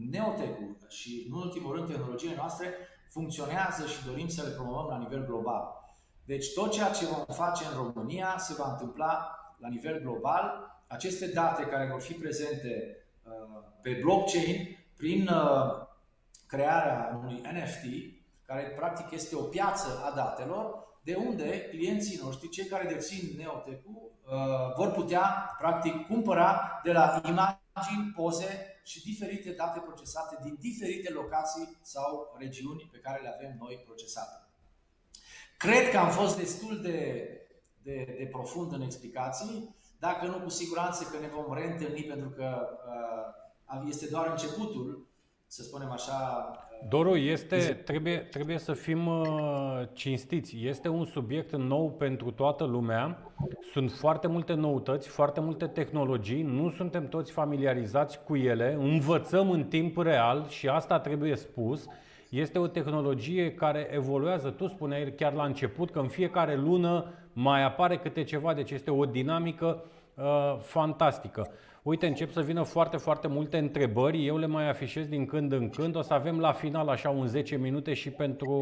Neotecul 0.08 0.78
și, 0.88 1.28
în 1.32 1.40
ultimul 1.40 1.76
rând, 1.76 1.88
tehnologiile 1.88 2.36
noastre 2.36 2.74
funcționează 3.10 3.86
și 3.86 4.06
dorim 4.06 4.28
să 4.28 4.44
le 4.44 4.50
promovăm 4.50 4.88
la 4.90 4.98
nivel 4.98 5.26
global. 5.26 5.64
Deci 6.26 6.54
tot 6.54 6.72
ceea 6.72 6.92
ce 6.92 7.06
vom 7.06 7.26
face 7.36 7.64
în 7.66 7.84
România 7.84 8.36
se 8.38 8.54
va 8.58 8.72
întâmpla 8.72 9.36
la 9.58 9.68
nivel 9.68 10.02
global. 10.02 10.72
Aceste 10.88 11.28
date 11.28 11.64
care 11.64 11.90
vor 11.92 12.02
fi 12.02 12.14
prezente 12.14 12.98
uh, 13.24 13.64
pe 13.82 14.00
blockchain 14.02 14.78
prin 14.98 15.28
uh, 15.28 15.88
crearea 16.50 17.20
unui 17.22 17.42
NFT, 17.54 17.84
care 18.46 18.64
practic 18.64 19.12
este 19.12 19.36
o 19.36 19.42
piață 19.42 20.02
a 20.06 20.16
datelor, 20.16 20.88
de 21.04 21.16
unde 21.16 21.68
clienții 21.70 22.20
noștri, 22.24 22.50
cei 22.50 22.66
care 22.66 22.94
dețin 22.94 23.38
Neotecul, 23.38 24.12
uh, 24.26 24.76
vor 24.78 24.92
putea 24.92 25.56
practic 25.58 26.06
cumpăra 26.08 26.82
de 26.84 26.92
la 26.92 27.22
imagini, 27.26 28.14
poze 28.16 28.82
și 28.84 29.04
diferite 29.04 29.52
date 29.52 29.80
procesate 29.80 30.38
din 30.44 30.58
diferite 30.60 31.12
locații 31.12 31.78
sau 31.82 32.36
regiuni 32.38 32.90
pe 32.92 32.98
care 32.98 33.22
le 33.22 33.34
avem 33.36 33.56
noi 33.60 33.84
procesate. 33.86 34.44
Cred 35.58 35.90
că 35.90 35.98
am 35.98 36.10
fost 36.10 36.38
destul 36.38 36.82
de, 36.82 37.28
de, 37.82 38.16
de 38.18 38.28
profund 38.32 38.72
în 38.74 38.82
explicații, 38.82 39.76
dacă 40.00 40.26
nu 40.26 40.40
cu 40.40 40.50
siguranță 40.50 41.04
că 41.04 41.20
ne 41.20 41.28
vom 41.28 41.54
reîntâlni 41.54 42.04
pentru 42.04 42.30
că 42.30 42.68
uh, 43.74 43.82
este 43.88 44.08
doar 44.08 44.28
începutul, 44.28 45.09
să 45.52 45.64
spunem 45.64 45.92
așa. 45.92 46.52
Uh, 46.52 46.88
Doru, 46.90 47.16
este, 47.16 47.58
trebuie, 47.86 48.18
trebuie 48.18 48.58
să 48.58 48.74
fim 48.74 49.08
uh, 49.08 49.28
cinstiți. 49.94 50.58
Este 50.66 50.88
un 50.88 51.06
subiect 51.06 51.56
nou 51.56 51.92
pentru 51.92 52.32
toată 52.32 52.64
lumea. 52.64 53.18
Sunt 53.72 53.92
foarte 53.92 54.28
multe 54.28 54.54
noutăți, 54.54 55.08
foarte 55.08 55.40
multe 55.40 55.68
tehnologii. 55.68 56.42
Nu 56.42 56.70
suntem 56.70 57.08
toți 57.08 57.32
familiarizați 57.32 58.24
cu 58.24 58.36
ele. 58.36 58.78
Învățăm 58.80 59.50
în 59.52 59.64
timp 59.64 59.98
real 59.98 60.48
și 60.48 60.68
asta 60.68 61.00
trebuie 61.00 61.36
spus. 61.36 61.86
Este 62.30 62.60
o 62.60 62.68
tehnologie 62.68 63.54
care 63.54 63.90
evoluează, 63.92 64.50
tu 64.50 64.68
spuneai 64.68 65.14
chiar 65.18 65.34
la 65.34 65.44
început 65.44 65.92
că 65.92 66.00
în 66.00 66.08
fiecare 66.08 66.56
lună 66.56 67.14
mai 67.34 67.64
apare 67.64 67.98
câte 67.98 68.24
ceva, 68.24 68.54
deci 68.54 68.72
este 68.72 68.92
o 68.92 69.06
dinamică 69.06 69.84
uh, 70.14 70.58
fantastică. 70.60 71.52
Uite, 71.84 72.08
încep 72.08 72.32
să 72.32 72.42
vină 72.42 72.64
foarte, 72.64 72.98
foarte 72.98 73.28
multe 73.28 73.58
întrebări, 73.58 74.26
eu 74.26 74.38
le 74.38 74.46
mai 74.46 74.70
afișez 74.70 75.08
din 75.08 75.26
când 75.26 75.52
în 75.52 75.70
când, 75.70 75.96
o 75.96 76.02
să 76.02 76.14
avem 76.14 76.40
la 76.40 76.52
final 76.52 76.88
așa 76.88 77.10
un 77.10 77.28
10 77.28 77.58
minute 77.58 77.94
și 77.94 78.10
pentru, 78.10 78.54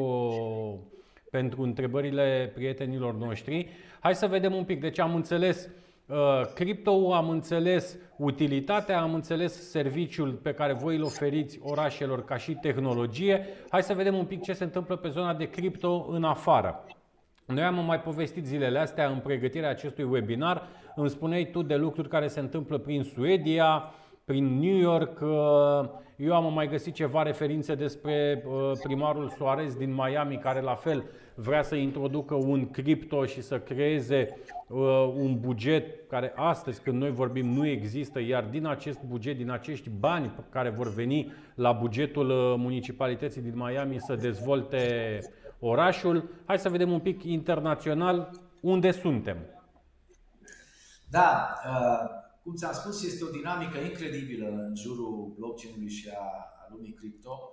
pentru 1.32 1.62
întrebările 1.62 2.52
prietenilor 2.54 3.16
noștri. 3.16 3.70
Hai 4.00 4.16
să 4.16 4.28
vedem 4.28 4.54
un 4.54 4.64
pic, 4.64 4.82
deci 4.82 5.00
am 5.00 5.16
înțeles 5.16 5.66
uh, 5.66 5.72
Uh, 6.08 6.42
cripto 6.54 7.14
am 7.14 7.30
înțeles 7.30 7.98
utilitatea, 8.18 9.02
am 9.02 9.14
înțeles 9.14 9.70
serviciul 9.70 10.32
pe 10.32 10.54
care 10.54 10.74
voi 10.74 10.96
îl 10.96 11.04
oferiți 11.04 11.60
orașelor 11.62 12.26
ca 12.26 12.38
și 12.38 12.54
tehnologie. 12.54 13.46
Hai 13.70 13.84
să 13.84 13.94
vedem 13.94 14.16
un 14.16 14.26
pic 14.26 14.42
ce 14.42 14.54
se 14.54 14.64
întâmplă 14.64 14.96
pe 14.96 15.10
zona 15.10 15.34
de 15.34 15.50
cripto 15.50 16.08
în 16.10 16.24
afară. 16.24 16.84
Noi 17.46 17.64
am 17.64 17.86
mai 17.86 18.00
povestit 18.00 18.46
zilele 18.46 18.80
astea 18.80 19.08
în 19.08 19.20
pregătirea 19.20 19.70
acestui 19.70 20.04
webinar. 20.04 20.68
Îmi 21.00 21.10
spuneai 21.10 21.50
tu 21.52 21.62
de 21.62 21.76
lucruri 21.76 22.10
care 22.10 22.28
se 22.28 22.40
întâmplă 22.40 22.78
prin 22.78 23.04
Suedia, 23.04 23.84
prin 24.26 24.60
New 24.60 24.78
York. 24.78 25.20
Uh, 25.22 25.90
eu 26.16 26.36
am 26.36 26.54
mai 26.54 26.68
găsit 26.68 26.94
ceva 26.94 27.24
referințe 27.24 27.76
despre 27.76 28.44
uh, 28.48 28.72
primarul 28.84 29.30
Suarez 29.30 29.76
din 29.76 29.94
Miami, 29.94 30.38
care 30.38 30.62
la 30.62 30.76
fel 30.76 31.04
vrea 31.36 31.62
să 31.62 31.76
introducă 31.76 32.36
un 32.36 32.70
cripto 32.70 33.26
și 33.26 33.42
să 33.42 33.60
creeze 33.60 34.38
uh, 34.68 35.14
un 35.16 35.40
buget 35.40 36.10
care 36.10 36.32
astăzi, 36.36 36.82
când 36.82 37.02
noi 37.02 37.12
vorbim, 37.12 37.48
nu 37.48 37.68
există, 37.68 38.22
iar 38.22 38.44
din 38.44 38.66
acest 38.66 39.00
buget, 39.08 39.38
din 39.38 39.50
acești 39.50 39.90
bani 40.00 40.32
care 40.50 40.70
vor 40.70 40.94
veni 40.94 41.34
la 41.56 41.72
bugetul 41.72 42.56
municipalității 42.58 43.42
din 43.42 43.54
Miami 43.56 44.00
să 44.00 44.16
dezvolte 44.16 45.20
orașul, 45.60 46.30
hai 46.46 46.60
să 46.60 46.70
vedem 46.70 46.92
un 46.92 47.00
pic 47.00 47.24
internațional 47.24 48.30
unde 48.60 48.92
suntem. 48.92 49.38
Da, 51.10 51.60
uh 51.66 52.18
cum 52.48 52.56
ți-am 52.56 52.74
spus, 52.74 53.04
este 53.04 53.24
o 53.24 53.30
dinamică 53.30 53.78
incredibilă 53.78 54.48
în 54.48 54.76
jurul 54.76 55.34
blockchain-ului 55.38 55.90
și 55.90 56.10
a, 56.10 56.24
a 56.60 56.68
lumii 56.70 56.94
cripto. 56.94 57.52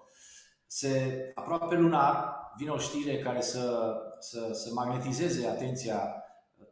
Se, 0.66 1.32
aproape 1.34 1.74
lunar 1.74 2.34
vine 2.56 2.70
o 2.70 2.78
știre 2.78 3.18
care 3.18 3.40
să, 3.40 3.94
să, 4.18 4.52
să 4.52 4.72
magnetizeze 4.74 5.46
atenția 5.46 6.14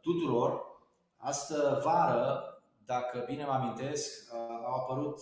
tuturor. 0.01 0.61
Astă 1.17 1.81
vară, 1.83 2.43
dacă 2.85 3.23
bine 3.27 3.45
mă 3.45 3.51
amintesc, 3.51 4.33
au 4.65 4.73
apărut 4.73 5.19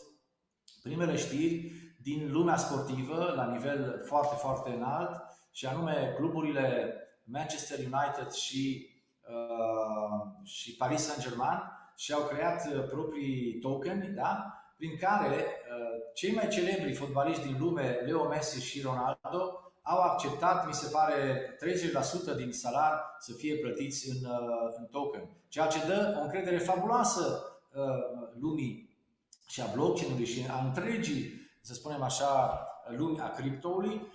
primele 0.83 1.15
știri 1.15 1.71
din 2.01 2.31
lumea 2.31 2.57
sportivă 2.57 3.33
la 3.35 3.51
nivel 3.51 4.01
foarte, 4.05 4.35
foarte 4.35 4.69
înalt 4.69 5.21
și 5.51 5.65
anume 5.65 6.13
cluburile 6.15 6.95
Manchester 7.23 7.77
United 7.77 8.31
și, 8.31 8.87
uh, 8.87 9.00
și 10.43 10.75
Paris 10.75 11.01
Saint-Germain 11.01 11.59
și 12.01 12.13
au 12.13 12.21
creat 12.21 12.67
uh, 12.73 12.83
proprii 12.89 13.59
tokeni, 13.59 14.13
da? 14.15 14.55
prin 14.77 14.97
care 14.97 15.35
uh, 15.35 16.01
cei 16.13 16.33
mai 16.33 16.47
celebri 16.47 16.93
fotbaliști 16.93 17.45
din 17.47 17.55
lume, 17.59 17.99
Leo 18.05 18.27
Messi 18.27 18.65
și 18.65 18.81
Ronaldo, 18.81 19.71
au 19.81 19.99
acceptat, 19.99 20.67
mi 20.67 20.73
se 20.73 20.89
pare, 20.91 21.49
30% 22.33 22.37
din 22.37 22.51
salar 22.51 23.15
să 23.19 23.33
fie 23.33 23.55
plătiți 23.55 24.09
în, 24.09 24.29
uh, 24.29 24.73
în 24.77 24.85
token. 24.85 25.29
Ceea 25.47 25.67
ce 25.67 25.85
dă 25.87 26.17
o 26.19 26.23
încredere 26.23 26.57
fabuloasă 26.57 27.45
lumii 28.39 28.97
și 29.47 29.61
a 29.61 29.65
blockchain-ului 29.73 30.25
și 30.25 30.45
a 30.49 30.65
întregii, 30.65 31.49
să 31.61 31.73
spunem 31.73 32.01
așa, 32.01 32.61
lumii 32.97 33.19
a 33.19 33.29
criptoului. 33.29 34.07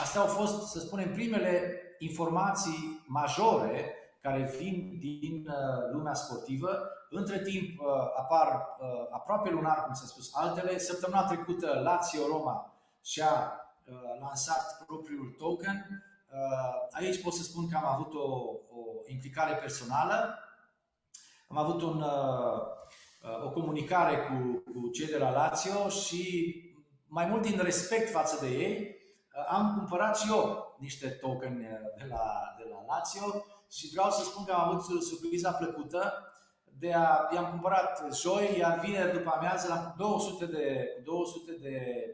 Astea 0.00 0.20
au 0.20 0.26
fost, 0.26 0.70
să 0.70 0.78
spunem, 0.78 1.12
primele 1.12 1.82
informații 1.98 3.04
majore 3.06 3.99
care 4.20 4.54
vin 4.58 4.98
din 4.98 5.48
lumea 5.92 6.14
sportivă 6.14 6.90
între 7.10 7.42
timp 7.42 7.80
uh, 7.80 7.86
apar 8.16 8.76
uh, 8.80 9.06
aproape 9.10 9.50
lunar, 9.50 9.84
cum 9.84 9.94
s-a 9.94 10.06
spus, 10.06 10.34
altele. 10.34 10.78
Săptămâna 10.78 11.26
trecută 11.26 11.80
Lazio 11.82 12.26
Roma 12.26 12.74
și-a 13.02 13.52
uh, 13.84 14.20
lansat 14.20 14.84
propriul 14.86 15.34
token. 15.38 16.04
Aici 16.90 17.22
pot 17.22 17.32
să 17.32 17.42
spun 17.42 17.68
că 17.68 17.76
am 17.76 17.86
avut 17.86 18.14
o, 18.14 18.26
o 18.78 18.82
implicare 19.06 19.54
personală. 19.54 20.38
Am 21.48 21.56
avut 21.56 21.82
un, 21.82 22.04
o 23.44 23.50
comunicare 23.50 24.16
cu, 24.16 24.62
cu 24.72 24.88
cei 24.88 25.06
de 25.06 25.18
la 25.18 25.30
Lazio 25.30 25.88
și 25.88 26.54
mai 27.06 27.26
mult 27.26 27.42
din 27.42 27.60
respect 27.62 28.10
față 28.10 28.44
de 28.44 28.50
ei, 28.50 28.96
am 29.48 29.74
cumpărat 29.76 30.16
și 30.18 30.30
eu 30.30 30.76
niște 30.78 31.08
token 31.08 31.60
de 31.96 32.04
la, 32.08 32.54
de 32.58 32.68
la 32.70 32.84
Lazio 32.86 33.44
și 33.70 33.90
vreau 33.92 34.10
să 34.10 34.24
spun 34.24 34.44
că 34.44 34.52
am 34.52 34.68
avut 34.68 35.02
surpriza 35.02 35.52
plăcută 35.52 36.24
de 36.78 36.92
a, 36.92 37.28
i-am 37.34 37.50
cumpărat 37.50 38.14
joi, 38.14 38.56
iar 38.58 38.78
vineri 38.78 39.12
după 39.12 39.30
amiază 39.36 39.68
la 39.68 39.94
200 39.96 40.46
de, 40.46 40.86
200 41.04 41.52
de, 41.52 41.68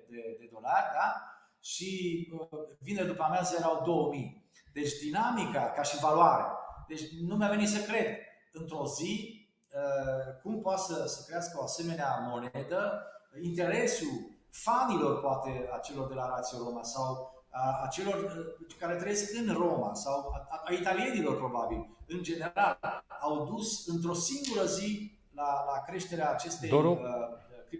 de, 0.09 0.37
de 0.39 0.49
dolari, 0.53 0.87
da? 0.93 1.23
și 1.61 1.91
uh, 2.33 2.59
vineri 2.81 3.07
după 3.07 3.23
amiază 3.23 3.57
erau 3.59 3.83
2000. 3.85 4.51
Deci 4.73 4.93
dinamica 4.93 5.73
ca 5.77 5.83
și 5.83 5.99
valoare. 5.99 6.45
Deci 6.89 7.01
nu 7.29 7.37
mi-a 7.37 7.49
venit 7.49 7.69
să 7.69 7.91
cred 7.91 8.07
într-o 8.53 8.87
zi 8.87 9.41
uh, 9.75 10.41
cum 10.43 10.61
poate 10.61 10.81
să, 10.81 11.07
să 11.07 11.25
crească 11.27 11.59
o 11.59 11.63
asemenea 11.63 12.29
monedă, 12.29 13.07
interesul 13.43 14.37
fanilor 14.51 15.21
poate 15.21 15.69
a 15.73 15.79
celor 15.79 16.09
de 16.09 16.15
la 16.15 16.27
Rațio 16.27 16.59
Roma 16.59 16.83
sau 16.83 17.36
a, 17.63 17.81
a 17.85 17.89
celor 17.89 18.15
uh, 18.15 18.77
care 18.79 18.95
trăiesc 18.95 19.33
în 19.39 19.55
Roma 19.55 19.95
sau 19.95 20.33
a, 20.49 20.63
a 20.65 20.73
italienilor 20.73 21.37
probabil, 21.37 21.89
în 22.09 22.23
general, 22.23 22.79
au 23.21 23.55
dus 23.55 23.87
într-o 23.87 24.15
singură 24.15 24.67
zi 24.67 25.19
la, 25.35 25.65
la 25.67 25.83
creșterea 25.87 26.31
acestei 26.31 26.69
Doru, 26.69 26.91
uh, 26.91 27.79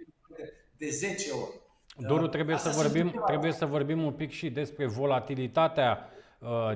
de 0.77 0.89
10 0.91 1.33
ori. 1.33 1.61
Doru, 2.09 2.27
trebuie 2.27 2.55
Asta 2.55 2.71
să, 2.71 2.83
vorbim, 2.83 3.23
trebuie 3.27 3.53
să 3.53 3.67
vorbim 3.67 4.03
un 4.03 4.13
pic 4.13 4.31
și 4.31 4.51
despre 4.51 4.87
volatilitatea 4.87 5.99
uh, 6.03 6.16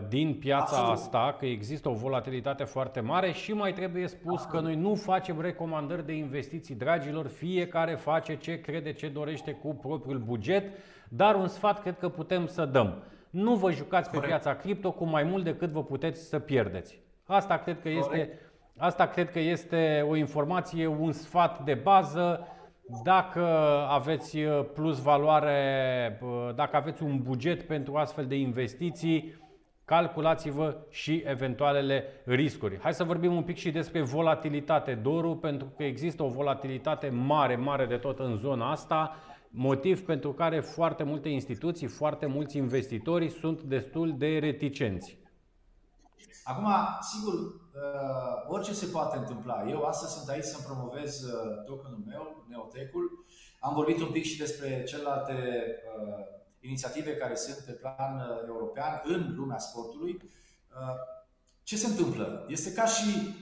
din 0.08 0.34
piața 0.34 0.76
Absolut. 0.76 0.90
asta, 0.90 1.36
că 1.38 1.46
există 1.46 1.88
o 1.88 1.92
volatilitate 1.92 2.64
foarte 2.64 3.00
mare 3.00 3.32
și 3.32 3.52
mai 3.52 3.72
trebuie 3.72 4.08
spus 4.08 4.42
Absolut. 4.42 4.54
că 4.54 4.60
noi 4.60 4.76
nu 4.76 4.94
facem 4.94 5.40
recomandări 5.40 6.06
de 6.06 6.12
investiții, 6.12 6.74
dragilor, 6.74 7.26
fiecare 7.26 7.94
face 7.94 8.36
ce 8.36 8.60
crede, 8.60 8.92
ce 8.92 9.08
dorește 9.08 9.52
cu 9.52 9.74
propriul 9.74 10.18
buget, 10.18 10.72
dar 11.08 11.34
un 11.34 11.48
sfat 11.48 11.80
cred 11.80 11.98
că 11.98 12.08
putem 12.08 12.46
să 12.46 12.64
dăm. 12.64 13.02
Nu 13.30 13.54
vă 13.54 13.70
jucați 13.70 14.08
Corect. 14.08 14.24
pe 14.24 14.28
piața 14.28 14.54
cripto 14.54 14.92
cu 14.92 15.04
mai 15.04 15.22
mult 15.22 15.44
decât 15.44 15.70
vă 15.70 15.82
puteți 15.82 16.28
să 16.28 16.38
pierdeți. 16.38 17.00
Asta 17.24 17.58
cred 17.58 17.80
că 17.80 17.88
este, 17.88 18.38
asta 18.76 19.06
cred 19.06 19.30
că 19.30 19.38
este 19.38 20.06
o 20.08 20.16
informație, 20.16 20.86
un 20.86 21.12
sfat 21.12 21.64
de 21.64 21.74
bază. 21.74 22.48
Dacă 23.04 23.46
aveți 23.88 24.38
uh, 24.38 24.64
plus 24.74 25.02
valoare, 25.02 26.18
uh, 26.22 26.54
dacă 26.54 26.76
aveți 26.76 27.02
un 27.02 27.22
buget 27.22 27.62
pentru 27.62 27.96
astfel 27.96 28.26
de 28.26 28.38
investiții, 28.38 29.34
calculați-vă 29.90 30.76
și 30.90 31.22
eventualele 31.26 32.04
riscuri. 32.24 32.78
Hai 32.80 32.94
să 32.94 33.04
vorbim 33.04 33.36
un 33.36 33.42
pic 33.42 33.56
și 33.56 33.70
despre 33.70 34.02
volatilitate, 34.02 34.94
Doru, 34.94 35.36
pentru 35.36 35.66
că 35.76 35.82
există 35.82 36.22
o 36.22 36.28
volatilitate 36.28 37.08
mare, 37.08 37.56
mare 37.56 37.86
de 37.86 37.96
tot 37.96 38.18
în 38.18 38.36
zona 38.36 38.70
asta, 38.70 39.16
motiv 39.48 40.04
pentru 40.04 40.32
care 40.32 40.60
foarte 40.60 41.02
multe 41.02 41.28
instituții, 41.28 41.86
foarte 41.86 42.26
mulți 42.26 42.56
investitori 42.56 43.28
sunt 43.28 43.62
destul 43.62 44.14
de 44.18 44.38
reticenți. 44.38 45.18
Acum, 46.44 46.68
sigur, 47.00 47.34
uh, 47.34 48.48
orice 48.48 48.72
se 48.72 48.86
poate 48.86 49.16
întâmpla. 49.18 49.64
Eu 49.68 49.82
astăzi 49.82 50.12
sunt 50.12 50.28
aici 50.28 50.44
să-mi 50.44 50.64
promovez 50.66 51.22
uh, 51.22 51.64
tokenul 51.66 52.02
meu, 52.06 52.44
Neotecul. 52.48 53.24
Am 53.60 53.74
vorbit 53.74 54.00
un 54.00 54.10
pic 54.10 54.24
și 54.24 54.38
despre 54.38 54.82
celelalte 54.82 55.34
uh, 55.96 56.38
inițiative 56.60 57.16
care 57.16 57.34
sunt 57.34 57.56
pe 57.56 57.72
plan 57.72 58.16
uh, 58.16 58.46
european 58.46 59.00
în 59.04 59.34
lumea 59.36 59.58
sportului. 59.58 60.12
Uh, 60.12 60.94
ce 61.62 61.76
se 61.76 61.86
întâmplă? 61.86 62.46
Este 62.48 62.72
ca 62.72 62.84
și 62.84 63.34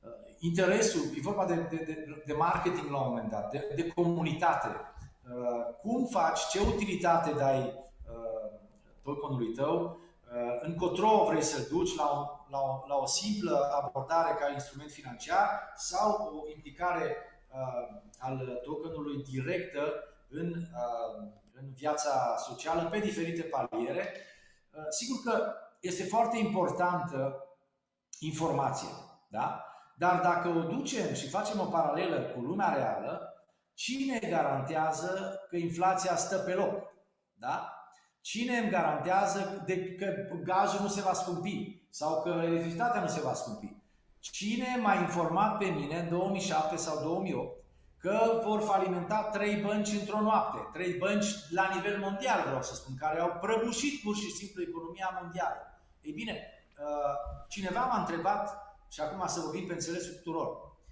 uh, 0.00 0.10
interesul, 0.38 1.02
e 1.16 1.20
vorba 1.20 1.46
de, 1.46 1.54
de, 1.54 2.22
de 2.26 2.32
marketing 2.32 2.90
la 2.90 3.00
un 3.00 3.08
moment 3.08 3.30
dat, 3.30 3.50
de, 3.50 3.72
de 3.74 3.88
comunitate. 3.88 4.68
Uh, 4.68 5.74
cum 5.82 6.06
faci, 6.06 6.40
ce 6.50 6.60
utilitate 6.60 7.32
dai 7.32 7.58
uh, 7.58 8.60
tokenului 9.02 9.52
tău, 9.52 10.02
Uh, 10.34 10.58
încotro 10.60 11.24
vrei 11.28 11.42
să 11.42 11.68
duci 11.70 11.96
la 11.96 12.04
o, 12.04 12.46
la, 12.50 12.58
o, 12.58 12.84
la 12.86 12.94
o 12.94 13.06
simplă 13.06 13.70
abordare 13.82 14.34
ca 14.34 14.52
instrument 14.52 14.90
financiar 14.90 15.72
sau 15.76 16.42
o 16.42 16.50
implicare 16.50 17.16
uh, 17.52 18.00
al 18.18 18.60
tokenului 18.64 19.22
directă 19.22 19.92
în, 20.28 20.48
uh, 20.48 21.28
în 21.60 21.72
viața 21.74 22.36
socială 22.36 22.88
pe 22.88 22.98
diferite 22.98 23.42
paliere. 23.42 24.12
Uh, 24.70 24.84
sigur 24.88 25.22
că 25.24 25.54
este 25.80 26.04
foarte 26.04 26.38
importantă 26.38 27.48
informația, 28.18 28.88
da? 29.28 29.64
dar 29.96 30.20
dacă 30.20 30.48
o 30.48 30.62
ducem 30.62 31.14
și 31.14 31.28
facem 31.28 31.60
o 31.60 31.64
paralelă 31.64 32.20
cu 32.20 32.40
lumea 32.40 32.74
reală, 32.74 33.34
cine 33.74 34.18
garantează 34.18 35.40
că 35.48 35.56
inflația 35.56 36.16
stă 36.16 36.36
pe 36.36 36.54
loc? 36.54 36.92
Da? 37.32 37.78
Cine 38.20 38.56
îmi 38.56 38.70
garantează 38.70 39.62
de, 39.66 39.94
că 39.94 40.06
gazul 40.44 40.80
nu 40.80 40.88
se 40.88 41.00
va 41.00 41.12
scumpi 41.12 41.86
sau 41.90 42.22
că 42.22 42.28
electricitatea 42.28 43.00
nu 43.00 43.06
se 43.06 43.20
va 43.20 43.34
scumpi? 43.34 43.76
Cine 44.18 44.78
m-a 44.82 44.94
informat 44.94 45.58
pe 45.58 45.64
mine 45.64 45.98
în 45.98 46.08
2007 46.08 46.76
sau 46.76 47.02
2008 47.02 47.63
că 48.04 48.40
vor 48.44 48.60
falimenta 48.60 49.22
trei 49.22 49.54
bănci 49.56 49.92
într-o 50.00 50.20
noapte, 50.20 50.58
trei 50.72 50.92
bănci 50.92 51.26
la 51.50 51.74
nivel 51.74 51.98
mondial, 51.98 52.40
vreau 52.46 52.62
să 52.62 52.74
spun, 52.74 52.94
care 52.96 53.20
au 53.20 53.38
prăbușit 53.40 54.02
pur 54.02 54.16
și 54.16 54.30
simplu 54.30 54.62
economia 54.62 55.18
mondială. 55.22 55.60
Ei 56.00 56.12
bine, 56.12 56.34
uh, 56.78 57.14
cineva 57.48 57.84
m-a 57.84 57.98
întrebat, 57.98 58.44
și 58.88 59.00
acum 59.00 59.26
să 59.26 59.40
vorbim 59.40 59.66
pe 59.66 59.72
înțelesul 59.72 60.14
tuturor, 60.14 60.48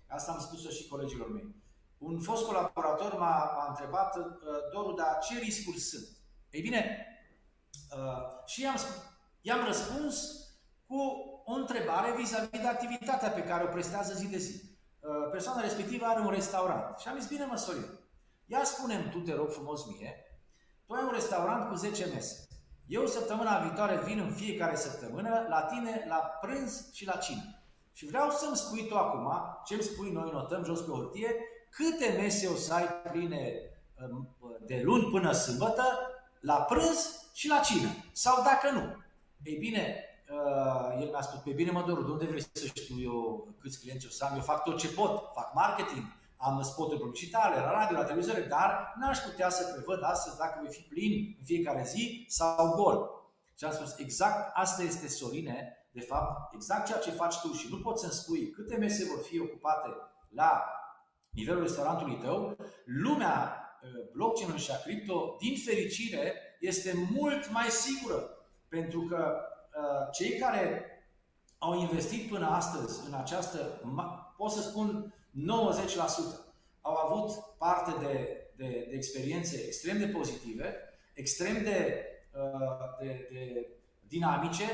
asta 0.07 0.33
am 0.33 0.40
spus-o 0.40 0.70
și 0.70 0.88
colegilor 0.88 1.33
mei, 1.33 1.55
un 1.98 2.20
fost 2.20 2.46
colaborator 2.46 3.12
m-a, 3.18 3.53
m-a 3.57 3.66
întrebat, 3.68 4.16
uh, 4.16 4.25
Doru, 4.72 4.92
dar 4.94 5.18
ce 5.18 5.38
riscuri 5.38 5.79
sunt? 5.79 6.09
Ei 6.51 6.61
bine, 6.61 7.07
Uh, 7.96 8.46
și 8.46 8.62
i-am, 8.62 8.77
i-am 9.40 9.64
răspuns 9.64 10.14
cu 10.87 10.96
o 11.44 11.53
întrebare 11.53 12.14
vis-a-vis 12.16 12.61
de 12.61 12.66
activitatea 12.66 13.29
pe 13.29 13.44
care 13.44 13.64
o 13.64 13.72
prestează 13.72 14.14
zi 14.14 14.27
de 14.27 14.38
zi. 14.38 14.71
Uh, 15.03 15.31
persoana 15.31 15.61
respectivă 15.61 16.05
are 16.07 16.21
un 16.21 16.31
restaurant. 16.31 16.99
Și 16.99 17.09
am 17.09 17.19
zis, 17.19 17.29
bine 17.29 17.45
mă, 17.45 17.57
Sorin, 17.57 17.99
ia 18.47 18.65
spune 18.65 19.09
tu, 19.11 19.19
te 19.19 19.35
rog 19.35 19.51
frumos 19.51 19.87
mie, 19.87 20.25
tu 20.87 20.93
ai 20.93 21.03
un 21.03 21.11
restaurant 21.12 21.69
cu 21.69 21.75
10 21.75 22.07
mese. 22.15 22.47
Eu 22.87 23.07
săptămâna 23.07 23.59
viitoare 23.59 24.01
vin 24.05 24.19
în 24.19 24.33
fiecare 24.33 24.77
săptămână 24.77 25.47
la 25.49 25.62
tine 25.62 26.05
la 26.09 26.17
prânz 26.17 26.93
și 26.93 27.07
la 27.07 27.17
cină. 27.17 27.62
Și 27.93 28.07
vreau 28.07 28.31
să-mi 28.31 28.57
spui 28.57 28.87
tu 28.87 28.97
acum, 28.97 29.33
ce 29.65 29.75
îmi 29.75 29.83
spui, 29.83 30.11
noi 30.11 30.31
notăm 30.33 30.65
jos 30.65 30.81
pe 30.81 30.91
hârtie, 30.91 31.35
câte 31.71 32.17
mese 32.17 32.47
o 32.47 32.55
să 32.55 32.75
ai 32.75 32.87
pline 33.12 33.53
um, 34.11 34.37
de 34.67 34.83
luni 34.85 35.11
până 35.11 35.33
sâmbătă, 35.33 35.85
la 36.41 36.55
prânz 36.55 37.31
și 37.35 37.49
la 37.49 37.59
cină. 37.59 37.88
Sau 38.12 38.43
dacă 38.43 38.71
nu. 38.71 38.97
Ei 39.43 39.57
bine, 39.57 39.97
uh, 39.97 40.12
el 41.01 41.09
mi-a 41.09 41.21
spus, 41.21 41.38
pe 41.38 41.51
bine 41.51 41.71
mă 41.71 41.85
dor, 41.87 42.05
de 42.05 42.11
unde 42.11 42.25
vrei 42.25 42.45
să 42.53 42.66
știu 42.66 43.01
eu 43.01 43.49
câți 43.61 43.81
clienți 43.81 44.07
o 44.07 44.11
să 44.11 44.25
am? 44.25 44.35
Eu 44.35 44.42
fac 44.42 44.62
tot 44.62 44.79
ce 44.79 44.88
pot, 44.88 45.31
fac 45.35 45.55
marketing, 45.55 46.05
am 46.37 46.62
spoturi 46.62 47.01
publicitare, 47.01 47.61
la 47.61 47.71
radio, 47.71 47.96
la 47.96 48.04
televizor, 48.04 48.46
dar 48.48 48.94
n-aș 48.98 49.19
putea 49.19 49.48
să 49.48 49.73
prevăd 49.73 50.02
astăzi 50.02 50.37
dacă 50.37 50.59
voi 50.63 50.73
fi 50.73 50.81
plin 50.81 51.37
în 51.38 51.44
fiecare 51.44 51.83
zi 51.87 52.25
sau 52.29 52.75
gol. 52.75 53.11
Și 53.59 53.65
am 53.65 53.73
spus, 53.73 53.98
exact 53.98 54.50
asta 54.54 54.83
este, 54.83 55.09
Sorine, 55.09 55.87
de 55.92 56.00
fapt, 56.00 56.54
exact 56.54 56.87
ceea 56.87 56.98
ce 56.98 57.11
faci 57.11 57.40
tu 57.40 57.52
și 57.52 57.69
nu 57.71 57.79
poți 57.79 58.00
să-mi 58.00 58.13
spui 58.13 58.50
câte 58.50 58.77
mese 58.77 59.04
vor 59.04 59.25
fi 59.25 59.40
ocupate 59.40 59.88
la 60.29 60.65
nivelul 61.31 61.63
restaurantului 61.63 62.19
tău, 62.19 62.56
lumea 62.85 63.56
uh, 63.83 64.11
blockchain 64.13 64.56
și 64.56 64.71
a 64.71 64.83
cripto, 64.83 65.37
din 65.40 65.56
fericire, 65.65 66.35
este 66.61 67.09
mult 67.11 67.50
mai 67.50 67.69
sigură. 67.69 68.31
Pentru 68.69 69.00
că 69.00 69.35
uh, 69.37 69.52
cei 70.12 70.38
care 70.38 70.87
au 71.58 71.81
investit 71.81 72.29
până 72.31 72.46
astăzi 72.46 73.08
în 73.08 73.14
această, 73.14 73.58
pot 74.37 74.50
să 74.50 74.60
spun 74.60 75.14
90%, 75.33 75.35
au 76.81 76.96
avut 76.96 77.31
parte 77.58 77.90
de, 78.00 78.42
de, 78.56 78.87
de 78.88 78.94
experiențe 78.94 79.64
extrem 79.66 79.98
de 79.98 80.06
pozitive, 80.06 80.77
extrem 81.14 81.62
de, 81.62 82.06
uh, 82.35 83.06
de, 83.06 83.29
de 83.33 83.66
dinamice, 84.08 84.64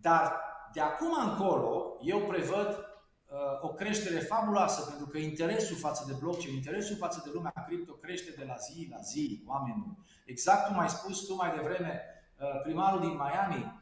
dar 0.00 0.40
de 0.72 0.80
acum 0.80 1.30
încolo 1.30 1.98
eu 2.02 2.18
prevăd 2.18 2.68
uh, 2.68 3.62
o 3.62 3.68
creștere 3.68 4.18
fabuloasă, 4.18 4.90
pentru 4.90 5.06
că 5.06 5.18
interesul 5.18 5.76
față 5.76 6.04
de 6.06 6.16
blockchain, 6.20 6.54
interesul 6.54 6.96
față 6.96 7.22
de 7.24 7.30
lumea 7.34 7.64
cripto 7.66 7.92
crește 7.92 8.30
de 8.38 8.44
la 8.44 8.56
zi 8.56 8.88
la 8.90 9.00
zi, 9.00 9.44
oameni 9.46 9.98
Exact 10.24 10.66
cum 10.66 10.78
ai 10.78 10.88
spus 10.88 11.26
tu 11.26 11.34
mai 11.34 11.54
devreme, 11.56 12.02
uh, 12.40 12.60
primarul 12.62 13.00
din 13.00 13.10
Miami 13.10 13.62
uh, 13.64 13.77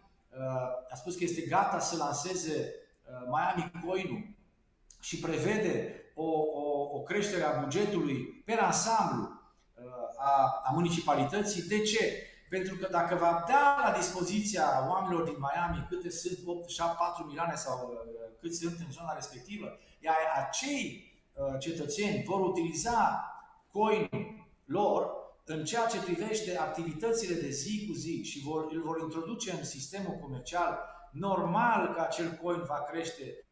a 0.91 0.95
spus 0.95 1.17
că 1.17 1.25
este 1.25 1.41
gata 1.41 1.79
să 1.79 1.97
lanseze 1.97 2.75
uh, 3.05 3.27
Miami 3.27 3.73
Coin 3.87 4.37
și 5.01 5.19
prevede 5.19 6.01
o, 6.15 6.31
o, 6.31 6.97
o 6.97 7.03
creștere 7.03 7.43
a 7.43 7.61
bugetului 7.61 8.43
pe 8.45 8.53
ansamblu 8.53 9.37
a, 10.17 10.63
a 10.65 10.71
municipalității. 10.73 11.63
De 11.63 11.81
ce? 11.81 12.23
Pentru 12.49 12.77
că 12.77 12.89
dacă 12.91 13.15
va 13.15 13.45
da 13.49 13.83
la 13.85 13.97
dispoziția 13.97 14.87
oamenilor 14.89 15.23
din 15.25 15.37
Miami 15.39 15.87
câte 15.89 16.11
sunt 16.11 16.39
8, 16.45 16.69
7, 16.69 16.95
4 16.99 17.25
milioane 17.25 17.55
sau 17.55 18.07
cât 18.41 18.55
sunt 18.55 18.79
în 18.79 18.91
zona 18.91 19.15
respectivă, 19.15 19.79
iar 20.01 20.17
acei 20.47 21.13
cetățeni 21.59 22.23
vor 22.27 22.41
utiliza 22.41 23.31
coin 23.73 24.09
lor 24.65 25.26
în 25.49 25.65
ceea 25.65 25.87
ce 25.87 26.03
privește 26.03 26.59
activitățile 26.59 27.35
de 27.35 27.49
zi 27.49 27.87
cu 27.87 27.93
zi 27.93 28.23
și 28.23 28.43
vor, 28.43 28.67
îl 28.71 28.83
vor 28.83 29.01
introduce 29.01 29.51
în 29.53 29.65
sistemul 29.65 30.19
comercial, 30.23 30.79
normal 31.13 31.95
că 31.95 32.01
acel 32.01 32.39
coin 32.43 32.63
va 32.63 32.83
crește, 32.91 33.47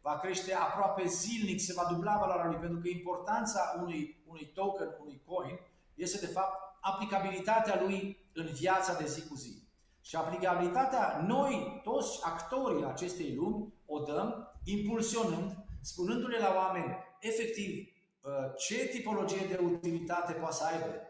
va 0.00 0.18
crește 0.18 0.54
aproape 0.54 1.06
zilnic, 1.06 1.60
se 1.60 1.72
va 1.72 1.86
dubla 1.90 2.16
valoarea 2.18 2.46
lui, 2.46 2.56
pentru 2.56 2.78
că 2.80 2.88
importanța 2.88 3.74
unui, 3.80 4.22
unui 4.26 4.50
token, 4.54 4.96
unui 5.00 5.22
coin, 5.26 5.58
este 5.94 6.26
de 6.26 6.32
fapt 6.32 6.54
aplicabilitatea 6.80 7.82
lui 7.82 8.26
în 8.34 8.46
viața 8.46 8.94
de 8.94 9.06
zi 9.06 9.28
cu 9.28 9.34
zi. 9.34 9.68
Și 10.00 10.16
aplicabilitatea, 10.16 11.24
noi, 11.26 11.80
toți 11.84 12.20
actorii 12.24 12.84
acestei 12.84 13.34
lumi, 13.34 13.74
o 13.86 13.98
dăm 13.98 14.52
impulsionând, 14.64 15.56
spunându-le 15.80 16.38
la 16.38 16.54
oameni, 16.56 16.96
efectiv, 17.20 17.88
uh, 18.20 18.30
ce 18.56 18.86
tipologie 18.86 19.46
de 19.46 19.60
utilitate 19.62 20.32
poate 20.32 20.54
să 20.54 20.64
aibă, 20.64 20.86
Uh, 20.86 21.09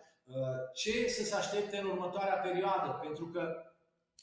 ce 0.74 1.08
să 1.08 1.24
se 1.24 1.34
aștepte 1.34 1.78
în 1.78 1.86
următoarea 1.86 2.34
perioadă, 2.34 2.98
pentru 3.02 3.26
că 3.26 3.54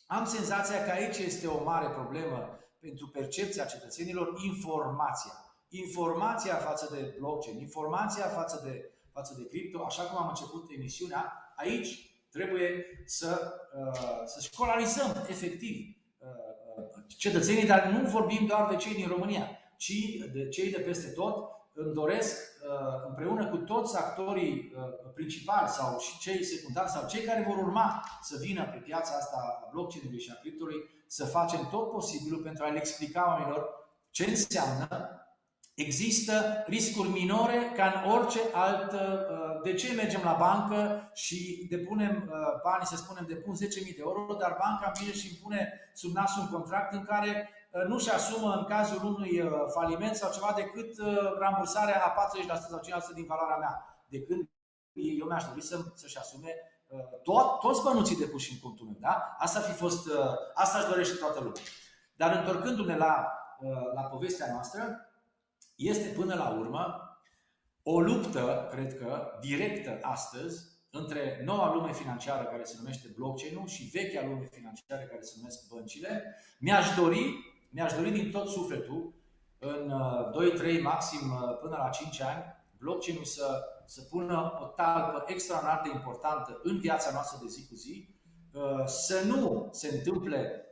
am 0.07 0.25
senzația 0.25 0.83
că 0.83 0.91
aici 0.91 1.17
este 1.17 1.47
o 1.47 1.63
mare 1.63 1.87
problemă 1.87 2.59
pentru 2.79 3.07
percepția 3.07 3.65
cetățenilor, 3.65 4.33
informația. 4.45 5.31
Informația 5.69 6.55
față 6.55 6.95
de 6.95 7.15
blockchain, 7.19 7.59
informația 7.59 8.23
față 8.23 8.61
de, 8.63 8.91
față 9.11 9.35
de 9.37 9.47
cripto, 9.47 9.83
așa 9.85 10.03
cum 10.03 10.17
am 10.17 10.27
început 10.27 10.69
emisiunea, 10.77 11.53
aici 11.55 12.11
trebuie 12.31 12.85
să, 13.05 13.53
uh, 13.79 14.21
să 14.25 14.39
școlarizăm 14.41 15.25
efectiv 15.29 15.75
uh, 16.17 17.03
cetățenii, 17.17 17.65
dar 17.65 17.85
nu 17.85 18.09
vorbim 18.09 18.45
doar 18.45 18.69
de 18.69 18.75
cei 18.75 18.93
din 18.93 19.07
România, 19.07 19.49
ci 19.77 19.93
de 20.33 20.47
cei 20.47 20.71
de 20.71 20.79
peste 20.79 21.09
tot, 21.09 21.56
îmi 21.79 21.93
doresc 21.93 22.37
uh, 22.37 23.05
împreună 23.07 23.49
cu 23.49 23.57
toți 23.57 23.97
actorii 23.97 24.73
uh, 24.75 25.11
principali 25.13 25.67
sau 25.67 25.99
și 25.99 26.19
cei 26.19 26.43
secundari 26.43 26.89
sau 26.89 27.07
cei 27.07 27.23
care 27.23 27.45
vor 27.47 27.57
urma 27.57 28.03
să 28.21 28.37
vină 28.39 28.63
pe 28.63 28.77
piața 28.77 29.15
asta 29.15 29.37
a 29.37 29.69
blockchain-ului 29.71 30.19
și 30.19 30.31
a 30.33 30.39
criptului 30.39 30.75
să 31.07 31.25
facem 31.25 31.67
tot 31.71 31.91
posibilul 31.91 32.41
pentru 32.43 32.63
a 32.63 32.67
le 32.67 32.77
explica 32.77 33.27
oamenilor 33.27 33.69
ce 34.11 34.29
înseamnă. 34.29 35.11
Există 35.73 36.63
riscuri 36.67 37.09
minore 37.09 37.71
ca 37.75 37.85
în 37.85 38.11
orice 38.11 38.39
altă 38.53 39.27
uh, 39.31 39.61
de 39.63 39.73
ce 39.73 39.93
mergem 39.93 40.21
la 40.23 40.33
bancă 40.39 41.11
și 41.13 41.67
depunem 41.69 42.31
bani, 42.63 42.85
să 42.85 42.95
spunem, 42.95 43.25
depun 43.27 43.53
10.000 43.55 43.59
de 43.69 43.95
euro, 43.99 44.35
dar 44.39 44.57
banca 44.59 44.91
vine 44.99 45.13
și 45.13 45.27
îmi 45.27 45.39
pune 45.43 45.91
sub 45.93 46.15
nas 46.15 46.37
un 46.37 46.47
contract 46.47 46.93
în 46.93 47.03
care 47.03 47.49
nu-și 47.87 48.09
asumă 48.09 48.53
în 48.53 48.63
cazul 48.63 49.05
unui 49.05 49.49
faliment 49.73 50.15
sau 50.15 50.31
ceva 50.31 50.53
decât 50.55 50.95
rambursarea 51.39 52.03
a 52.03 52.29
40% 52.57 52.59
sau 52.69 52.79
50% 53.11 53.13
din 53.13 53.25
valoarea 53.25 53.57
mea. 53.57 54.03
De 54.07 54.23
când 54.23 54.49
eu 54.93 55.27
mi-aș 55.27 55.43
dori 55.43 55.61
să, 55.61 55.77
să-și 55.95 56.17
asume 56.17 56.49
tot, 57.23 57.59
toți 57.59 57.83
bănuții 57.83 58.17
depuși 58.17 58.51
în 58.51 58.59
contul 58.59 58.85
meu. 58.85 58.97
Da? 58.99 59.35
Asta, 59.37 59.59
fi 59.59 59.71
fost, 59.71 60.07
asta 60.53 60.77
își 60.77 60.87
dorește 60.87 61.15
toată 61.15 61.39
lumea. 61.39 61.61
Dar 62.15 62.35
întorcându-ne 62.35 62.97
la, 62.97 63.33
la 63.93 64.01
povestea 64.01 64.51
noastră, 64.51 65.11
este 65.75 66.07
până 66.07 66.35
la 66.35 66.49
urmă 66.49 67.01
o 67.83 67.99
luptă, 67.99 68.67
cred 68.71 68.97
că, 68.97 69.31
directă 69.39 69.99
astăzi 70.01 70.65
între 70.91 71.41
noua 71.45 71.73
lume 71.73 71.93
financiară 71.93 72.43
care 72.43 72.63
se 72.63 72.75
numește 72.77 73.07
blockchain-ul 73.15 73.67
și 73.67 73.89
vechea 73.93 74.25
lume 74.25 74.49
financiară 74.51 75.01
care 75.01 75.21
se 75.21 75.33
numesc 75.37 75.67
băncile. 75.67 76.35
Mi-aș 76.59 76.95
dori, 76.95 77.33
mi-aș 77.69 77.93
dori 77.93 78.11
din 78.11 78.31
tot 78.31 78.47
sufletul, 78.47 79.13
în 79.59 79.93
2, 80.31 80.51
3, 80.51 80.81
maxim 80.81 81.19
până 81.61 81.75
la 81.77 81.89
5 81.89 82.21
ani, 82.21 82.43
blockchain-ul 82.77 83.23
să, 83.23 83.63
să 83.85 84.01
pună 84.01 84.59
o 84.61 84.65
talpă 84.65 85.23
extraordinar 85.27 85.81
de 85.83 85.89
importantă 85.93 86.59
în 86.63 86.79
viața 86.79 87.11
noastră 87.11 87.37
de 87.41 87.47
zi 87.47 87.67
cu 87.67 87.75
zi, 87.75 88.09
să 88.85 89.23
nu 89.25 89.69
se 89.71 89.95
întâmple, 89.95 90.65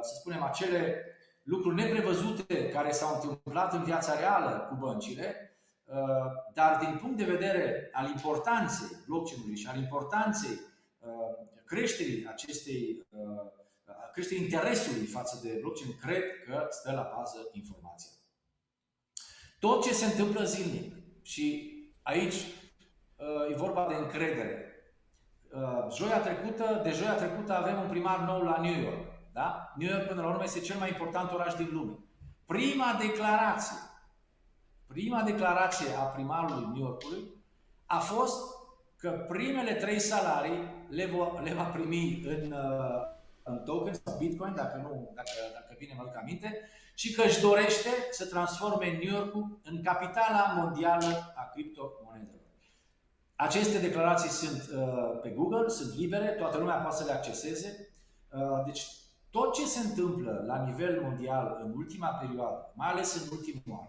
să 0.00 0.14
spunem, 0.14 0.42
acele 0.42 1.04
lucruri 1.48 1.74
neprevăzute 1.74 2.68
care 2.68 2.90
s-au 2.90 3.14
întâmplat 3.14 3.72
în 3.72 3.84
viața 3.84 4.18
reală 4.18 4.66
cu 4.68 4.74
băncile, 4.74 5.58
uh, 5.84 5.96
dar 6.54 6.78
din 6.78 6.98
punct 7.00 7.16
de 7.16 7.24
vedere 7.24 7.90
al 7.92 8.08
importanței 8.08 8.96
blockchain-ului 9.06 9.56
și 9.56 9.66
al 9.66 9.78
importanței 9.78 10.50
uh, 10.98 11.46
creșterii 11.64 12.26
acestei 12.26 13.06
uh, 14.18 14.24
creșterii 14.24 14.42
interesului 14.42 15.06
față 15.06 15.40
de 15.42 15.58
blockchain, 15.60 15.96
cred 16.00 16.22
că 16.46 16.66
stă 16.70 16.92
la 16.92 17.12
bază 17.16 17.48
informația. 17.52 18.10
Tot 19.60 19.82
ce 19.82 19.92
se 19.92 20.04
întâmplă 20.04 20.44
zilnic 20.44 20.94
și 21.22 21.72
aici 22.02 22.34
e 23.50 23.54
vorba 23.54 23.86
de 23.86 23.94
încredere. 23.94 24.68
Joia 25.96 26.20
trecută, 26.20 26.80
de 26.82 26.90
joia 26.90 27.14
trecută 27.14 27.52
avem 27.52 27.80
un 27.80 27.88
primar 27.88 28.18
nou 28.18 28.42
la 28.42 28.60
New 28.60 28.80
York. 28.80 29.06
Da? 29.32 29.72
New 29.76 29.90
York, 29.90 30.06
până 30.06 30.22
la 30.22 30.28
urmă, 30.28 30.42
este 30.42 30.60
cel 30.60 30.78
mai 30.78 30.88
important 30.88 31.32
oraș 31.32 31.54
din 31.54 31.68
lume. 31.72 31.98
Prima 32.46 32.96
declarație, 33.00 33.76
prima 34.86 35.22
declarație 35.22 35.94
a 35.98 36.02
primarului 36.02 36.64
New 36.64 36.84
Yorkului 36.86 37.22
a 37.86 37.98
fost 37.98 38.56
că 38.96 39.10
primele 39.28 39.74
trei 39.74 39.98
salarii 39.98 40.86
le, 40.88 41.06
va, 41.06 41.40
le 41.40 41.54
va 41.54 41.64
primi 41.64 42.22
în, 42.26 42.54
uh, 43.48 43.58
în 43.58 43.64
token 43.64 43.94
sau 44.04 44.16
bitcoin, 44.18 44.54
dacă, 44.54 44.76
nu, 44.82 45.12
dacă, 45.14 45.30
dacă 45.52 45.74
bine 45.78 45.94
mă 45.96 46.12
aminte, 46.20 46.60
și 46.94 47.12
că 47.12 47.22
își 47.22 47.40
dorește 47.40 47.88
să 48.10 48.26
transforme 48.26 48.98
New 49.02 49.14
Yorkul 49.18 49.60
în 49.64 49.82
capitala 49.82 50.52
mondială 50.56 51.32
a 51.36 51.50
criptomonedelor. 51.52 52.46
Aceste 53.36 53.78
declarații 53.78 54.28
sunt 54.28 54.62
uh, 54.78 55.20
pe 55.22 55.30
Google, 55.30 55.68
sunt 55.68 55.94
libere, 55.94 56.26
toată 56.26 56.58
lumea 56.58 56.74
poate 56.74 56.96
să 56.96 57.04
le 57.04 57.12
acceseze. 57.12 57.88
Uh, 58.32 58.64
deci 58.64 58.86
tot 59.30 59.54
ce 59.54 59.66
se 59.66 59.78
întâmplă 59.78 60.44
la 60.46 60.64
nivel 60.64 61.02
mondial 61.02 61.60
în 61.64 61.72
ultima 61.76 62.08
perioadă, 62.08 62.72
mai 62.74 62.88
ales 62.88 63.14
în 63.14 63.28
ultimul 63.36 63.78
an, 63.80 63.88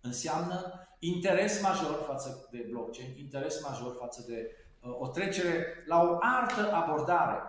înseamnă 0.00 0.86
interes 0.98 1.62
major 1.62 2.04
față 2.06 2.48
de 2.50 2.66
blockchain, 2.70 3.16
interes 3.18 3.62
major 3.62 3.96
față 3.98 4.24
de 4.28 4.50
uh, 4.80 4.94
o 4.98 5.08
trecere 5.08 5.66
la 5.86 6.02
o 6.02 6.16
altă 6.20 6.72
abordare 6.72 7.42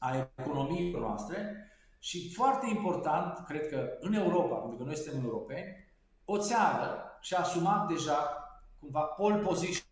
a 0.00 0.30
economiei 0.38 0.90
noastre 0.90 1.70
și 1.98 2.32
foarte 2.32 2.66
important, 2.68 3.44
cred 3.46 3.68
că 3.68 3.96
în 4.00 4.12
Europa, 4.12 4.54
pentru 4.54 4.76
că 4.76 4.84
noi 4.84 4.96
suntem 4.96 5.24
europeni, 5.24 5.92
o 6.24 6.38
țară 6.38 7.18
și-a 7.20 7.38
asumat 7.38 7.88
deja 7.88 8.44
cumva 8.80 9.00
pole 9.00 9.36
position, 9.36 9.84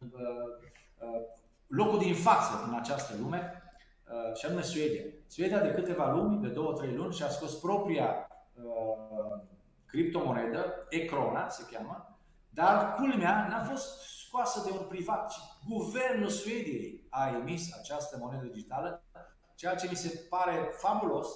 uh, 0.00 0.20
uh, 0.98 1.22
locul 1.66 1.98
din 1.98 2.14
față 2.14 2.64
în 2.68 2.74
această 2.74 3.14
lume, 3.20 3.64
Uh, 4.14 4.36
și 4.36 4.46
anume 4.46 4.62
Suedia. 4.62 5.02
Suedia 5.26 5.60
de 5.60 5.70
câteva 5.70 6.10
luni, 6.10 6.42
de 6.42 6.48
două, 6.48 6.72
trei 6.72 6.94
luni, 6.94 7.14
și-a 7.14 7.28
scos 7.28 7.54
propria 7.54 8.28
uh, 8.54 9.40
criptomonedă, 9.86 10.86
Ecrona 10.88 11.48
se 11.48 11.66
cheamă, 11.72 12.13
dar 12.54 12.94
culmea 12.94 13.46
n-a 13.48 13.64
fost 13.64 14.00
scoasă 14.26 14.62
de 14.64 14.76
un 14.78 14.86
privat, 14.86 15.30
ci 15.30 15.36
guvernul 15.68 16.28
Suediei 16.28 17.06
a 17.10 17.28
emis 17.28 17.74
această 17.78 18.16
monedă 18.20 18.44
digitală, 18.44 19.04
ceea 19.54 19.74
ce 19.74 19.88
mi 19.90 19.96
se 19.96 20.26
pare 20.28 20.70
fabulos, 20.76 21.28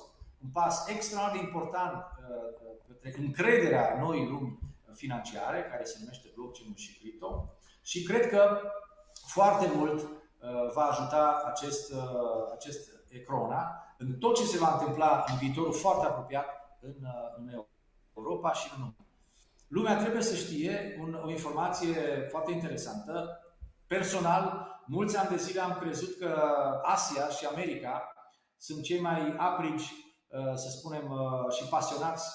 un 0.43 0.51
pas 0.53 0.89
extraordinar 0.89 1.41
de 1.41 1.47
important 1.47 1.95
uh, 1.95 2.77
către 2.87 3.15
încrederea 3.19 3.99
noi 4.01 4.29
lumi 4.29 4.59
financiare, 4.95 5.63
care 5.63 5.85
se 5.85 5.97
numește 6.01 6.33
blockchain 6.35 6.75
și 6.75 6.99
cripto. 6.99 7.53
Și 7.83 8.03
cred 8.03 8.29
că 8.29 8.61
foarte 9.27 9.71
mult 9.75 10.19
Uh, 10.41 10.73
va 10.73 10.83
ajuta 10.83 11.43
acest, 11.47 11.93
uh, 11.93 12.53
acest 12.53 12.91
Ecrona 13.09 13.95
în 13.99 14.19
tot 14.19 14.37
ce 14.37 14.45
se 14.45 14.59
va 14.59 14.73
întâmpla 14.73 15.25
în 15.29 15.37
viitorul 15.37 15.73
foarte 15.73 16.07
apropiat 16.07 16.47
în, 16.81 16.95
uh, 17.03 17.35
în 17.37 17.65
Europa 18.17 18.53
și 18.53 18.71
în 18.75 18.81
lume. 18.81 19.08
Lumea 19.69 19.99
trebuie 20.01 20.23
să 20.23 20.35
știe 20.35 20.97
un, 21.01 21.15
o 21.25 21.31
informație 21.31 22.27
foarte 22.31 22.53
interesantă. 22.53 23.41
Personal, 23.87 24.67
mulți 24.87 25.17
ani 25.17 25.29
de 25.29 25.37
zile 25.37 25.61
am 25.61 25.79
crezut 25.81 26.19
că 26.19 26.43
Asia 26.83 27.29
și 27.29 27.47
America 27.47 28.13
sunt 28.57 28.83
cei 28.83 29.01
mai 29.01 29.35
aprici, 29.37 29.93
să 30.55 30.69
spunem, 30.79 31.13
și 31.51 31.69
pasionați 31.69 32.27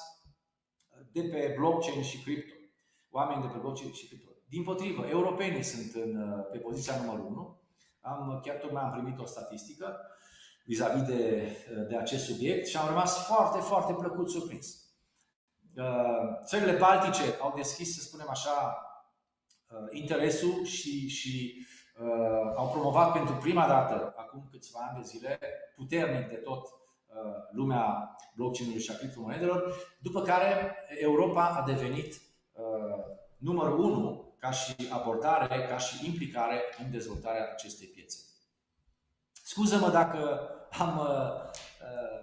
de 1.12 1.22
pe 1.22 1.54
blockchain 1.58 2.04
și 2.04 2.24
cripto. 2.24 2.54
Oameni 3.10 3.42
de 3.42 3.48
pe 3.48 3.58
blockchain 3.58 3.92
și 3.92 4.08
cripto. 4.08 4.32
Din 4.50 4.64
potrivă, 4.64 5.06
europenii 5.06 5.64
sunt 5.64 6.04
în, 6.04 6.44
pe 6.52 6.58
poziția 6.58 7.02
numărul 7.02 7.26
1 7.26 7.62
am, 8.04 8.40
chiar 8.44 8.56
tocmai 8.56 8.84
am 8.84 8.92
primit 8.92 9.20
o 9.20 9.26
statistică 9.26 10.00
vis-a-vis 10.66 11.02
de, 11.02 11.52
de 11.90 11.98
acest 11.98 12.26
subiect 12.26 12.68
și 12.68 12.78
am 12.78 12.88
rămas 12.88 13.26
foarte, 13.26 13.60
foarte 13.60 13.94
plăcut 13.94 14.30
surprins. 14.30 14.83
Uh, 15.78 16.46
țările 16.46 16.72
baltice 16.72 17.38
au 17.42 17.54
deschis, 17.56 17.96
să 17.96 18.02
spunem 18.02 18.30
așa, 18.30 18.78
uh, 19.68 19.88
interesul 19.92 20.64
și, 20.64 21.08
și 21.08 21.66
uh, 22.00 22.54
au 22.56 22.70
promovat 22.70 23.12
pentru 23.12 23.36
prima 23.36 23.68
dată, 23.68 24.14
acum 24.18 24.48
câțiva 24.52 24.80
ani 24.80 25.02
de 25.02 25.08
zile, 25.08 25.40
puternic 25.76 26.30
de 26.30 26.36
tot 26.36 26.68
lumea 27.52 28.16
blockchain-ului 28.36 28.82
și 28.82 28.92
a 28.92 28.98
criptomonedelor, 28.98 29.76
după 30.00 30.22
care 30.22 30.76
Europa 31.00 31.46
a 31.46 31.64
devenit 31.66 32.22
numărul 33.38 33.80
1 33.80 34.36
ca 34.40 34.52
și 34.52 34.76
abordare, 34.92 35.66
ca 35.70 35.78
și 35.78 36.06
implicare 36.06 36.62
în 36.84 36.92
dezvoltarea 36.92 37.50
acestei 37.52 37.88
piețe. 37.88 38.18
Scuză-mă 39.44 39.90
dacă 39.90 40.50
am, 40.80 40.98
uh, 40.98 41.08
uh, 41.86 42.20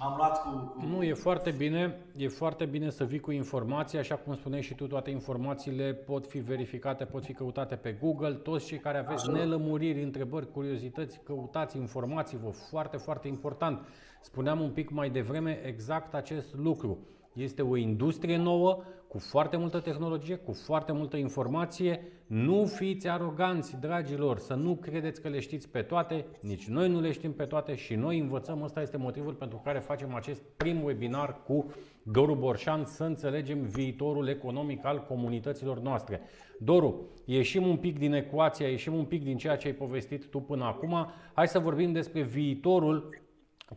m-am 0.00 0.14
luat 0.16 0.42
cu, 0.42 0.48
cu... 0.48 0.86
Nu, 0.86 1.02
e 1.02 1.14
foarte 1.14 1.50
bine. 1.50 2.00
E 2.16 2.28
foarte 2.28 2.64
bine 2.64 2.90
să 2.90 3.04
vii 3.04 3.20
cu 3.20 3.30
informații. 3.30 3.98
Așa 3.98 4.14
cum 4.14 4.34
spuneai 4.34 4.62
și 4.62 4.74
tu, 4.74 4.86
toate 4.86 5.10
informațiile 5.10 5.92
pot 5.92 6.26
fi 6.26 6.38
verificate, 6.38 7.04
pot 7.04 7.24
fi 7.24 7.32
căutate 7.32 7.76
pe 7.76 7.96
Google. 8.00 8.32
Toți 8.32 8.66
cei 8.66 8.78
care 8.78 8.98
aveți 8.98 9.12
Absolut. 9.12 9.38
nelămuriri, 9.38 10.02
întrebări, 10.02 10.50
curiozități, 10.52 11.20
căutați 11.24 11.76
informații. 11.76 12.38
Vă 12.42 12.50
foarte, 12.50 12.96
foarte 12.96 13.28
important. 13.28 13.86
Spuneam 14.20 14.60
un 14.60 14.70
pic 14.70 14.90
mai 14.90 15.10
devreme 15.10 15.60
exact 15.64 16.14
acest 16.14 16.54
lucru. 16.54 16.98
Este 17.32 17.62
o 17.62 17.76
industrie 17.76 18.36
nouă, 18.36 18.82
cu 19.10 19.18
foarte 19.18 19.56
multă 19.56 19.80
tehnologie, 19.80 20.36
cu 20.36 20.52
foarte 20.52 20.92
multă 20.92 21.16
informație. 21.16 22.00
Nu 22.26 22.64
fiți 22.66 23.08
aroganți, 23.08 23.80
dragilor, 23.80 24.38
să 24.38 24.54
nu 24.54 24.74
credeți 24.74 25.20
că 25.20 25.28
le 25.28 25.40
știți 25.40 25.68
pe 25.68 25.82
toate, 25.82 26.26
nici 26.40 26.68
noi 26.68 26.88
nu 26.88 27.00
le 27.00 27.12
știm 27.12 27.32
pe 27.32 27.44
toate 27.44 27.74
și 27.74 27.94
noi 27.94 28.18
învățăm. 28.18 28.62
Ăsta 28.62 28.80
este 28.80 28.96
motivul 28.96 29.32
pentru 29.32 29.60
care 29.64 29.78
facem 29.78 30.14
acest 30.14 30.42
prim 30.56 30.82
webinar 30.82 31.42
cu 31.46 31.72
Doru 32.02 32.34
Borșan 32.34 32.84
să 32.84 33.04
înțelegem 33.04 33.60
viitorul 33.60 34.28
economic 34.28 34.84
al 34.84 35.04
comunităților 35.08 35.78
noastre. 35.78 36.20
Doru, 36.58 37.08
ieșim 37.24 37.66
un 37.66 37.76
pic 37.76 37.98
din 37.98 38.12
ecuația, 38.12 38.68
ieșim 38.68 38.94
un 38.94 39.04
pic 39.04 39.24
din 39.24 39.36
ceea 39.36 39.56
ce 39.56 39.66
ai 39.66 39.74
povestit 39.74 40.26
tu 40.26 40.38
până 40.38 40.64
acum. 40.64 41.06
Hai 41.32 41.48
să 41.48 41.58
vorbim 41.58 41.92
despre 41.92 42.22
viitorul 42.22 43.08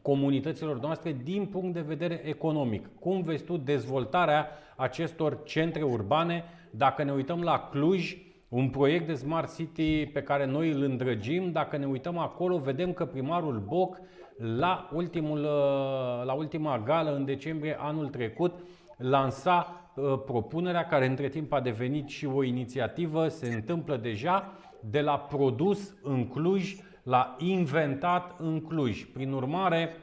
comunităților 0.02 0.80
noastre 0.80 1.18
din 1.24 1.46
punct 1.46 1.74
de 1.74 1.82
vedere 1.82 2.22
economic. 2.26 2.90
Cum 3.00 3.22
vezi 3.22 3.44
tu 3.44 3.58
dezvoltarea 3.58 4.48
acestor 4.76 5.44
centre 5.44 5.84
urbane? 5.84 6.44
Dacă 6.72 7.04
ne 7.04 7.12
uităm 7.12 7.42
la 7.42 7.70
Cluj, 7.72 8.18
un 8.50 8.70
proiect 8.70 9.08
de 9.08 9.14
Smart 9.14 9.56
City 9.56 10.06
pe 10.06 10.22
care 10.22 10.46
noi 10.46 10.72
îl 10.72 10.82
îndrăgim, 10.84 11.52
dacă 11.52 11.78
ne 11.78 11.86
uităm 11.86 12.18
acolo, 12.18 12.58
vedem 12.58 12.94
că 12.94 13.06
primarul 13.06 13.64
Boc 13.68 14.00
la, 14.38 14.90
ultimul, 14.94 15.40
la 16.26 16.34
ultima 16.34 16.80
gală 16.80 17.16
în 17.16 17.26
decembrie 17.26 17.78
anul 17.80 18.08
trecut 18.08 18.54
lansa 18.98 19.92
uh, 19.96 20.04
propunerea 20.26 20.86
care 20.86 21.06
între 21.06 21.30
timp 21.30 21.54
a 21.54 21.62
devenit 21.62 22.08
și 22.08 22.26
o 22.26 22.44
inițiativă, 22.44 23.28
se 23.28 23.54
întâmplă 23.54 23.98
deja, 23.98 24.54
de 24.90 25.02
la 25.02 25.18
produs 25.18 25.96
în 26.02 26.28
Cluj 26.28 26.76
la 27.04 27.36
inventat 27.40 28.40
în 28.40 28.62
Cluj. 28.62 29.06
Prin 29.06 29.32
urmare, 29.32 29.96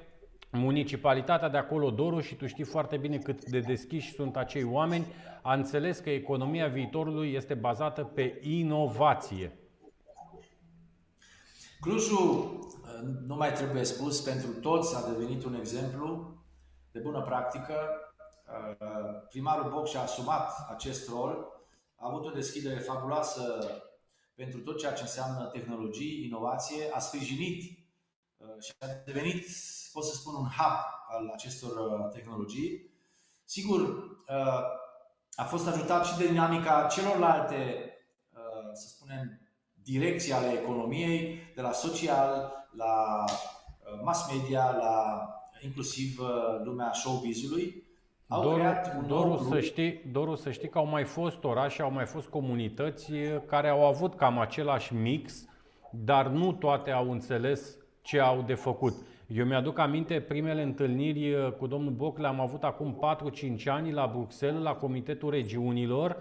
municipalitatea 0.51 1.49
de 1.49 1.57
acolo, 1.57 1.91
Doru, 1.91 2.21
și 2.21 2.35
tu 2.35 2.47
știi 2.47 2.65
foarte 2.65 2.97
bine 2.97 3.19
cât 3.19 3.45
de 3.45 3.61
deschiși 3.61 4.13
sunt 4.13 4.37
acei 4.37 4.65
oameni, 4.65 5.07
a 5.43 5.55
înțeles 5.55 5.99
că 5.99 6.11
economia 6.11 6.69
viitorului 6.69 7.33
este 7.33 7.55
bazată 7.55 8.05
pe 8.05 8.39
inovație. 8.43 9.59
Clujul, 11.81 12.59
nu 13.27 13.35
mai 13.35 13.53
trebuie 13.53 13.85
spus, 13.85 14.21
pentru 14.21 14.51
toți 14.61 14.97
a 14.97 15.13
devenit 15.13 15.45
un 15.45 15.55
exemplu 15.55 16.35
de 16.93 16.99
bună 16.99 17.21
practică. 17.23 17.75
Primarul 19.29 19.71
Boc 19.71 19.89
și-a 19.89 20.01
asumat 20.01 20.51
acest 20.71 21.09
rol, 21.09 21.47
a 21.97 22.09
avut 22.09 22.27
o 22.27 22.31
deschidere 22.31 22.79
fabuloasă 22.79 23.43
pentru 24.41 24.61
tot 24.61 24.79
ceea 24.79 24.93
ce 24.93 25.03
înseamnă 25.03 25.45
tehnologii, 25.45 26.25
inovație, 26.25 26.91
a 26.93 26.99
sprijinit 26.99 27.63
și 28.61 28.73
a 28.79 28.87
devenit, 29.05 29.47
pot 29.93 30.05
să 30.05 30.15
spun, 30.15 30.35
un 30.35 30.49
hub 30.57 30.77
al 31.09 31.31
acestor 31.33 32.03
tehnologii. 32.13 32.91
Sigur, 33.45 33.81
a 35.35 35.45
fost 35.45 35.67
ajutat 35.67 36.07
și 36.07 36.17
de 36.17 36.27
dinamica 36.27 36.89
celorlalte, 36.91 37.91
să 38.73 38.89
spunem, 38.89 39.41
direcții 39.83 40.33
ale 40.33 40.53
economiei, 40.53 41.39
de 41.55 41.61
la 41.61 41.73
social, 41.73 42.53
la 42.71 43.25
uh, 43.25 44.01
mass 44.03 44.33
media, 44.33 44.71
la 44.71 45.27
inclusiv 45.63 46.19
uh, 46.21 46.61
lumea 46.65 46.93
showbiz-ului. 46.93 47.85
Au 48.33 48.43
Doru, 48.43 48.57
creat 48.57 48.97
un 48.97 49.07
Doru, 49.07 49.47
să 49.49 49.61
știi, 49.61 50.01
Doru, 50.13 50.35
să 50.35 50.51
știi 50.51 50.69
că 50.69 50.79
au 50.79 50.87
mai 50.87 51.05
fost 51.05 51.45
orașe, 51.45 51.83
au 51.83 51.93
mai 51.93 52.05
fost 52.05 52.29
comunități 52.29 53.13
uh, 53.13 53.37
care 53.47 53.69
au 53.69 53.87
avut 53.87 54.15
cam 54.15 54.39
același 54.39 54.95
mix, 54.95 55.49
dar 55.91 56.27
nu 56.27 56.53
toate 56.53 56.91
au 56.91 57.11
înțeles 57.11 57.77
ce 58.03 58.21
au 58.21 58.43
de 58.47 58.55
făcut. 58.55 58.95
Eu 59.27 59.45
mi-aduc 59.45 59.79
aminte 59.79 60.21
primele 60.21 60.63
întâlniri 60.63 61.57
cu 61.59 61.67
domnul 61.67 61.93
Boc 61.93 62.19
le-am 62.19 62.41
avut 62.41 62.65
acum 62.65 62.99
4-5 63.61 63.65
ani 63.65 63.93
la 63.93 64.11
Bruxelles, 64.15 64.63
la 64.63 64.73
Comitetul 64.75 65.31
Regiunilor, 65.31 66.17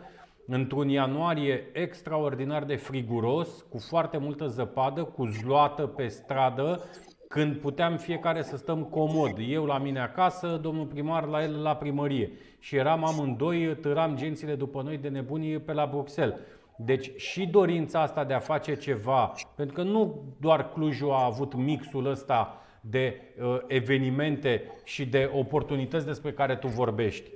într-un 0.48 0.90
ianuarie 0.90 1.70
extraordinar 1.74 2.64
de 2.64 2.76
friguros, 2.76 3.66
cu 3.70 3.78
foarte 3.78 4.18
multă 4.18 4.48
zăpadă, 4.48 5.04
cu 5.04 5.26
zloată 5.26 5.86
pe 5.86 6.08
stradă, 6.08 6.84
când 7.34 7.56
puteam 7.56 7.98
fiecare 7.98 8.42
să 8.42 8.58
stăm 8.58 8.84
comod. 8.84 9.38
Eu 9.48 9.66
la 9.66 9.78
mine 9.78 10.00
acasă, 10.00 10.60
domnul 10.62 10.86
primar 10.86 11.26
la 11.26 11.44
el 11.44 11.62
la 11.62 11.76
primărie. 11.76 12.32
Și 12.60 12.76
eram 12.76 13.06
amândoi, 13.06 13.78
târam 13.78 14.16
gențile 14.16 14.56
după 14.56 14.82
noi 14.82 14.98
de 14.98 15.08
nebunie 15.08 15.60
pe 15.60 15.74
la 15.74 15.86
Bruxelles. 15.86 16.40
Deci 16.78 17.16
și 17.16 17.48
dorința 17.48 18.02
asta 18.02 18.24
de 18.24 18.34
a 18.34 18.40
face 18.40 18.76
ceva, 18.76 19.34
pentru 19.56 19.76
că 19.76 19.84
nu 19.84 20.24
doar 20.40 20.70
Clujul 20.70 21.12
a 21.12 21.26
avut 21.26 21.54
mixul 21.54 22.06
ăsta 22.06 22.62
de 22.82 23.22
uh, 23.42 23.58
evenimente 23.68 24.72
și 24.84 25.06
de 25.06 25.32
oportunități 25.34 26.06
despre 26.06 26.34
care 26.34 26.56
tu 26.56 26.68
vorbești. 26.68 27.32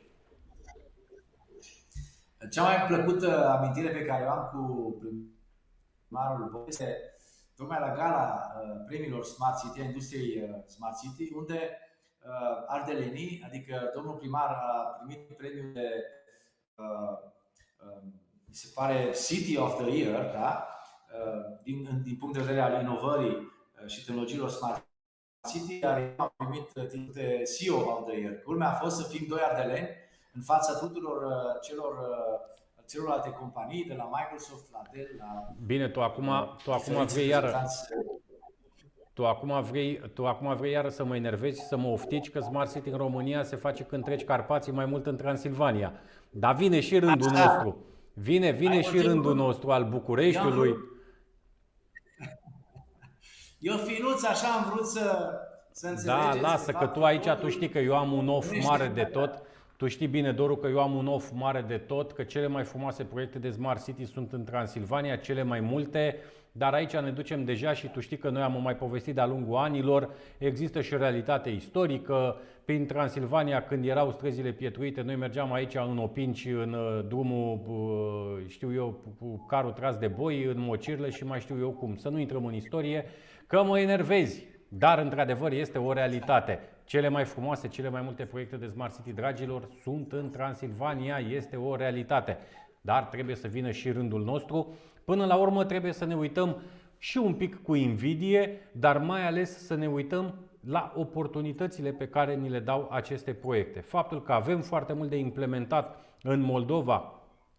Cea 2.51 2.63
mai 2.63 2.85
plăcută 2.87 3.49
amintire 3.49 3.89
pe 3.89 4.05
care 4.05 4.25
o 4.25 4.29
am 4.29 4.49
cu 4.51 4.95
primarul 4.99 6.49
Boc 6.51 6.67
este 6.67 7.12
tocmai 7.55 7.79
la 7.79 7.95
gala 7.95 8.53
uh, 8.61 8.83
premiilor 8.85 9.25
Smart 9.25 9.57
City, 9.59 9.81
a 9.81 9.83
industriei 9.83 10.43
uh, 10.43 10.63
Smart 10.65 10.97
City, 10.97 11.33
unde 11.33 11.77
uh, 12.25 12.63
ardelenii, 12.67 13.43
adică 13.45 13.91
domnul 13.95 14.15
primar 14.15 14.49
a 14.49 14.99
primit 14.99 15.37
premiul 15.37 15.73
de, 15.73 15.89
mi 18.45 18.55
se 18.55 18.71
pare, 18.73 19.11
City 19.11 19.57
of 19.57 19.81
the 19.81 19.97
Year, 19.97 20.31
da? 20.31 20.67
din, 21.63 22.01
din 22.03 22.15
punct 22.15 22.37
de 22.37 22.41
vedere 22.41 22.61
al 22.61 22.81
inovării 22.81 23.51
și 23.85 24.05
tehnologiilor 24.05 24.49
Smart 24.49 24.85
City, 25.49 25.79
iar 25.79 26.13
a 26.17 26.33
primit 26.37 26.67
titlul 26.67 27.11
de 27.13 27.43
CEO 27.43 27.77
of 27.77 28.07
the 28.07 28.19
Year. 28.19 28.41
Culmea 28.41 28.69
a 28.69 28.79
fost 28.79 28.95
să 28.95 29.07
fim 29.07 29.25
doi 29.27 29.41
ardeleni 29.41 29.89
în 30.33 30.41
fața 30.41 30.77
tuturor 30.77 31.23
uh, 31.23 31.61
celor 31.61 31.93
uh, 31.93 32.39
celorlalte 32.87 33.29
companii, 33.29 33.85
de 33.85 33.93
la 33.93 34.09
Microsoft, 34.11 34.71
la 34.71 34.81
Dell, 34.91 35.15
la... 35.17 35.53
Bine, 35.65 35.89
tu 35.89 36.01
acum, 36.01 36.57
tu 36.63 36.71
acum 36.71 37.05
vrei 37.05 37.27
iară... 37.27 37.63
Tu 39.13 39.25
acum, 39.25 39.61
vrei, 39.61 40.01
tu 40.13 40.27
acum 40.27 40.55
vrei 40.55 40.71
iară 40.71 40.89
să 40.89 41.03
mă 41.03 41.15
enervezi 41.15 41.59
și 41.59 41.65
să 41.65 41.77
mă 41.77 41.87
oftici 41.87 42.31
că 42.31 42.39
Smart 42.39 42.71
City 42.71 42.89
în 42.89 42.97
România 42.97 43.43
se 43.43 43.55
face 43.55 43.83
când 43.83 44.03
treci 44.03 44.23
Carpații 44.23 44.71
mai 44.71 44.85
mult 44.85 45.05
în 45.05 45.17
Transilvania. 45.17 45.93
Dar 46.29 46.55
vine 46.55 46.79
și 46.79 46.99
rândul 46.99 47.29
Așa. 47.29 47.45
nostru. 47.45 47.85
Vine, 48.13 48.51
vine 48.51 48.75
Ai 48.75 48.83
și 48.83 48.99
rândul 48.99 49.35
nostru 49.35 49.71
al 49.71 49.89
Bucureștiului. 49.89 50.75
Eu 53.59 53.77
finuț 53.77 54.23
așa 54.23 54.47
am 54.47 54.71
vrut 54.71 54.85
să, 54.85 55.31
să 55.71 55.87
înțelegeți. 55.87 56.41
Da, 56.41 56.49
lasă 56.49 56.71
că 56.71 56.87
tu 56.87 57.03
aici, 57.03 57.29
tu 57.29 57.49
știi 57.49 57.69
că 57.69 57.79
eu 57.79 57.97
am 57.97 58.11
un 58.11 58.27
off 58.27 58.51
mare 58.63 58.87
de 58.87 59.03
tot 59.03 59.42
tu 59.83 59.89
știi 59.89 60.07
bine, 60.07 60.31
Doru, 60.31 60.55
că 60.55 60.67
eu 60.67 60.79
am 60.79 60.95
un 60.95 61.07
off 61.07 61.31
mare 61.33 61.63
de 61.67 61.77
tot, 61.77 62.11
că 62.11 62.23
cele 62.23 62.47
mai 62.47 62.63
frumoase 62.63 63.03
proiecte 63.03 63.39
de 63.39 63.49
Smart 63.49 63.83
City 63.83 64.05
sunt 64.05 64.31
în 64.33 64.43
Transilvania, 64.43 65.15
cele 65.15 65.43
mai 65.43 65.59
multe, 65.59 66.15
dar 66.51 66.73
aici 66.73 66.95
ne 66.95 67.09
ducem 67.09 67.43
deja 67.43 67.73
și 67.73 67.87
tu 67.87 67.99
știi 67.99 68.17
că 68.17 68.29
noi 68.29 68.41
am 68.41 68.61
mai 68.61 68.75
povestit 68.75 69.15
de-a 69.15 69.25
lungul 69.25 69.55
anilor, 69.55 70.09
există 70.37 70.81
și 70.81 70.93
o 70.93 70.97
realitate 70.97 71.49
istorică. 71.49 72.35
Prin 72.65 72.85
Transilvania, 72.85 73.63
când 73.63 73.85
erau 73.85 74.11
străzile 74.11 74.51
pietruite, 74.51 75.01
noi 75.01 75.15
mergeam 75.15 75.53
aici 75.53 75.75
în 75.75 75.97
Opinci, 75.97 76.45
în 76.45 76.73
uh, 76.73 77.05
drumul, 77.07 77.59
uh, 77.67 78.43
știu 78.47 78.73
eu, 78.73 79.15
cu 79.19 79.45
carul 79.47 79.71
tras 79.71 79.97
de 79.97 80.07
boi, 80.07 80.43
în 80.43 80.59
Mocirle 80.59 81.09
și 81.09 81.25
mai 81.25 81.39
știu 81.39 81.57
eu 81.59 81.69
cum. 81.69 81.95
Să 81.95 82.09
nu 82.09 82.19
intrăm 82.19 82.45
în 82.45 82.53
istorie, 82.53 83.05
că 83.47 83.63
mă 83.63 83.79
enervezi. 83.79 84.45
Dar, 84.67 84.99
într-adevăr, 84.99 85.51
este 85.51 85.77
o 85.77 85.93
realitate. 85.93 86.59
Cele 86.83 87.07
mai 87.07 87.25
frumoase, 87.25 87.67
cele 87.67 87.89
mai 87.89 88.01
multe 88.01 88.25
proiecte 88.25 88.55
de 88.55 88.67
Smart 88.67 88.95
City, 88.95 89.11
dragilor, 89.11 89.67
sunt 89.81 90.11
în 90.11 90.29
Transilvania, 90.29 91.17
este 91.17 91.55
o 91.55 91.75
realitate. 91.75 92.37
Dar 92.81 93.03
trebuie 93.03 93.35
să 93.35 93.47
vină 93.47 93.71
și 93.71 93.91
rândul 93.91 94.23
nostru. 94.23 94.73
Până 95.05 95.25
la 95.25 95.35
urmă 95.35 95.65
trebuie 95.65 95.93
să 95.93 96.05
ne 96.05 96.15
uităm 96.15 96.61
și 96.97 97.17
un 97.17 97.33
pic 97.33 97.63
cu 97.63 97.73
invidie, 97.75 98.59
dar 98.71 98.97
mai 98.97 99.25
ales 99.25 99.65
să 99.65 99.75
ne 99.75 99.87
uităm 99.87 100.35
la 100.67 100.93
oportunitățile 100.95 101.91
pe 101.91 102.07
care 102.07 102.35
ni 102.35 102.49
le 102.49 102.59
dau 102.59 102.87
aceste 102.91 103.33
proiecte. 103.33 103.79
Faptul 103.79 104.21
că 104.21 104.31
avem 104.31 104.61
foarte 104.61 104.93
mult 104.93 105.09
de 105.09 105.15
implementat 105.15 106.05
în 106.21 106.39
Moldova, 106.39 107.13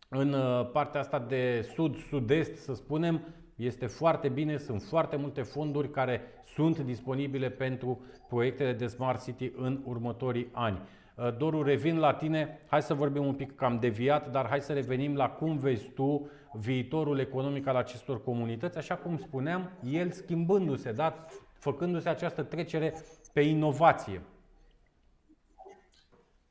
în 0.08 0.32
uh, 0.32 0.70
partea 0.72 1.00
asta 1.00 1.18
de 1.18 1.68
sud-sud-est, 1.74 2.56
să 2.56 2.74
spunem, 2.74 3.20
este 3.56 3.86
foarte 3.86 4.28
bine, 4.28 4.56
sunt 4.56 4.82
foarte 4.82 5.16
multe 5.16 5.42
fonduri 5.42 5.90
care 5.90 6.20
sunt 6.54 6.78
disponibile 6.78 7.50
pentru 7.50 8.04
proiectele 8.28 8.72
de 8.72 8.86
Smart 8.86 9.24
City 9.24 9.52
în 9.56 9.80
următorii 9.84 10.48
ani. 10.52 10.80
Uh, 11.16 11.36
Doru, 11.36 11.62
revin 11.62 11.98
la 11.98 12.14
tine. 12.14 12.60
Hai 12.66 12.82
să 12.82 12.94
vorbim 12.94 13.26
un 13.26 13.34
pic 13.34 13.54
cam 13.54 13.78
deviat, 13.78 14.30
dar 14.30 14.48
hai 14.48 14.60
să 14.60 14.72
revenim 14.72 15.16
la 15.16 15.28
cum 15.30 15.56
vezi 15.56 15.90
tu 15.90 16.30
viitorul 16.52 17.18
economic 17.18 17.66
al 17.66 17.76
acestor 17.76 18.22
comunități, 18.22 18.78
așa 18.78 18.96
cum 18.96 19.18
spuneam, 19.18 19.70
el 19.82 20.10
schimbându-se, 20.10 20.92
da? 20.92 21.26
făcându-se 21.64 22.08
această 22.08 22.42
trecere 22.42 22.94
pe 23.32 23.40
inovație. 23.40 24.22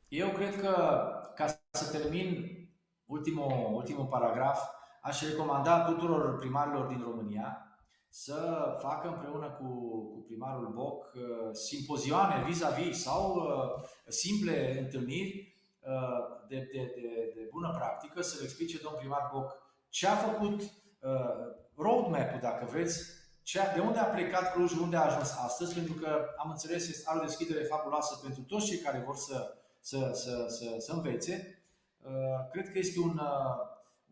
Eu 0.08 0.28
cred 0.30 0.62
că, 0.62 0.72
ca 1.36 1.46
să 1.72 1.98
termin 1.98 2.28
ultimul, 3.06 3.70
ultimul 3.74 4.06
paragraf, 4.06 4.60
aș 5.04 5.22
recomanda 5.22 5.84
tuturor 5.84 6.38
primarilor 6.38 6.86
din 6.86 7.02
România 7.04 7.68
să 8.10 8.38
facă 8.80 9.08
împreună 9.08 9.50
cu, 9.50 9.66
cu 10.14 10.24
primarul 10.26 10.72
Boc 10.74 11.14
uh, 11.16 11.22
simpozioane 11.52 12.44
vis-a-vis 12.48 13.02
sau 13.02 13.36
uh, 13.36 13.84
simple 14.08 14.80
întâlniri 14.80 15.56
uh, 15.80 16.48
de, 16.48 16.56
de, 16.56 16.92
de, 16.96 17.32
de 17.36 17.48
bună 17.52 17.74
practică, 17.76 18.22
să 18.22 18.36
le 18.38 18.44
explice 18.44 18.80
domnul 18.82 19.00
primar 19.00 19.30
Boc 19.34 19.62
ce 19.90 20.08
a 20.08 20.16
făcut, 20.16 20.62
roadmap-ul, 21.76 22.40
dacă 22.42 22.66
vreți, 22.66 23.00
de 23.76 23.82
unde 23.82 24.00
a 24.00 24.04
plecat 24.04 24.54
Cluj, 24.54 24.72
unde 24.72 24.96
a 24.96 25.06
ajuns 25.06 25.32
astăzi, 25.46 25.74
pentru 25.74 25.94
că 25.94 26.26
am 26.38 26.50
înțeles, 26.50 27.08
are 27.08 27.20
o 27.20 27.24
deschidere 27.24 27.64
fabuloasă 27.64 28.20
pentru 28.22 28.42
toți 28.42 28.66
cei 28.66 28.78
care 28.78 29.04
vor 29.06 29.16
să, 29.16 29.54
să, 29.80 30.12
să, 30.14 30.46
să, 30.48 30.76
să 30.78 30.92
învețe. 30.94 31.64
Cred 32.52 32.72
că 32.72 32.78
este 32.78 33.00
un, 33.00 33.20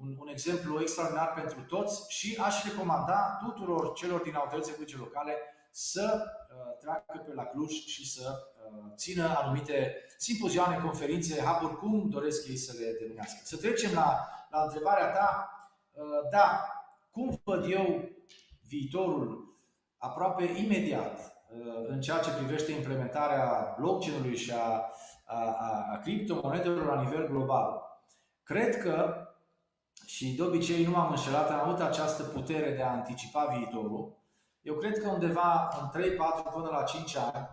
un, 0.02 0.16
un 0.20 0.28
exemplu 0.28 0.82
extraordinar 0.82 1.34
pentru 1.34 1.62
toți 1.62 2.12
și 2.12 2.38
aș 2.41 2.64
recomanda 2.64 3.39
tuturor 3.43 3.93
celor 3.93 4.22
din 4.22 4.36
autoritățile 4.36 4.76
publice 4.76 4.97
locale 4.97 5.34
să 5.72 6.22
uh, 6.24 6.78
treacă 6.80 7.24
pe 7.26 7.34
la 7.34 7.43
Cluj 7.43 7.72
și 7.72 8.12
să 8.12 8.32
uh, 8.32 8.91
țină 8.95 9.36
anumite 9.38 9.95
simpozioane, 10.18 10.82
conferințe, 10.84 11.41
hapuri, 11.41 11.78
cum 11.78 12.10
doresc 12.10 12.47
ei 12.47 12.58
să 12.58 12.76
le 12.80 12.97
denumească. 12.99 13.39
Să 13.43 13.58
trecem 13.58 13.93
la, 13.93 14.28
la 14.49 14.62
întrebarea 14.64 15.12
ta. 15.12 15.49
Uh, 15.91 16.04
da, 16.32 16.66
cum 17.12 17.41
văd 17.43 17.72
eu 17.72 18.10
viitorul 18.68 19.56
aproape 19.97 20.43
imediat 20.43 21.20
uh, 21.20 21.88
în 21.88 22.02
ceea 22.02 22.20
ce 22.20 22.32
privește 22.32 22.72
implementarea 22.72 23.76
blockchain-ului 23.80 24.38
și 24.38 24.52
a, 24.52 24.91
a, 25.26 25.56
a, 25.60 25.88
a 25.91 25.97
criptomonedelor 25.97 26.86
la 26.86 27.02
nivel 27.02 27.28
global. 27.28 27.82
Cred 28.43 28.78
că, 28.78 29.21
și 30.12 30.36
de 30.36 30.43
obicei 30.43 30.86
nu 30.86 30.91
m-am 30.91 31.12
înșelat, 31.12 31.49
am 31.49 31.59
avut 31.59 31.80
această 31.80 32.24
putere 32.24 32.72
de 32.72 32.82
a 32.82 32.91
anticipa 32.91 33.45
viitorul. 33.45 34.18
Eu 34.62 34.76
cred 34.76 34.99
că 34.99 35.09
undeva 35.09 35.78
în 35.82 35.89
3, 35.89 36.12
4 36.12 36.49
până 36.51 36.70
la 36.70 36.84
5 36.84 37.16
ani 37.16 37.47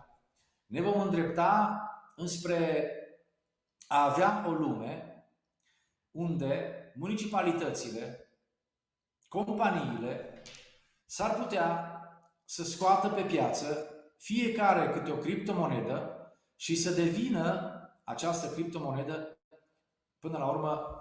ne 0.65 0.81
vom 0.81 1.01
îndrepta 1.01 1.81
înspre 2.15 2.91
a 3.87 4.03
avea 4.03 4.43
o 4.47 4.51
lume 4.51 5.23
unde 6.11 6.73
municipalitățile, 6.95 8.29
companiile 9.27 10.43
s-ar 11.05 11.35
putea 11.35 11.93
să 12.43 12.63
scoată 12.63 13.07
pe 13.07 13.21
piață 13.21 13.89
fiecare 14.17 14.91
câte 14.91 15.11
o 15.11 15.17
criptomonedă 15.17 16.15
și 16.55 16.75
să 16.75 16.91
devină 16.91 17.73
această 18.03 18.53
criptomonedă 18.53 19.39
până 20.19 20.37
la 20.37 20.49
urmă 20.49 20.71
uh, 20.71 20.98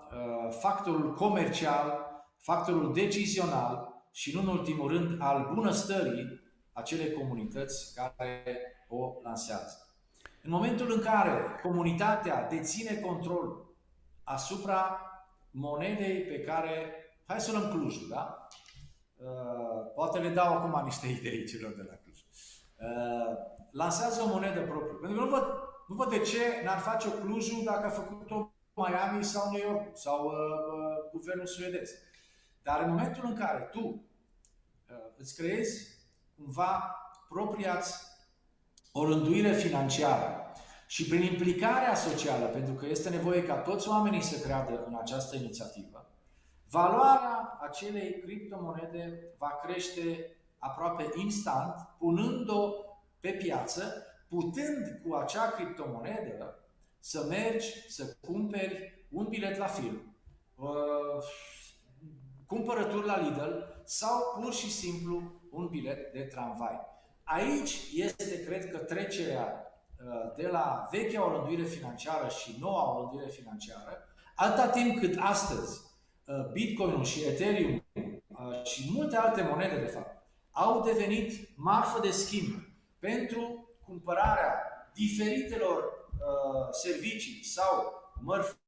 factorul 0.61 1.15
comercial, 1.15 2.07
factorul 2.37 2.93
decizional 2.95 3.89
și 4.13 4.35
nu 4.35 4.41
în 4.41 4.59
ultimul 4.59 4.89
rând 4.89 5.23
al 5.23 5.51
bunăstării 5.55 6.41
acelei 6.73 7.13
comunități 7.13 7.95
care 7.95 8.45
o 8.89 9.13
lansează. 9.23 9.89
În 10.43 10.51
momentul 10.51 10.93
în 10.93 11.01
care 11.01 11.61
comunitatea 11.63 12.49
deține 12.49 12.95
control 12.95 13.67
asupra 14.25 15.01
monedei 15.51 16.23
pe 16.23 16.41
care, 16.41 16.95
hai 17.27 17.41
să 17.41 17.51
luăm 17.51 17.71
Clujul, 17.71 18.09
da? 18.11 18.49
Uh, 19.17 19.93
poate 19.95 20.19
le 20.19 20.29
dau 20.29 20.55
acum 20.55 20.85
niște 20.85 21.07
idei 21.07 21.47
celor 21.47 21.73
de 21.75 21.83
la 21.89 21.95
Cluj. 21.95 22.19
Uh, 22.19 23.37
lansează 23.71 24.23
o 24.23 24.29
monedă 24.29 24.61
proprie. 24.61 24.99
Pentru 25.01 25.19
că 25.19 25.25
nu 25.25 25.31
văd, 25.31 25.45
nu 25.89 25.95
văd 25.95 26.09
de 26.09 26.19
ce 26.19 26.63
n-ar 26.65 26.79
face 26.79 27.09
o 27.09 27.11
Clujul 27.11 27.65
dacă 27.65 27.87
a 27.87 27.89
făcut-o 27.89 28.53
Miami 28.79 29.25
sau 29.25 29.51
New 29.51 29.71
York 29.71 29.97
sau 29.97 30.27
uh, 30.27 30.33
uh, 30.33 31.11
guvernul 31.13 31.47
suedez. 31.47 31.91
Dar 32.63 32.83
în 32.83 32.91
momentul 32.91 33.25
în 33.27 33.37
care 33.37 33.69
tu 33.73 33.85
uh, 33.85 34.97
îți 35.17 35.37
creezi 35.37 35.97
cumva 36.37 36.97
propria 37.29 37.83
o 38.93 39.05
rânduire 39.05 39.53
financiară 39.53 40.53
și 40.87 41.05
prin 41.05 41.23
implicarea 41.23 41.95
socială, 41.95 42.47
pentru 42.47 42.75
că 42.75 42.87
este 42.87 43.11
nevoie 43.11 43.45
ca 43.45 43.55
toți 43.55 43.89
oamenii 43.89 44.23
să 44.23 44.41
creadă 44.41 44.85
în 44.87 44.97
această 45.01 45.37
inițiativă, 45.37 46.11
valoarea 46.71 47.59
acelei 47.61 48.21
criptomonede 48.21 49.35
va 49.39 49.61
crește 49.63 50.37
aproape 50.59 51.09
instant, 51.15 51.75
punând-o 51.99 52.73
pe 53.21 53.31
piață, 53.31 54.07
putând 54.29 55.01
cu 55.05 55.15
acea 55.15 55.51
criptomonedă 55.51 56.59
să 57.01 57.27
mergi 57.29 57.67
să 57.89 58.17
cumperi 58.21 59.07
un 59.11 59.27
bilet 59.29 59.57
la 59.57 59.67
film, 59.67 60.17
uh, 60.55 61.25
cumpărături 62.47 63.07
la 63.07 63.21
Lidl 63.21 63.53
sau 63.85 64.41
pur 64.41 64.53
și 64.53 64.71
simplu 64.71 65.41
un 65.51 65.67
bilet 65.67 66.13
de 66.13 66.21
tramvai. 66.21 66.81
Aici 67.25 67.79
este, 67.95 68.45
cred 68.45 68.71
că, 68.71 68.77
trecerea 68.79 69.73
uh, 69.99 70.35
de 70.37 70.47
la 70.47 70.89
vechea 70.91 71.27
orânduire 71.27 71.65
financiară 71.65 72.29
și 72.29 72.57
noua 72.61 72.97
orânduire 72.97 73.31
financiară, 73.31 74.09
atâta 74.35 74.69
timp 74.69 74.99
cât 74.99 75.17
astăzi 75.21 75.81
uh, 76.27 76.53
Bitcoin 76.53 77.03
și 77.03 77.25
Ethereum 77.25 77.83
și 78.65 78.91
multe 78.93 79.17
alte 79.17 79.43
monede, 79.43 79.81
de 79.81 79.87
fapt, 79.87 80.23
au 80.51 80.83
devenit 80.83 81.49
marfă 81.57 82.01
de 82.01 82.11
schimb 82.11 82.63
pentru 82.99 83.69
cumpărarea 83.85 84.63
diferitelor 84.95 85.98
Uh, 86.19 86.69
servicii 86.71 87.45
sau 87.45 87.93
mărfuri 88.21 88.59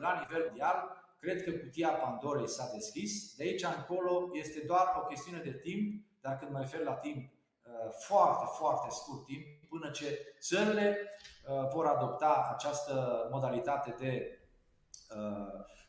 la 0.00 0.18
nivel 0.20 0.44
mondial, 0.46 0.76
cred 1.20 1.42
că 1.44 1.50
cutia 1.50 1.88
Pandorei 1.88 2.48
s-a 2.48 2.70
deschis. 2.74 3.34
De 3.36 3.42
aici 3.42 3.64
încolo 3.76 4.30
este 4.32 4.60
doar 4.66 4.86
o 5.02 5.06
chestiune 5.06 5.42
de 5.42 5.52
timp, 5.52 6.04
dar 6.20 6.38
când 6.38 6.50
mă 6.50 6.58
refer 6.58 6.80
la 6.80 6.92
timp, 6.92 7.16
uh, 7.26 7.90
foarte, 8.06 8.44
foarte 8.58 8.86
scurt 8.90 9.24
timp, 9.24 9.44
până 9.68 9.90
ce 9.90 10.34
țările 10.40 10.98
uh, 10.98 11.68
vor 11.74 11.86
adopta 11.86 12.50
această 12.54 13.28
modalitate 13.32 13.94
de 13.98 14.40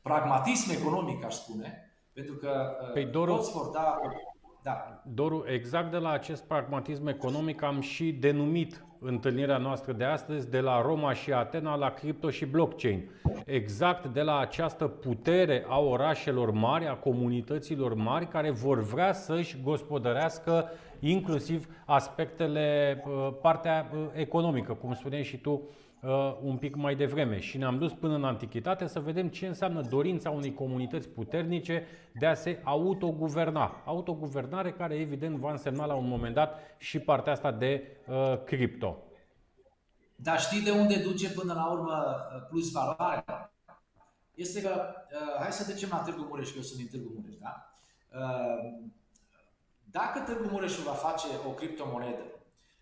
pragmatism 0.02 0.72
economic, 0.72 1.24
aș 1.24 1.34
spune, 1.34 1.92
pentru 2.14 2.36
că 2.36 2.78
păi, 2.94 3.06
Doru, 3.06 3.36
toți 3.36 3.52
vor 3.52 3.70
da 3.70 4.00
da. 4.68 5.02
Doru, 5.06 5.44
exact 5.48 5.92
de 5.92 5.98
la 5.98 6.10
acest 6.10 6.44
pragmatism 6.44 7.08
economic 7.08 7.62
am 7.62 7.82
și 7.82 8.12
denumit 8.12 8.86
întâlnirea 9.00 9.58
noastră 9.58 9.94
de 9.94 10.04
astăzi 10.04 10.50
de 10.50 10.60
la 10.60 10.82
Roma 10.82 11.14
și 11.14 11.32
Atena 11.32 11.76
la 11.76 11.90
cripto 11.90 12.30
și 12.30 12.46
blockchain. 12.46 13.10
Exact 13.46 14.06
de 14.06 14.22
la 14.22 14.40
această 14.40 14.88
putere 14.88 15.66
a 15.68 15.80
orașelor 15.80 16.52
mari, 16.52 16.88
a 16.88 16.94
comunităților 16.94 17.94
mari 17.94 18.28
care 18.28 18.52
vor 18.52 18.80
vrea 18.80 19.14
să-și 19.14 19.58
gospodărească 19.64 20.72
inclusiv 21.00 21.68
aspectele, 21.86 22.98
uh, 23.08 23.34
partea 23.42 23.90
uh, 23.94 24.00
economică, 24.14 24.74
cum 24.74 24.94
spuneai 24.94 25.24
și 25.24 25.38
tu, 25.38 25.62
uh, 26.02 26.38
un 26.42 26.58
pic 26.58 26.76
mai 26.76 26.96
devreme 26.96 27.40
și 27.40 27.58
ne-am 27.58 27.78
dus 27.78 27.94
până 27.94 28.16
în 28.16 28.24
antichitate 28.24 28.88
să 28.88 29.00
vedem 29.00 29.28
ce 29.28 29.48
înseamnă 29.48 29.82
dorința 29.82 30.30
unei 30.30 30.54
comunități 30.54 31.08
puternice 31.10 31.88
de 32.14 32.26
a 32.26 32.34
se 32.34 32.62
autoguverna. 32.64 33.84
Autoguvernare 33.86 34.72
care 34.72 34.96
evident 34.96 35.38
va 35.38 35.52
însemna 35.52 35.86
la 35.86 35.94
un 35.94 36.08
moment 36.08 36.34
dat 36.34 36.60
și 36.78 37.00
partea 37.00 37.32
asta 37.32 37.52
de 37.52 37.98
uh, 38.08 38.44
cripto. 38.44 38.98
Dar 40.16 40.40
știi 40.40 40.62
de 40.62 40.72
unde 40.72 40.96
duce 40.96 41.30
până 41.30 41.54
la 41.54 41.72
urmă 41.72 42.16
uh, 42.36 42.48
plus 42.50 42.72
valoarea? 42.72 43.52
Este 44.36 44.62
că, 44.62 44.70
uh, 44.70 45.42
hai 45.42 45.52
să 45.52 45.64
trecem 45.64 45.90
la 45.92 45.98
Târgu 45.98 46.26
Mureș, 46.30 46.50
că 46.50 46.54
eu 46.56 46.62
sunt 46.62 46.80
din 46.80 46.88
Târgu 46.88 47.14
Mureș, 47.16 47.36
da? 47.36 47.72
Uh, 48.20 48.74
dacă 49.92 50.20
Târgu 50.20 50.48
Mureșul 50.52 50.84
va 50.84 50.92
face 50.92 51.28
o 51.48 51.50
criptomonedă 51.50 52.24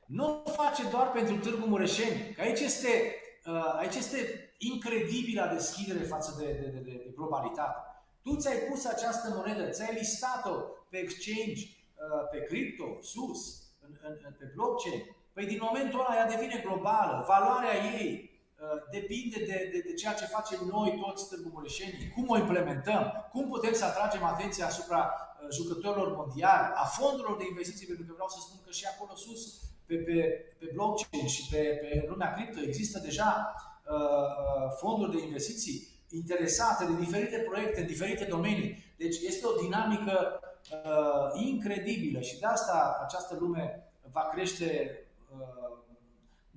nu 0.05 0.41
o 0.45 0.49
face 0.49 0.89
doar 0.89 1.11
pentru 1.11 1.35
Târgu 1.35 1.67
Mureșeni, 1.67 2.33
că 2.35 2.41
aici 2.41 2.59
este, 2.59 3.15
uh, 3.45 3.75
aici 3.77 3.95
este 3.95 4.17
incredibilă 4.57 5.49
deschidere 5.53 6.03
față 6.03 6.35
de, 6.39 6.45
de, 6.45 6.67
de, 6.67 6.79
de 6.79 7.11
globalitate. 7.15 7.79
Tu 8.21 8.35
ți-ai 8.35 8.57
pus 8.57 8.85
această 8.85 9.33
monedă, 9.35 9.69
ți-ai 9.69 9.93
listat-o 9.93 10.55
pe 10.89 10.97
exchange, 10.97 11.61
uh, 11.61 12.29
pe 12.31 12.39
cripto, 12.43 12.97
sus, 13.01 13.39
în, 13.81 13.91
în, 14.07 14.35
pe 14.39 14.51
blockchain. 14.55 15.01
Păi 15.33 15.45
din 15.45 15.59
momentul 15.61 15.99
ăla 15.99 16.15
ea 16.15 16.27
devine 16.27 16.61
globală, 16.65 17.25
valoarea 17.27 17.75
ei 17.99 18.09
uh, 18.09 18.81
depinde 18.91 19.37
de, 19.39 19.69
de, 19.71 19.79
de 19.87 19.93
ceea 19.93 20.13
ce 20.13 20.25
facem 20.25 20.59
noi 20.71 20.99
toți 21.05 21.29
Târgu 21.29 21.49
Mureșenii, 21.53 22.09
cum 22.15 22.29
o 22.29 22.37
implementăm, 22.37 23.27
cum 23.31 23.49
putem 23.49 23.73
să 23.73 23.85
atragem 23.85 24.23
atenția 24.23 24.65
asupra 24.65 25.13
jucătorilor 25.51 26.15
mondiali, 26.15 26.73
a 26.75 26.85
fondurilor 26.85 27.37
de 27.37 27.45
investiții, 27.49 27.87
pentru 27.87 28.05
că 28.05 28.13
vreau 28.13 28.29
să 28.29 28.39
spun 28.41 28.59
că 28.65 28.71
și 28.71 28.85
acolo 28.85 29.15
sus 29.15 29.41
pe, 29.85 29.95
pe, 29.95 30.45
pe 30.59 30.69
blockchain 30.73 31.27
și 31.27 31.49
pe, 31.49 31.57
pe 31.57 32.05
lumea 32.07 32.33
cripto 32.33 32.59
există 32.61 32.99
deja 32.99 33.55
uh, 33.89 33.93
uh, 33.93 34.71
fonduri 34.79 35.17
de 35.17 35.23
investiții 35.23 35.93
interesate 36.09 36.85
de 36.85 36.95
diferite 36.99 37.37
proiecte 37.37 37.79
în 37.79 37.87
diferite 37.87 38.25
domenii. 38.25 38.93
Deci 38.97 39.19
este 39.19 39.45
o 39.45 39.61
dinamică 39.61 40.39
uh, 40.71 41.45
incredibilă 41.45 42.19
și 42.19 42.39
de 42.39 42.45
asta 42.45 42.99
această 43.03 43.37
lume 43.39 43.91
va 44.11 44.29
crește 44.33 44.99
uh, 45.37 45.65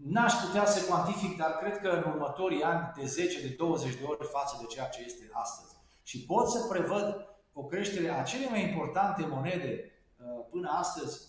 N-aș 0.05 0.33
putea 0.33 0.66
să 0.66 0.85
cuantific, 0.85 1.37
dar 1.37 1.51
cred 1.51 1.79
că 1.79 1.89
în 1.89 2.11
următorii 2.11 2.62
ani 2.62 2.93
de 2.97 3.07
10, 3.07 3.41
de 3.41 3.55
20 3.59 3.95
de 3.95 4.05
ori 4.07 4.26
față 4.26 4.57
de 4.61 4.66
ceea 4.66 4.89
ce 4.89 5.03
este 5.05 5.29
astăzi. 5.33 5.74
Și 6.03 6.24
pot 6.24 6.49
să 6.49 6.66
prevăd 6.68 7.29
o 7.53 7.64
creștere 7.64 8.09
a 8.09 8.22
cele 8.22 8.49
mai 8.49 8.62
importante 8.62 9.26
monede 9.26 9.93
uh, 10.16 10.45
până 10.51 10.68
astăzi, 10.70 11.20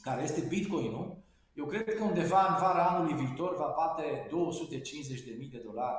care 0.00 0.22
este 0.22 0.40
Bitcoin-ul, 0.40 1.16
eu 1.54 1.66
cred 1.66 1.94
că 1.94 2.02
undeva 2.02 2.46
în 2.46 2.56
vara 2.60 2.86
anului 2.86 3.24
viitor 3.24 3.56
va 3.56 3.74
bate 3.76 4.26
250.000 4.26 5.50
de 5.50 5.62
dolari 5.64 5.98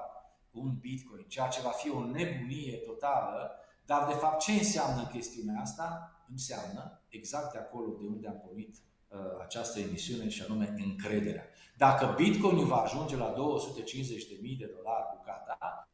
un 0.51 0.78
bitcoin, 0.80 1.26
ceea 1.28 1.47
ce 1.47 1.62
va 1.62 1.70
fi 1.70 1.89
o 1.89 2.06
nebunie 2.06 2.78
totală. 2.78 3.51
Dar, 3.86 4.08
de 4.08 4.14
fapt, 4.14 4.39
ce 4.39 4.51
înseamnă 4.51 5.10
chestiunea 5.12 5.62
asta? 5.62 6.10
Înseamnă 6.32 7.01
exact 7.10 7.51
de 7.51 7.58
acolo 7.58 7.95
de 7.99 8.08
unde 8.08 8.28
am 8.28 8.41
pornit 8.45 8.76
uh, 9.08 9.18
această 9.41 9.80
emisiune 9.80 10.30
și 10.30 10.41
anume 10.41 10.74
încrederea. 10.78 11.47
Dacă 11.78 12.14
Bitcoin 12.18 12.66
va 12.66 12.76
ajunge 12.76 13.16
la 13.16 13.34
250.000 13.34 13.38
de 14.58 14.72
dolari 14.76 15.06
bucata, 15.18 15.89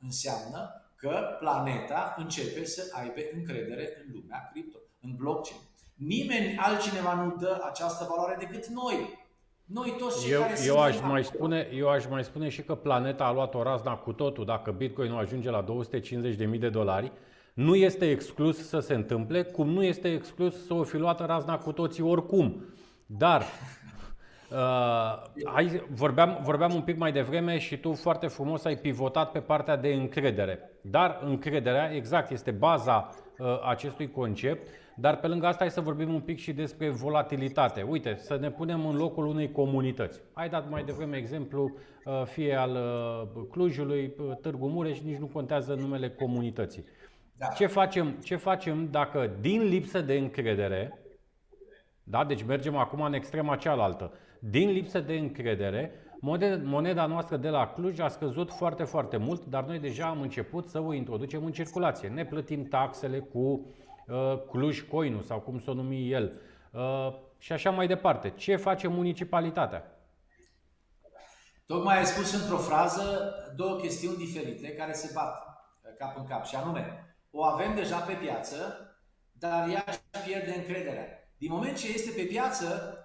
înseamnă 0.00 0.90
că 0.96 1.36
planeta 1.38 2.14
începe 2.18 2.64
să 2.64 2.82
aibă 2.92 3.20
încredere 3.34 4.04
în 4.04 4.12
lumea 4.12 4.48
cripto, 4.52 4.78
în 5.00 5.16
blockchain. 5.16 5.60
Nimeni 5.96 6.56
altcineva 6.56 7.14
nu 7.14 7.36
dă 7.40 7.62
această 7.70 8.06
valoare 8.08 8.36
decât 8.38 8.66
noi. 8.66 9.24
Noi 9.64 9.94
toți 9.98 10.22
cei 10.22 10.32
eu, 10.32 10.40
care 10.40 10.54
eu 10.66 10.78
aș 10.78 11.00
mai 11.00 11.24
spune, 11.24 11.68
eu 11.74 11.88
aș 11.88 12.06
mai 12.06 12.24
spune 12.24 12.48
și 12.48 12.62
că 12.62 12.74
planeta 12.74 13.24
a 13.24 13.32
luat 13.32 13.54
o 13.54 13.62
razna 13.62 13.96
cu 13.96 14.12
totul 14.12 14.44
dacă 14.44 14.70
Bitcoin 14.70 15.10
nu 15.10 15.16
ajunge 15.16 15.50
la 15.50 15.64
250.000 15.64 16.58
de 16.58 16.68
dolari. 16.68 17.12
Nu 17.54 17.74
este 17.74 18.10
exclus 18.10 18.68
să 18.68 18.78
se 18.78 18.94
întâmple, 18.94 19.42
cum 19.42 19.68
nu 19.68 19.82
este 19.82 20.12
exclus 20.12 20.66
să 20.66 20.74
o 20.74 20.82
fi 20.82 20.96
luat 20.96 21.26
razna 21.26 21.58
cu 21.58 21.72
toții 21.72 22.02
oricum. 22.02 22.64
Dar 23.06 23.44
Uh, 24.50 25.22
hai, 25.44 25.82
vorbeam, 25.90 26.38
vorbeam 26.42 26.74
un 26.74 26.82
pic 26.82 26.96
mai 26.96 27.12
devreme 27.12 27.58
și 27.58 27.76
tu 27.76 27.92
foarte 27.92 28.26
frumos 28.26 28.64
ai 28.64 28.76
pivotat 28.76 29.30
pe 29.30 29.38
partea 29.38 29.76
de 29.76 29.88
încredere. 29.88 30.70
Dar 30.80 31.20
încrederea, 31.24 31.92
exact, 31.94 32.30
este 32.30 32.50
baza 32.50 33.08
uh, 33.38 33.46
acestui 33.68 34.10
concept. 34.10 34.68
Dar 34.98 35.16
pe 35.16 35.26
lângă 35.26 35.46
asta 35.46 35.58
hai 35.58 35.70
să 35.70 35.80
vorbim 35.80 36.14
un 36.14 36.20
pic 36.20 36.38
și 36.38 36.52
despre 36.52 36.88
volatilitate. 36.88 37.82
Uite, 37.82 38.16
să 38.18 38.36
ne 38.36 38.50
punem 38.50 38.86
în 38.86 38.96
locul 38.96 39.26
unei 39.26 39.52
comunități. 39.52 40.20
Ai 40.32 40.48
dat 40.48 40.70
mai 40.70 40.84
devreme 40.84 41.16
exemplu 41.16 41.76
uh, 42.04 42.22
fie 42.24 42.54
al 42.54 42.70
uh, 42.70 43.42
Clujului, 43.50 44.14
uh, 44.18 44.36
Târgu 44.40 44.68
Mureș, 44.68 45.00
nici 45.00 45.16
nu 45.16 45.26
contează 45.26 45.74
numele 45.74 46.10
comunității. 46.10 46.84
Da. 47.38 47.46
Ce, 47.46 47.66
facem, 47.66 48.10
ce 48.10 48.36
facem 48.36 48.88
dacă 48.90 49.30
din 49.40 49.62
lipsă 49.62 50.00
de 50.00 50.14
încredere, 50.14 50.98
da? 52.02 52.24
deci 52.24 52.44
mergem 52.44 52.76
acum 52.76 53.00
în 53.00 53.12
extrema 53.12 53.56
cealaltă, 53.56 54.12
din 54.38 54.70
lipsă 54.70 55.00
de 55.00 55.14
încredere, 55.14 55.90
moneda 56.62 57.06
noastră 57.06 57.36
de 57.36 57.48
la 57.48 57.66
Cluj 57.66 57.98
a 57.98 58.08
scăzut 58.08 58.50
foarte, 58.50 58.84
foarte 58.84 59.16
mult, 59.16 59.44
dar 59.44 59.64
noi 59.64 59.78
deja 59.78 60.06
am 60.06 60.20
început 60.20 60.68
să 60.68 60.80
o 60.80 60.92
introducem 60.92 61.44
în 61.44 61.52
circulație. 61.52 62.08
Ne 62.08 62.24
plătim 62.24 62.64
taxele 62.64 63.18
cu 63.18 63.66
uh, 64.06 64.42
Cluj 64.50 64.80
Coinu 64.80 65.22
sau 65.22 65.40
cum 65.40 65.60
să 65.60 65.70
o 65.70 65.74
numi 65.74 66.10
el 66.10 66.40
uh, 66.72 67.14
și 67.38 67.52
așa 67.52 67.70
mai 67.70 67.86
departe. 67.86 68.30
Ce 68.30 68.56
face 68.56 68.88
municipalitatea? 68.88 69.90
Tocmai 71.66 71.98
ai 71.98 72.06
spus 72.06 72.32
într-o 72.42 72.56
frază 72.56 73.34
două 73.56 73.76
chestiuni 73.76 74.16
diferite 74.16 74.74
care 74.74 74.92
se 74.92 75.10
bat 75.14 75.46
cap 75.98 76.16
în 76.16 76.26
cap 76.26 76.44
și 76.44 76.56
anume, 76.56 77.16
o 77.30 77.44
avem 77.44 77.74
deja 77.74 77.98
pe 77.98 78.12
piață, 78.12 78.56
dar 79.32 79.68
ea 79.68 79.84
își 79.86 80.24
pierde 80.24 80.54
încrederea. 80.54 81.06
Din 81.38 81.52
moment 81.52 81.76
ce 81.76 81.92
este 81.92 82.10
pe 82.10 82.22
piață, 82.22 82.98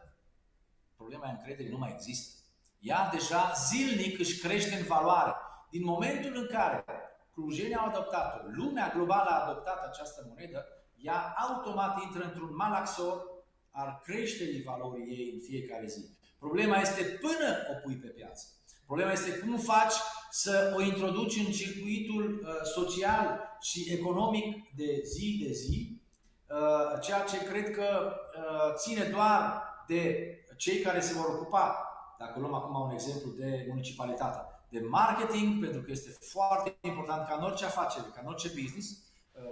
problema 0.96 1.30
încrederii 1.30 1.72
nu 1.72 1.78
mai 1.78 1.92
există. 1.94 2.46
Ea 2.80 3.10
deja 3.12 3.52
zilnic 3.68 4.20
își 4.20 4.40
crește 4.40 4.76
în 4.76 4.86
valoare. 4.86 5.36
Din 5.70 5.84
momentul 5.84 6.36
în 6.36 6.48
care 6.52 6.86
clujenii 7.32 7.76
au 7.76 7.88
adoptat-o, 7.88 8.48
lumea 8.48 8.92
globală 8.96 9.30
a 9.30 9.44
adoptat 9.44 9.88
această 9.88 10.26
monedă, 10.28 10.66
ea 11.02 11.34
automat 11.38 12.04
intră 12.04 12.24
într-un 12.24 12.56
malaxor 12.56 13.32
al 13.72 14.02
creșterii 14.04 14.64
valorii 14.64 15.18
ei 15.18 15.32
în 15.34 15.40
fiecare 15.40 15.88
zi. 15.88 16.06
Problema 16.40 16.78
este 16.78 17.04
până 17.04 17.50
o 17.72 17.74
pui 17.84 17.96
pe 17.96 18.08
piață. 18.08 18.46
Problema 18.86 19.12
este 19.12 19.38
cum 19.38 19.58
faci 19.58 19.94
să 20.32 20.74
o 20.78 20.82
introduci 20.82 21.38
în 21.46 21.52
circuitul 21.52 22.42
uh, 22.44 22.54
social 22.64 23.40
și 23.62 23.92
economic 23.92 24.76
de 24.76 25.02
zi 25.04 25.44
de 25.46 25.54
zi, 25.54 26.02
uh, 26.48 27.02
ceea 27.02 27.24
ce 27.24 27.44
cred 27.44 27.72
că 27.72 28.14
uh, 28.38 28.74
ține 28.76 29.04
doar 29.04 29.64
de 29.88 30.26
cei 30.58 30.80
care 30.80 31.00
se 31.00 31.14
vor 31.14 31.26
ocupa, 31.26 31.86
dacă 32.20 32.40
luăm 32.40 32.54
acum 32.54 32.82
un 32.82 32.92
exemplu 32.92 33.32
de 33.32 33.66
municipalitate, 33.70 34.40
de 34.70 34.80
marketing, 34.80 35.62
pentru 35.64 35.82
că 35.82 35.92
este 35.92 36.10
foarte 36.10 36.78
important 36.82 37.28
ca 37.28 37.36
în 37.36 37.44
orice 37.44 37.66
afacere, 37.66 38.06
ca 38.14 38.22
în 38.24 38.28
orice 38.28 38.48
business, 38.48 39.04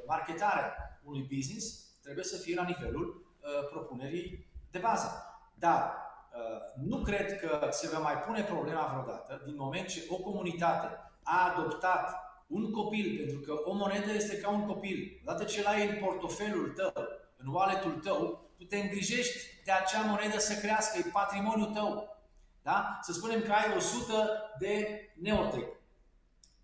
marketarea 0.08 0.74
unui 1.04 1.28
business 1.36 1.96
trebuie 2.02 2.24
să 2.24 2.38
fie 2.38 2.56
la 2.56 2.64
nivelul 2.64 3.38
propunerii 3.72 4.48
de 4.72 4.80
bază. 4.80 5.24
Dar 5.54 6.10
Uh, 6.40 6.86
nu 6.88 6.98
cred 6.98 7.40
că 7.40 7.68
se 7.72 7.90
va 7.94 8.00
mai 8.00 8.18
pune 8.18 8.44
problema 8.44 8.88
vreodată 8.88 9.42
din 9.46 9.56
moment 9.56 9.88
ce 9.88 10.06
o 10.10 10.16
comunitate 10.16 10.88
a 11.24 11.54
adoptat 11.54 12.16
un 12.48 12.72
copil, 12.72 13.18
pentru 13.18 13.40
că 13.40 13.62
o 13.70 13.74
monedă 13.74 14.12
este 14.12 14.38
ca 14.38 14.50
un 14.50 14.66
copil. 14.66 15.22
Odată 15.26 15.44
ce 15.44 15.62
l-ai 15.62 15.88
în 15.88 15.96
portofelul 16.04 16.70
tău, 16.70 16.94
în 17.38 17.48
walletul 17.48 17.92
tău, 17.92 18.50
tu 18.58 18.64
te 18.64 18.78
îngrijești 18.78 19.38
de 19.66 19.72
acea 19.72 20.02
monedă 20.02 20.40
să 20.40 20.60
crească, 20.60 20.98
e 20.98 21.10
patrimoniul 21.12 21.74
tău. 21.74 22.18
Da? 22.62 23.00
Să 23.02 23.14
spunem 23.14 23.42
că 23.42 23.52
ai 23.52 23.76
100 23.78 24.30
de 24.60 25.02
neotec. 25.22 25.68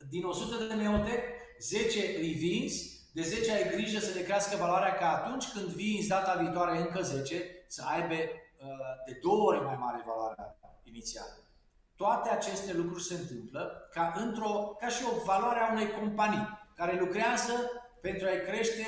Din 0.09 0.23
100 0.23 0.63
de 0.63 0.73
neotec, 0.73 1.23
10 1.59 1.99
îi 2.17 2.33
vinzi, 2.33 2.94
de 3.15 3.21
10 3.21 3.51
ai 3.51 3.69
grijă 3.69 3.99
să 3.99 4.13
le 4.13 4.23
crească 4.23 4.55
valoarea 4.55 4.93
ca 4.95 5.07
atunci 5.09 5.51
când 5.51 5.65
vinzi 5.65 6.07
data 6.07 6.39
viitoare 6.41 6.77
încă 6.77 7.01
10, 7.01 7.35
să 7.67 7.83
aibă 7.93 8.15
de 9.05 9.19
două 9.21 9.43
ori 9.43 9.63
mai 9.63 9.75
mare 9.79 10.03
valoarea 10.05 10.57
inițială. 10.83 11.37
Toate 11.95 12.29
aceste 12.29 12.73
lucruri 12.73 13.03
se 13.03 13.13
întâmplă 13.13 13.89
ca, 13.91 14.13
într-o, 14.15 14.75
ca 14.79 14.87
și 14.87 15.03
o 15.05 15.23
valoare 15.23 15.59
a 15.59 15.71
unei 15.71 15.91
companii 15.91 16.47
care 16.75 16.99
lucrează 16.99 17.53
pentru 18.01 18.27
a-i 18.27 18.41
crește 18.41 18.85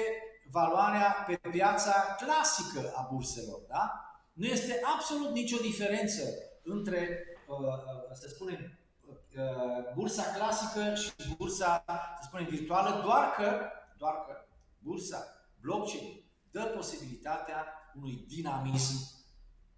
valoarea 0.52 1.26
pe 1.28 1.50
piața 1.50 2.16
clasică 2.20 2.94
a 2.96 3.08
burselor. 3.12 3.60
Da? 3.68 4.02
Nu 4.34 4.46
este 4.46 4.80
absolut 4.96 5.32
nicio 5.32 5.58
diferență 5.62 6.22
între, 6.64 7.24
uh, 7.48 7.58
uh, 7.58 8.14
să 8.14 8.28
spunem, 8.28 8.80
uh, 9.08 9.94
bursa 9.96 10.24
clasică 10.36 10.94
și 10.96 11.36
bursa, 11.38 11.84
să 12.20 12.28
spunem, 12.28 12.46
virtuală, 12.46 13.02
doar 13.04 13.32
că, 13.32 13.72
doar 13.98 14.14
că 14.28 14.34
bursa 14.80 15.26
blockchain 15.62 16.24
dă 16.52 16.62
posibilitatea 16.76 17.66
unui 17.96 18.26
dinamism 18.28 19.18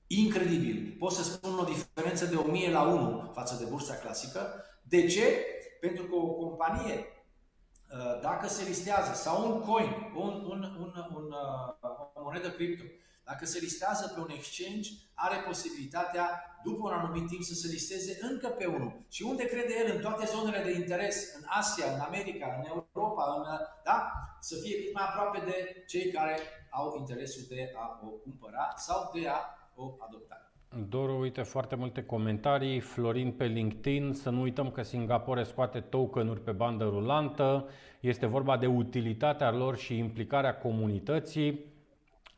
incredibil. 0.07 0.95
Pot 0.99 1.11
să 1.11 1.23
spun 1.23 1.57
o 1.59 1.63
diferență 1.63 2.25
de 2.25 2.35
1000 2.35 2.71
la 2.71 2.81
1 2.81 3.31
față 3.33 3.63
de 3.63 3.69
bursa 3.69 3.95
clasică. 3.95 4.63
De 4.83 5.07
ce? 5.07 5.45
Pentru 5.79 6.03
că 6.03 6.15
o 6.15 6.27
companie, 6.27 6.95
uh, 6.95 8.21
dacă 8.21 8.47
se 8.47 8.63
listează, 8.63 9.13
sau 9.13 9.53
un 9.53 9.61
coin, 9.61 9.89
un, 10.15 10.33
un, 10.33 10.63
un, 10.63 10.93
un, 11.15 11.31
uh, 11.31 12.13
o 12.13 12.21
monedă 12.23 12.49
cripto, 12.51 12.83
dacă 13.29 13.45
se 13.45 13.59
listează 13.67 14.05
pe 14.13 14.19
un 14.19 14.31
exchange, 14.37 14.89
are 15.25 15.37
posibilitatea, 15.49 16.25
după 16.63 16.81
un 16.87 16.93
anumit 16.99 17.27
timp, 17.27 17.43
să 17.43 17.53
se 17.53 17.67
listeze 17.67 18.13
încă 18.29 18.47
pe 18.47 18.65
unul. 18.65 18.91
Și 19.15 19.21
unde 19.23 19.45
crede 19.45 19.73
el? 19.81 19.95
În 19.95 20.01
toate 20.01 20.25
zonele 20.33 20.63
de 20.63 20.71
interes, 20.81 21.17
în 21.37 21.43
Asia, 21.59 21.87
în 21.95 21.99
America, 21.99 22.45
în 22.57 22.63
Europa, 22.73 23.23
în, 23.37 23.43
da? 23.83 23.97
să 24.39 24.55
fie 24.63 24.75
cât 24.83 24.93
mai 24.93 25.05
aproape 25.07 25.39
de 25.49 25.83
cei 25.87 26.11
care 26.11 26.35
au 26.69 26.95
interesul 26.99 27.43
de 27.49 27.71
a 27.75 27.99
o 28.07 28.07
cumpăra 28.07 28.73
sau 28.75 29.11
de 29.13 29.27
a 29.27 29.39
o 29.75 29.83
adoptare. 30.05 30.43
Doru, 30.89 31.19
uite 31.19 31.41
foarte 31.41 31.75
multe 31.75 32.03
comentarii. 32.03 32.79
Florin 32.79 33.31
pe 33.31 33.45
LinkedIn, 33.45 34.13
să 34.13 34.29
nu 34.29 34.41
uităm 34.41 34.71
că 34.71 34.81
Singapore 34.81 35.43
scoate 35.43 35.79
tokenuri 35.79 36.41
pe 36.41 36.51
bandă 36.51 36.83
rulantă. 36.83 37.69
Este 37.99 38.25
vorba 38.25 38.57
de 38.57 38.65
utilitatea 38.65 39.51
lor 39.51 39.77
și 39.77 39.97
implicarea 39.97 40.57
comunității. 40.57 41.68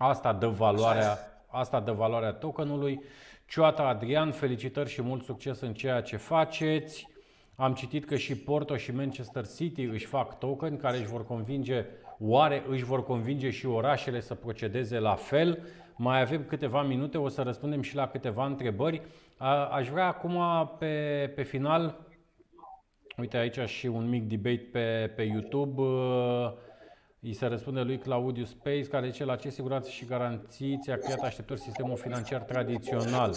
Asta 0.04 0.34
dă 0.34 0.48
valoarea, 0.48 1.18
asta 1.48 1.80
dă 1.80 1.92
valoarea 1.92 2.32
tokenului. 2.32 3.04
Cioata 3.48 3.84
Adrian, 3.84 4.32
felicitări 4.32 4.90
și 4.90 5.02
mult 5.02 5.24
succes 5.24 5.60
în 5.60 5.74
ceea 5.74 6.02
ce 6.02 6.18
faceți. 6.18 7.08
Am 7.56 7.74
citit 7.74 8.06
că 8.06 8.16
și 8.16 8.38
Porto 8.38 8.76
și 8.76 8.96
Manchester 8.96 9.48
City 9.48 9.82
își 9.82 10.06
fac 10.06 10.40
token 10.40 10.78
care 10.78 10.98
își 10.98 11.08
vor 11.08 11.26
convinge, 11.26 11.86
oare 12.20 12.64
își 12.70 12.84
vor 12.84 13.04
convinge 13.04 13.50
și 13.50 13.66
orașele 13.66 14.20
să 14.20 14.36
procedeze 14.36 15.00
la 15.00 15.16
fel. 15.16 15.68
Mai 15.96 16.22
avem 16.22 16.44
câteva 16.44 16.82
minute, 16.82 17.18
o 17.18 17.28
să 17.28 17.42
răspundem 17.42 17.82
și 17.82 17.96
la 17.96 18.08
câteva 18.08 18.46
întrebări. 18.46 19.02
Aș 19.72 19.90
vrea 19.90 20.08
acum 20.08 20.70
pe, 20.78 21.32
pe 21.36 21.44
final, 21.44 22.00
uite 23.18 23.38
aici 23.38 23.60
și 23.70 23.88
un 23.88 24.10
mic 24.10 24.24
debate 24.24 24.68
pe, 24.72 25.14
pe 25.16 25.22
YouTube, 25.22 25.82
îi 27.24 27.34
se 27.34 27.46
răspunde 27.46 27.82
lui 27.82 27.98
Claudiu 27.98 28.44
Space, 28.44 28.82
care 28.82 29.10
zice 29.10 29.26
la 29.26 29.36
ce 29.36 29.50
siguranță 29.50 29.90
și 29.90 30.06
garanțiți 30.06 30.82
ți-a 30.82 30.98
creat 30.98 31.20
așteptări 31.20 31.60
sistemul 31.60 31.98
financiar 31.98 32.42
tradițional. 32.42 33.36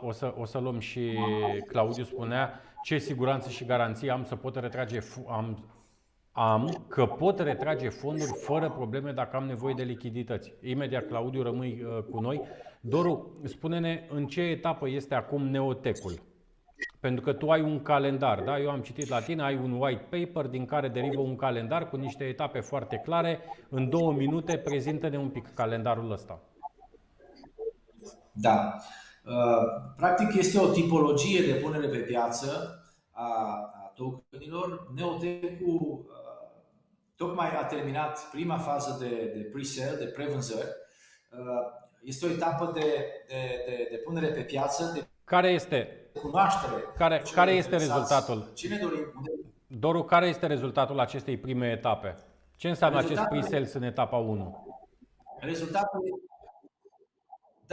O 0.00 0.12
să, 0.12 0.34
o 0.38 0.44
să 0.44 0.58
luăm 0.58 0.78
și 0.78 1.18
Claudiu 1.66 2.04
spunea 2.04 2.60
ce 2.82 2.98
siguranță 2.98 3.48
și 3.48 3.64
garanții 3.64 4.10
am 4.10 4.24
să 4.24 4.36
pot 4.36 4.56
retrage, 4.56 4.98
am, 5.28 5.64
am 6.32 6.84
că 6.88 7.06
pot 7.06 7.38
retrage 7.38 7.88
fonduri 7.88 8.32
fără 8.32 8.70
probleme 8.70 9.12
dacă 9.12 9.36
am 9.36 9.44
nevoie 9.44 9.74
de 9.76 9.82
lichidități. 9.82 10.52
Imediat, 10.62 11.06
Claudiu, 11.06 11.42
rămâi 11.42 11.82
uh, 11.82 12.02
cu 12.10 12.20
noi. 12.20 12.40
Doru, 12.80 13.40
spune-ne 13.44 14.06
în 14.10 14.26
ce 14.26 14.40
etapă 14.40 14.88
este 14.88 15.14
acum 15.14 15.42
Neotecul. 15.42 16.31
Pentru 17.00 17.24
că 17.24 17.32
tu 17.32 17.50
ai 17.50 17.60
un 17.60 17.82
calendar, 17.82 18.40
da? 18.40 18.58
Eu 18.58 18.70
am 18.70 18.80
citit 18.80 19.08
la 19.08 19.20
tine, 19.20 19.42
ai 19.42 19.56
un 19.56 19.72
white 19.72 20.06
paper 20.10 20.46
din 20.46 20.64
care 20.64 20.88
derivă 20.88 21.20
un 21.20 21.36
calendar 21.36 21.88
cu 21.88 21.96
niște 21.96 22.24
etape 22.24 22.60
foarte 22.60 22.96
clare. 23.04 23.40
În 23.68 23.88
două 23.88 24.12
minute, 24.12 24.58
prezintă-ne 24.58 25.18
un 25.18 25.28
pic 25.28 25.54
calendarul 25.54 26.12
ăsta. 26.12 26.40
Da. 28.32 28.76
Uh, 29.24 29.92
practic 29.96 30.34
este 30.34 30.58
o 30.58 30.70
tipologie 30.70 31.52
de 31.52 31.58
punere 31.58 31.86
pe 31.86 31.98
piață 31.98 32.82
a 33.10 33.92
tokenilor. 33.94 34.92
Neotecul 34.94 36.06
uh, 36.06 36.12
tocmai 37.16 37.48
a 37.60 37.64
terminat 37.64 38.30
prima 38.30 38.58
fază 38.58 38.96
de, 39.04 39.32
de 39.34 39.48
pre-sale, 39.52 39.96
de 39.96 40.04
prevânzări. 40.04 40.68
Uh, 41.30 41.80
este 42.02 42.26
o 42.26 42.30
etapă 42.30 42.70
de, 42.74 42.80
de, 43.28 43.64
de, 43.66 43.88
de 43.90 43.96
punere 43.96 44.26
pe 44.26 44.40
piață, 44.40 44.90
de 44.94 45.06
care 45.24 45.48
este 45.48 46.01
cunoaștere. 46.20 46.82
Care, 46.96 47.22
care 47.34 47.50
este 47.50 47.76
rezultatul? 47.76 48.50
Cine 48.54 48.76
dorim? 48.76 49.12
Doru, 49.66 50.02
care 50.02 50.26
este 50.26 50.46
rezultatul 50.46 51.00
acestei 51.00 51.36
prime 51.36 51.70
etape? 51.70 52.14
Ce 52.56 52.68
înseamnă 52.68 53.00
rezultatul, 53.00 53.36
acest 53.36 53.48
pre-sales 53.48 53.72
în 53.72 53.82
etapa 53.82 54.16
1? 54.16 54.66
Rezultatul 55.38 56.22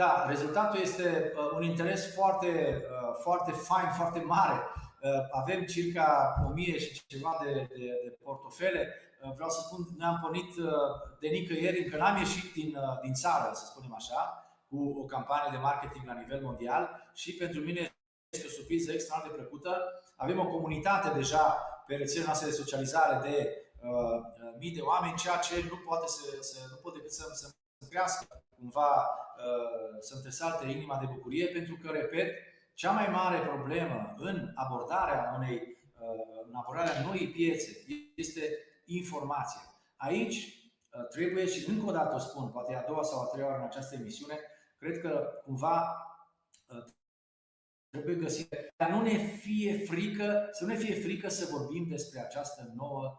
da, 0.02 0.24
rezultatul 0.28 0.80
este 0.80 1.32
uh, 1.36 1.50
un 1.56 1.62
interes 1.62 2.14
foarte, 2.14 2.82
uh, 2.90 3.14
foarte 3.22 3.52
fain, 3.52 3.88
foarte 3.90 4.20
mare. 4.20 4.58
Uh, 5.02 5.10
avem 5.30 5.64
circa 5.64 6.34
1000 6.48 6.78
și 6.78 7.06
ceva 7.06 7.40
de, 7.42 7.52
de, 7.52 7.84
de 8.04 8.16
portofele. 8.22 8.88
Vreau 9.34 9.50
să 9.50 9.60
spun, 9.66 9.86
ne-am 9.98 10.18
pornit 10.22 10.54
de 11.20 11.28
nicăieri, 11.28 11.82
încă 11.84 11.96
n-am 11.96 12.16
ieșit 12.16 12.52
din, 12.52 12.78
din 13.02 13.14
țară, 13.14 13.50
să 13.52 13.64
spunem 13.64 13.94
așa, 13.94 14.20
cu 14.68 14.96
o 15.00 15.04
campanie 15.04 15.50
de 15.50 15.56
marketing 15.56 16.04
la 16.06 16.18
nivel 16.20 16.40
mondial 16.42 17.10
și 17.14 17.34
pentru 17.34 17.60
mine 17.60 17.94
este 18.30 18.46
o 18.46 18.50
surpriză 18.58 18.92
extraordinar 18.92 19.36
de 19.36 19.42
plăcută. 19.42 19.72
Avem 20.16 20.38
o 20.38 20.46
comunitate 20.46 21.18
deja 21.18 21.44
pe 21.86 21.94
rețelele 21.94 22.24
noastre 22.24 22.48
de 22.48 22.60
socializare 22.62 23.30
de 23.30 23.36
uh, 23.82 24.18
mii 24.58 24.76
de 24.78 24.80
oameni, 24.80 25.16
ceea 25.16 25.36
ce 25.36 25.54
nu 25.70 25.76
poate 25.76 26.06
să, 26.06 26.24
să 26.40 26.58
nu 26.70 26.76
pot 26.82 26.94
decât 26.94 27.12
să, 27.12 27.24
să 27.32 27.46
crească 27.88 28.42
cumva 28.56 28.92
uh, 28.96 29.96
să-mi 30.00 30.20
tresalte 30.20 30.70
inima 30.70 30.96
de 30.98 31.12
bucurie, 31.14 31.46
pentru 31.46 31.78
că, 31.82 31.90
repet, 31.90 32.28
cea 32.74 32.90
mai 32.90 33.08
mare 33.08 33.38
problemă 33.38 34.14
în 34.16 34.52
abordarea 34.54 35.34
unei 35.36 35.56
uh, 36.00 36.46
în 36.48 36.54
abordarea 36.54 37.02
noii 37.06 37.30
piețe 37.30 37.70
este 38.14 38.58
informația. 38.84 39.60
Aici 39.96 40.36
uh, 40.36 41.08
trebuie, 41.08 41.46
și 41.46 41.68
încă 41.68 41.86
o 41.88 41.92
dată 41.92 42.14
o 42.14 42.18
spun, 42.18 42.48
poate 42.48 42.74
a 42.74 42.86
doua 42.86 43.02
sau 43.02 43.20
a 43.20 43.24
treia 43.24 43.46
oară 43.46 43.58
în 43.58 43.64
această 43.64 43.94
emisiune, 43.94 44.38
cred 44.78 45.00
că 45.00 45.40
cumva 45.44 46.04
trebuie 47.90 48.14
găsit, 48.14 48.54
dar 48.76 48.90
nu 48.90 49.02
ne 49.02 49.16
fie 49.16 49.78
frică, 49.78 50.48
să 50.52 50.64
nu 50.64 50.72
ne 50.72 50.78
fie 50.78 50.94
frică 50.94 51.28
să 51.28 51.48
vorbim 51.50 51.86
despre 51.88 52.20
această 52.20 52.72
nouă 52.76 53.14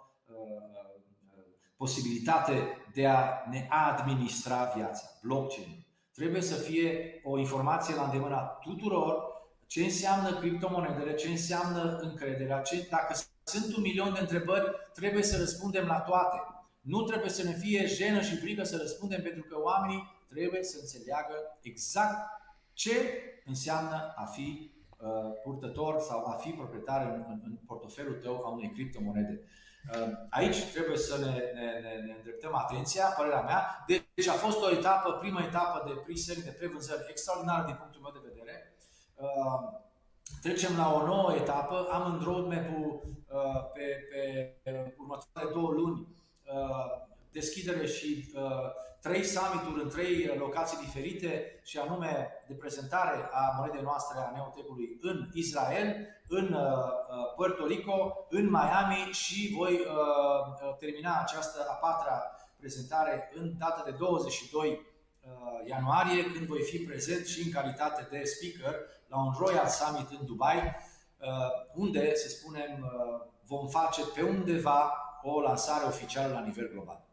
posibilitate 1.78 2.54
de 2.94 3.08
a 3.08 3.44
ne 3.50 3.68
administra 3.70 4.72
viața, 4.76 5.04
blockchain. 5.22 5.86
Trebuie 6.14 6.42
să 6.42 6.56
fie 6.56 7.22
o 7.24 7.38
informație 7.38 7.96
la 7.96 8.04
îndemâna 8.04 8.40
tuturor 8.40 9.32
ce 9.68 9.84
înseamnă 9.84 10.40
criptomonedele, 10.40 11.16
ce 11.16 11.28
înseamnă 11.28 11.98
încrederea, 12.02 12.62
ce, 12.62 12.88
dacă 12.90 13.16
sunt 13.44 13.76
un 13.76 13.82
milion 13.82 14.14
de 14.14 14.20
întrebări, 14.20 14.72
trebuie 14.94 15.24
să 15.24 15.38
răspundem 15.38 15.86
la 15.86 16.00
toate. 16.00 16.38
Nu 16.82 17.02
trebuie 17.02 17.30
să 17.30 17.44
ne 17.44 17.54
fie 17.54 17.86
jenă 17.86 18.22
și 18.22 18.36
frică 18.36 18.64
să 18.64 18.78
răspundem 18.78 19.22
pentru 19.22 19.44
că 19.44 19.62
oamenii 19.62 20.26
trebuie 20.30 20.64
să 20.64 20.78
înțeleagă 20.80 21.36
exact 21.62 22.41
ce 22.82 22.96
înseamnă 23.46 24.14
a 24.16 24.26
fi 24.26 24.72
uh, 24.98 25.32
purtător 25.44 26.00
sau 26.00 26.26
a 26.26 26.36
fi 26.44 26.50
proprietar 26.50 27.02
în, 27.02 27.26
în, 27.28 27.40
în 27.44 27.56
portofelul 27.66 28.18
tău 28.24 28.36
a 28.46 28.50
unei 28.50 28.72
criptomonede. 28.72 29.36
Ehm, 29.94 30.28
aici 30.30 30.60
trebuie 30.74 30.98
să 30.98 31.18
ne, 31.18 31.34
ne, 31.58 31.68
ne, 31.84 31.92
ne 32.06 32.14
îndreptăm 32.18 32.56
atenția, 32.56 33.06
părerea 33.18 33.42
mea. 33.42 33.86
Deci 33.88 34.28
a 34.28 34.34
fost 34.46 34.62
o 34.62 34.72
etapă, 34.72 35.12
prima 35.12 35.42
etapă 35.44 35.78
de 35.88 35.94
pre 36.04 36.42
de 36.44 36.56
prevânzări 36.58 37.08
extraordinară 37.10 37.66
din 37.66 37.76
punctul 37.76 38.02
meu 38.02 38.12
de 38.14 38.28
vedere. 38.30 38.74
Ehm, 39.22 39.64
trecem 40.42 40.78
la 40.78 40.94
o 40.94 41.06
nouă 41.06 41.34
etapă. 41.34 41.88
Am 41.92 42.04
în 42.12 42.20
roadmap-ul 42.24 43.02
ehm, 43.06 43.72
pe, 43.74 43.86
pe, 44.10 44.22
pe 44.64 44.96
următoarele 44.98 45.54
două 45.54 45.72
luni 45.72 46.08
deschidere 47.32 47.86
și 47.86 48.34
trei 49.02 49.24
summituri 49.24 49.84
în 49.84 49.90
trei 49.90 50.36
locații 50.38 50.78
diferite 50.78 51.60
și 51.64 51.78
anume 51.78 52.44
de 52.48 52.54
prezentare 52.54 53.30
a 53.32 53.56
monedei 53.58 53.82
noastre 53.82 54.20
a 54.20 54.32
Neotecului 54.36 54.98
în 55.02 55.30
Israel, 55.34 55.96
în 56.28 56.54
uh, 56.54 56.62
uh, 56.62 57.34
Puerto 57.36 57.66
Rico, 57.66 58.26
în 58.30 58.50
Miami 58.50 59.12
și 59.12 59.54
voi 59.58 59.74
uh, 59.74 60.76
termina 60.80 61.20
această 61.22 61.66
a 61.70 61.74
patra 61.74 62.22
prezentare 62.58 63.32
în 63.34 63.58
data 63.58 63.82
de 63.86 63.92
22 63.92 64.90
ianuarie, 65.66 66.24
când 66.24 66.46
voi 66.46 66.62
fi 66.62 66.78
prezent 66.78 67.26
și 67.26 67.42
în 67.46 67.52
calitate 67.52 68.08
de 68.12 68.24
speaker 68.24 68.80
la 69.08 69.18
un 69.18 69.34
Royal 69.40 69.68
Summit 69.68 70.10
în 70.20 70.26
Dubai, 70.26 70.76
unde, 71.74 72.16
să 72.16 72.30
spunem, 72.30 72.92
vom 73.46 73.68
face 73.68 74.02
pe 74.16 74.22
undeva 74.22 74.94
o 75.24 75.42
lansare 75.42 75.86
oficială 75.86 76.34
la 76.34 76.40
nivel 76.40 76.70
global. 76.72 77.11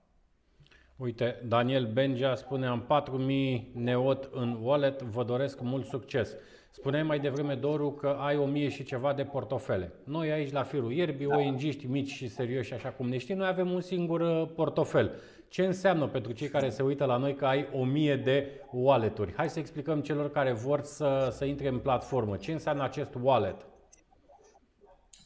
Uite, 0.99 1.43
Daniel 1.45 1.87
Bengea 1.93 2.35
spune, 2.35 2.67
am 2.67 2.81
4000 2.81 3.71
neot 3.75 4.29
în 4.33 4.59
wallet, 4.63 5.03
vă 5.03 5.25
doresc 5.25 5.61
mult 5.61 5.87
succes. 5.87 6.35
Spuneai 6.71 7.03
mai 7.03 7.19
devreme, 7.19 7.55
Doru, 7.55 7.91
că 7.91 8.17
ai 8.21 8.37
1000 8.37 8.69
și 8.69 8.85
ceva 8.85 9.13
de 9.13 9.23
portofele. 9.23 9.93
Noi 10.05 10.31
aici 10.31 10.53
la 10.53 10.63
Firul 10.63 10.93
Ierbii, 10.93 11.27
da. 11.27 11.37
ONG-ști 11.37 11.87
mici 11.87 12.11
și 12.11 12.29
serioși, 12.29 12.75
așa 12.75 12.89
cum 12.89 13.09
ne 13.09 13.19
știi, 13.19 13.35
noi 13.35 13.47
avem 13.47 13.71
un 13.71 13.81
singur 13.81 14.21
uh, 14.21 14.51
portofel. 14.55 15.15
Ce 15.49 15.65
înseamnă 15.65 16.07
pentru 16.07 16.33
cei 16.33 16.49
care 16.49 16.71
se 16.71 16.83
uită 16.83 17.05
la 17.05 17.17
noi 17.17 17.35
că 17.35 17.47
ai 17.47 17.69
1000 17.73 18.17
de 18.17 18.61
wallet-uri? 18.73 19.35
Hai 19.37 19.49
să 19.49 19.59
explicăm 19.59 20.01
celor 20.01 20.31
care 20.31 20.53
vor 20.53 20.83
să, 20.83 21.29
să 21.33 21.45
intre 21.45 21.69
în 21.69 21.79
platformă. 21.79 22.37
Ce 22.37 22.53
înseamnă 22.53 22.83
acest 22.83 23.15
wallet? 23.23 23.67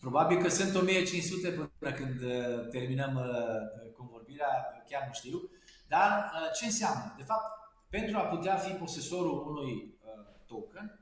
Probabil 0.00 0.42
că 0.42 0.48
sunt 0.48 0.74
1500 0.74 1.48
până 1.48 1.92
când 1.92 2.22
uh, 2.22 2.68
terminăm 2.70 3.14
uh, 3.14 3.92
convorbirea, 3.96 4.82
chiar 4.88 5.04
nu 5.06 5.12
știu. 5.12 5.50
Dar 5.96 6.32
uh, 6.34 6.50
ce 6.56 6.64
înseamnă? 6.64 7.14
De 7.16 7.22
fapt, 7.22 7.46
pentru 7.88 8.16
a 8.18 8.20
putea 8.20 8.56
fi 8.56 8.72
posesorul 8.72 9.46
unui 9.50 9.72
uh, 9.72 10.24
token, 10.46 11.00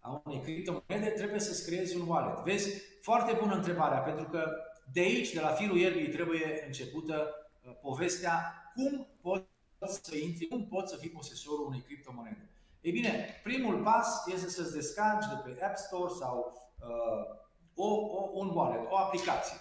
a 0.00 0.22
unei 0.24 0.40
criptomonede, 0.40 1.10
trebuie 1.10 1.40
să-ți 1.40 1.66
creezi 1.66 1.96
un 1.96 2.08
wallet. 2.08 2.38
Vezi, 2.38 2.82
foarte 3.00 3.36
bună 3.40 3.54
întrebarea, 3.54 3.98
pentru 3.98 4.24
că 4.24 4.52
de 4.92 5.00
aici, 5.00 5.32
de 5.32 5.40
la 5.40 5.48
firul 5.48 5.76
ierbii, 5.76 6.08
trebuie 6.08 6.62
începută 6.66 7.16
uh, 7.62 7.72
povestea 7.82 8.54
cum 8.74 9.06
poți 9.20 10.00
să 10.02 10.16
intri, 10.16 10.46
cum 10.46 10.66
poți 10.66 10.92
să 10.92 10.98
fii 10.98 11.10
posesorul 11.10 11.66
unei 11.66 11.80
criptomonede. 11.80 12.50
Ei 12.80 12.92
bine, 12.92 13.40
primul 13.42 13.82
pas 13.82 14.26
este 14.26 14.48
să-ți 14.48 14.74
descarci 14.74 15.26
de 15.26 15.50
pe 15.50 15.64
App 15.64 15.76
Store 15.76 16.12
sau 16.20 16.62
uh, 16.80 17.36
o, 17.74 17.86
o, 17.94 18.30
un 18.32 18.48
wallet, 18.54 18.90
o 18.90 18.96
aplicație. 18.96 19.56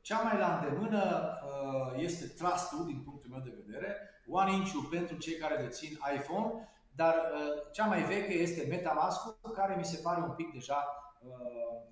Cea 0.00 0.20
mai 0.20 0.38
la 0.38 0.60
îndemână 0.62 1.02
uh, 1.44 2.02
este 2.02 2.26
Trust-ul, 2.26 2.86
din 2.86 3.02
punctul 3.04 3.30
meu 3.30 3.40
de 3.44 3.62
vedere, 3.64 3.96
One 4.26 4.52
inch 4.52 4.72
pentru 4.90 5.16
cei 5.16 5.36
care 5.36 5.62
dețin 5.62 5.98
iPhone, 6.16 6.68
dar 6.94 7.14
uh, 7.14 7.72
cea 7.72 7.86
mai 7.86 8.02
veche 8.02 8.32
este 8.32 8.66
MetaMask, 8.68 9.20
care 9.54 9.76
mi 9.76 9.84
se 9.84 10.00
pare 10.02 10.20
un 10.20 10.30
pic 10.30 10.52
deja 10.52 10.84
uh, 11.22 11.30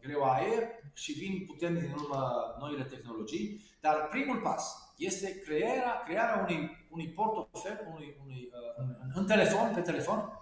greoaie 0.00 0.90
și 0.92 1.12
vin 1.12 1.44
puternic 1.46 1.80
din 1.80 1.92
urmă 1.92 2.56
noile 2.58 2.84
tehnologii. 2.84 3.64
Dar 3.80 4.08
primul 4.08 4.40
pas 4.40 4.92
este 4.96 5.38
crearea, 5.38 6.02
crearea 6.06 6.46
unui, 6.48 6.86
unui 6.90 7.08
portofel 7.08 7.86
unui, 7.92 8.16
unui, 8.22 8.50
în, 8.76 8.96
în 9.14 9.26
telefon, 9.26 9.74
pe 9.74 9.80
telefon, 9.80 10.32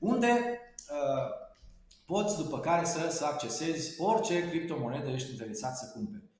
unde 0.00 0.60
poți 2.06 2.36
după 2.36 2.60
care 2.60 2.84
să, 2.84 3.10
să 3.10 3.24
accesezi 3.24 4.00
orice 4.02 4.48
criptomonedă 4.48 5.08
ești 5.08 5.30
interesat 5.30 5.76
să 5.76 5.90
cumperi. 5.94 6.30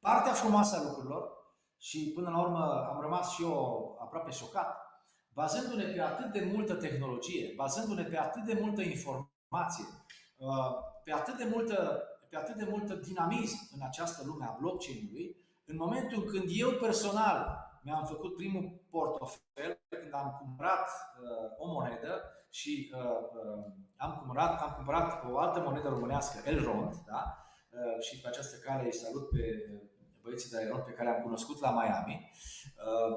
Partea 0.00 0.32
frumoasă 0.32 0.76
a 0.76 0.82
lucrurilor, 0.82 1.38
și 1.80 2.12
până 2.14 2.30
la 2.30 2.40
urmă 2.40 2.86
am 2.92 3.00
rămas 3.00 3.30
și 3.30 3.42
eu 3.42 3.96
aproape 4.00 4.30
șocat, 4.30 4.76
bazându-ne 5.32 5.84
pe 5.84 6.00
atât 6.00 6.32
de 6.32 6.50
multă 6.54 6.74
tehnologie, 6.74 7.52
bazându-ne 7.56 8.02
pe 8.02 8.18
atât 8.18 8.44
de 8.44 8.58
multă 8.60 8.82
informație, 8.82 9.84
uh, 10.36 10.72
pe 11.04 11.12
atât 11.12 11.36
de 11.36 11.48
multă, 11.52 12.02
pe 12.28 12.36
atât 12.36 12.56
de 12.56 12.66
multă 12.70 12.94
dinamism 12.94 13.58
în 13.74 13.80
această 13.82 14.22
lume 14.26 14.44
a 14.44 14.56
blockchain-ului, 14.60 15.36
în 15.64 15.76
momentul 15.76 16.22
când 16.22 16.44
eu 16.46 16.70
personal 16.70 17.68
mi-am 17.82 18.04
făcut 18.04 18.36
primul 18.36 18.80
portofel, 18.90 19.80
când 19.88 20.14
am 20.14 20.36
cumpărat 20.38 20.88
uh, 20.88 21.56
o 21.58 21.72
monedă 21.72 22.22
și 22.50 22.92
uh, 22.94 23.00
uh, 23.00 23.64
am, 23.96 24.16
cumpărat, 24.18 24.62
am 24.62 24.72
cumpărat 24.76 25.24
o 25.30 25.38
altă 25.38 25.60
monedă 25.60 25.88
românească, 25.88 26.48
Elrond, 26.48 26.94
da? 27.06 27.36
Uh, 27.70 28.02
și 28.02 28.20
pe 28.20 28.28
această 28.28 28.56
cale 28.56 28.84
îi 28.84 28.92
salut 28.92 29.28
pe 29.28 29.44
băieții 30.22 30.50
de 30.50 30.56
aeron 30.56 30.82
pe 30.86 30.92
care 30.92 31.08
am 31.08 31.22
cunoscut 31.22 31.60
la 31.60 31.70
Miami. 31.70 32.30
Uh, 32.76 33.16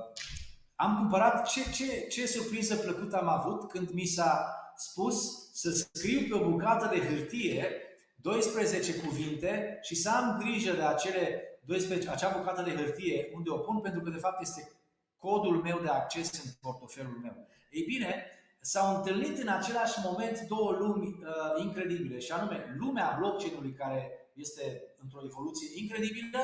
am 0.75 0.97
cumpărat 0.97 1.47
ce, 1.47 1.71
ce, 1.71 2.07
ce 2.07 2.27
surpriză 2.27 2.75
plăcută 2.75 3.17
am 3.17 3.27
avut 3.27 3.69
când 3.69 3.89
mi 3.89 4.05
s-a 4.05 4.57
spus 4.75 5.47
să 5.53 5.71
scriu 5.71 6.27
pe 6.27 6.43
o 6.43 6.49
bucată 6.49 6.95
de 6.95 7.07
hârtie 7.07 7.67
12 8.15 8.95
cuvinte 8.95 9.79
și 9.81 9.95
să 9.95 10.09
am 10.09 10.37
grijă 10.39 10.71
de 10.71 10.81
acele 10.81 11.41
12, 11.65 12.09
acea 12.09 12.37
bucată 12.37 12.61
de 12.61 12.75
hârtie 12.75 13.31
unde 13.33 13.49
o 13.49 13.57
pun, 13.57 13.79
pentru 13.79 14.01
că 14.01 14.09
de 14.09 14.17
fapt 14.17 14.41
este 14.41 14.71
codul 15.17 15.61
meu 15.61 15.79
de 15.79 15.89
acces 15.89 16.43
în 16.43 16.51
portofelul 16.61 17.19
meu. 17.21 17.47
Ei 17.69 17.83
bine, 17.83 18.25
s-au 18.59 18.95
întâlnit 18.95 19.37
în 19.37 19.47
același 19.47 19.99
moment 20.03 20.39
două 20.39 20.71
lumi 20.71 21.07
uh, 21.07 21.63
incredibile, 21.63 22.19
și 22.19 22.31
anume 22.31 22.75
lumea 22.77 23.15
blockchain-ului 23.19 23.73
care 23.73 24.11
este 24.33 24.83
într-o 25.01 25.21
evoluție 25.25 25.81
incredibilă 25.81 26.39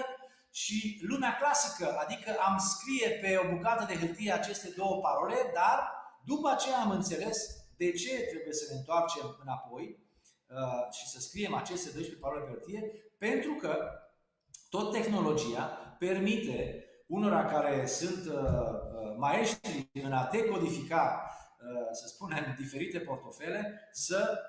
și 0.63 0.99
lumea 1.01 1.37
clasică, 1.41 1.97
adică 2.03 2.29
am 2.47 2.57
scrie 2.57 3.09
pe 3.21 3.39
o 3.43 3.55
bucată 3.55 3.83
de 3.87 3.99
hârtie 3.99 4.31
aceste 4.31 4.73
două 4.75 4.95
parole, 5.01 5.35
dar 5.53 5.77
după 6.25 6.49
aceea 6.49 6.79
am 6.79 6.91
înțeles 6.91 7.37
de 7.77 7.91
ce 7.91 8.19
trebuie 8.31 8.53
să 8.53 8.65
ne 8.69 8.77
întoarcem 8.77 9.37
înapoi 9.41 9.85
uh, 10.47 10.93
și 10.97 11.07
să 11.07 11.19
scriem 11.19 11.53
aceste 11.53 11.89
12 11.89 12.15
parole 12.15 12.41
pe 12.41 12.49
hârtie, 12.51 12.81
pentru 13.17 13.53
că 13.53 13.75
tot 14.69 14.91
tehnologia 14.91 15.63
permite 15.99 16.85
unora 17.07 17.45
care 17.45 17.85
sunt 17.85 18.25
uh, 18.25 18.33
uh, 18.33 19.15
maestri 19.17 19.89
în 19.93 20.11
a 20.11 20.29
decodifica 20.31 21.33
să 21.91 22.07
spunem, 22.07 22.55
diferite 22.57 22.99
portofele, 22.99 23.89
să 23.91 24.39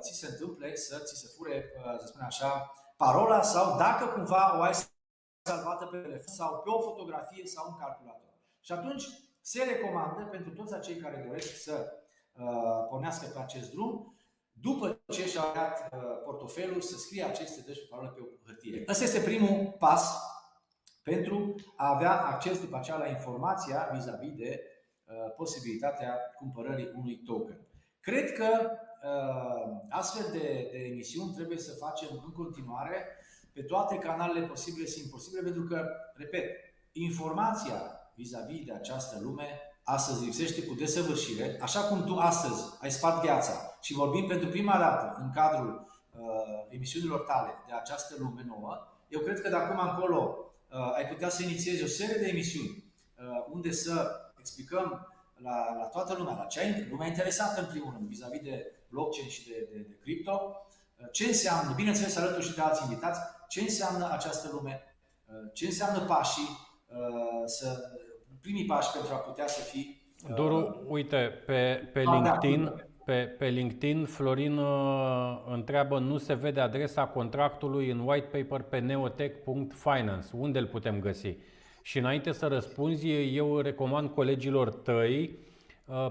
ți 0.00 0.18
se 0.18 0.26
întâmple 0.30 0.76
să 0.76 0.98
ți 1.04 1.20
se 1.20 1.26
fure, 1.36 1.72
să 1.98 2.06
spunem 2.06 2.26
așa, 2.26 2.72
parola 2.96 3.42
sau 3.42 3.76
dacă 3.76 4.06
cumva 4.06 4.58
o 4.58 4.62
ai 4.62 4.74
salvată 5.48 5.84
pe 5.84 5.98
telefon 5.98 6.34
sau 6.40 6.60
pe 6.64 6.70
o 6.70 6.80
fotografie 6.80 7.46
sau 7.46 7.64
un 7.68 7.76
calculator. 7.84 8.32
Și 8.60 8.72
atunci 8.72 9.04
se 9.40 9.62
recomandă 9.64 10.22
pentru 10.24 10.50
toți 10.50 10.74
acei 10.74 10.96
care 10.96 11.24
doresc 11.26 11.62
să 11.62 11.92
uh, 12.32 12.86
pornească 12.88 13.26
pe 13.34 13.38
acest 13.38 13.70
drum, 13.70 14.16
după 14.52 15.00
ce 15.08 15.26
și-a 15.26 15.52
dat 15.54 15.88
uh, 15.92 16.00
portofelul, 16.24 16.80
să 16.80 16.96
scrie 16.96 17.22
aceste 17.22 17.60
12 17.60 17.86
parole 17.86 18.12
pe 18.14 18.20
o 18.20 18.26
hârtie. 18.46 18.84
Ăsta 18.88 19.04
este 19.04 19.20
primul 19.20 19.76
pas 19.78 20.02
pentru 21.02 21.54
a 21.76 21.94
avea 21.94 22.12
acces 22.12 22.60
după 22.60 22.76
aceea 22.76 22.96
la 22.96 23.06
informația 23.06 23.90
vis-a-vis 23.92 24.34
de 24.34 24.60
uh, 24.60 25.34
posibilitatea 25.36 26.18
cumpărării 26.34 26.92
unui 26.96 27.16
token. 27.16 27.60
Cred 28.00 28.32
că 28.32 28.70
uh, 29.02 29.86
astfel 29.88 30.26
de, 30.32 30.68
de 30.70 30.78
emisiuni 30.78 31.34
trebuie 31.34 31.58
să 31.58 31.76
facem 31.84 32.08
în 32.24 32.32
continuare 32.32 33.06
pe 33.58 33.64
toate 33.64 33.96
canalele 33.96 34.46
posibile 34.46 34.86
și 34.86 35.00
imposibile, 35.00 35.42
pentru 35.42 35.62
că, 35.62 35.86
repet, 36.14 36.44
informația 36.92 37.80
vis-a-vis 38.14 38.64
de 38.64 38.72
această 38.72 39.18
lume 39.22 39.60
astăzi 39.82 40.24
lipsește 40.24 40.62
cu 40.62 40.74
desăvârșire, 40.74 41.58
așa 41.60 41.80
cum 41.80 42.04
tu 42.04 42.16
astăzi 42.16 42.62
ai 42.80 42.90
spart 42.90 43.24
gheața. 43.24 43.78
Și 43.80 43.92
vorbim 43.92 44.26
pentru 44.26 44.48
prima 44.48 44.78
dată 44.78 45.20
în 45.22 45.30
cadrul 45.30 45.86
uh, 46.10 46.20
emisiunilor 46.68 47.20
tale 47.20 47.50
de 47.66 47.72
această 47.72 48.14
lume 48.18 48.44
nouă, 48.46 48.86
eu 49.08 49.20
cred 49.20 49.40
că 49.40 49.48
de 49.48 49.56
acum 49.56 49.88
încolo 49.88 50.52
uh, 50.70 50.96
ai 50.96 51.06
putea 51.08 51.28
să 51.28 51.42
inițiezi 51.42 51.82
o 51.82 51.86
serie 51.86 52.20
de 52.20 52.28
emisiuni 52.28 52.68
uh, 52.74 53.46
unde 53.52 53.70
să 53.70 54.10
explicăm 54.38 55.12
la, 55.36 55.74
la 55.78 55.84
toată 55.84 56.14
lumea, 56.18 56.36
la 56.36 56.44
cea 56.44 56.60
lumea 56.90 57.06
interesată 57.06 57.60
în 57.60 57.66
primul 57.66 57.92
rând, 57.92 58.08
vis-a-vis 58.08 58.40
de 58.40 58.72
blockchain 58.88 59.28
și 59.28 59.48
de, 59.48 59.68
de, 59.72 59.78
de 59.78 59.98
cripto, 60.00 60.32
uh, 60.32 60.76
ce 61.12 61.24
înseamnă, 61.26 61.72
bineînțeles 61.76 62.16
alături 62.16 62.46
și 62.46 62.54
de 62.54 62.60
alți 62.60 62.82
invitați, 62.82 63.20
ce 63.48 63.60
înseamnă 63.60 64.08
această 64.12 64.48
lume, 64.52 64.82
uh, 65.26 65.34
ce 65.52 65.66
înseamnă 65.66 66.00
pașii, 66.00 66.48
uh, 66.86 67.42
să, 67.44 67.78
primii 68.40 68.64
pași 68.64 68.92
pentru 68.92 69.14
a 69.14 69.16
putea 69.16 69.46
să 69.46 69.60
fii. 69.60 70.12
Doru, 70.34 70.84
uite, 70.86 71.42
pe, 71.46 71.90
pe 71.92 72.00
LinkedIn, 72.00 72.88
pe, 73.04 73.34
pe 73.38 73.46
LinkedIn, 73.46 74.04
Florin 74.04 74.56
uh, 74.56 75.44
întreabă, 75.50 75.98
nu 75.98 76.18
se 76.18 76.34
vede 76.34 76.60
adresa 76.60 77.06
contractului 77.06 77.90
în 77.90 77.98
white 77.98 78.38
paper 78.38 78.66
pe 78.66 78.78
neotech.finance. 78.78 80.28
Unde 80.32 80.58
îl 80.58 80.66
putem 80.66 81.00
găsi? 81.00 81.36
Și 81.82 81.98
înainte 81.98 82.32
să 82.32 82.46
răspunzi, 82.46 83.08
eu 83.34 83.58
recomand 83.58 84.10
colegilor 84.10 84.72
tăi, 84.72 85.22
uh, 85.22 85.47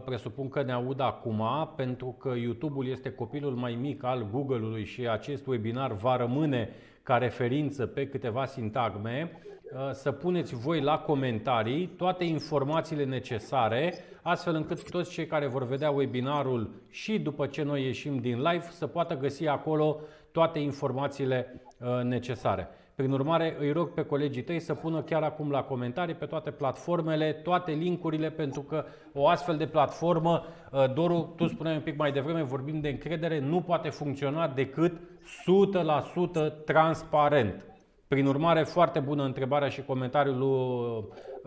presupun 0.06 0.50
că 0.50 0.64
ne 0.64 0.72
aud 0.72 1.00
acum, 1.00 1.44
pentru 1.76 2.16
că 2.20 2.34
YouTube-ul 2.36 2.88
este 2.88 3.12
copilul 3.12 3.54
mai 3.54 3.78
mic 3.82 4.04
al 4.04 4.28
Google-ului 4.32 4.86
și 4.86 5.08
acest 5.08 5.48
webinar 5.48 5.92
va 5.92 6.16
rămâne 6.16 6.70
ca 7.04 7.18
referință 7.18 7.86
pe 7.86 8.08
câteva 8.08 8.46
sintagme, 8.46 9.32
uh, 9.74 9.92
să 9.92 10.12
puneți 10.12 10.56
voi 10.56 10.82
la 10.82 10.98
comentarii 10.98 11.88
toate 11.88 12.24
informațiile 12.24 13.06
necesare, 13.06 13.94
astfel 14.22 14.56
încât 14.56 14.90
toți 14.90 15.12
cei 15.12 15.26
care 15.26 15.48
vor 15.48 15.66
vedea 15.66 15.90
webinarul 15.90 16.70
și 16.90 17.20
după 17.20 17.46
ce 17.46 17.64
noi 17.64 17.84
ieșim 17.84 18.18
din 18.18 18.42
live 18.42 18.68
să 18.70 18.88
poată 18.88 19.18
găsi 19.18 19.48
acolo 19.48 20.00
toate 20.32 20.60
informațiile 20.60 21.62
uh, 21.80 22.04
necesare. 22.04 22.68
Prin 22.98 23.12
urmare, 23.12 23.56
îi 23.60 23.72
rog 23.72 23.90
pe 23.94 24.04
colegii 24.06 24.44
tăi 24.44 24.60
să 24.60 24.74
pună 24.74 25.02
chiar 25.02 25.24
acum 25.24 25.52
la 25.52 25.64
comentarii 25.64 26.16
pe 26.16 26.26
toate 26.26 26.52
platformele, 26.52 27.34
toate 27.34 27.72
linkurile, 27.72 28.30
pentru 28.30 28.62
că 28.62 28.86
o 29.14 29.28
astfel 29.28 29.58
de 29.58 29.68
platformă, 29.68 30.44
uh, 30.72 30.94
Doru, 30.94 31.34
tu 31.36 31.48
spuneai 31.48 31.76
un 31.76 31.82
pic 31.82 31.98
mai 31.98 32.12
devreme, 32.12 32.44
vorbim 32.44 32.80
de 32.80 32.90
încredere, 32.90 33.40
nu 33.40 33.62
poate 33.62 33.90
funcționa 33.90 34.48
decât 34.48 35.00
100% 35.46 36.64
transparent. 36.66 37.66
Prin 38.08 38.26
urmare, 38.26 38.64
foarte 38.64 39.00
bună 39.00 39.24
întrebarea 39.24 39.70
și 39.70 39.84
comentariul 39.84 40.38
lui, 40.38 40.50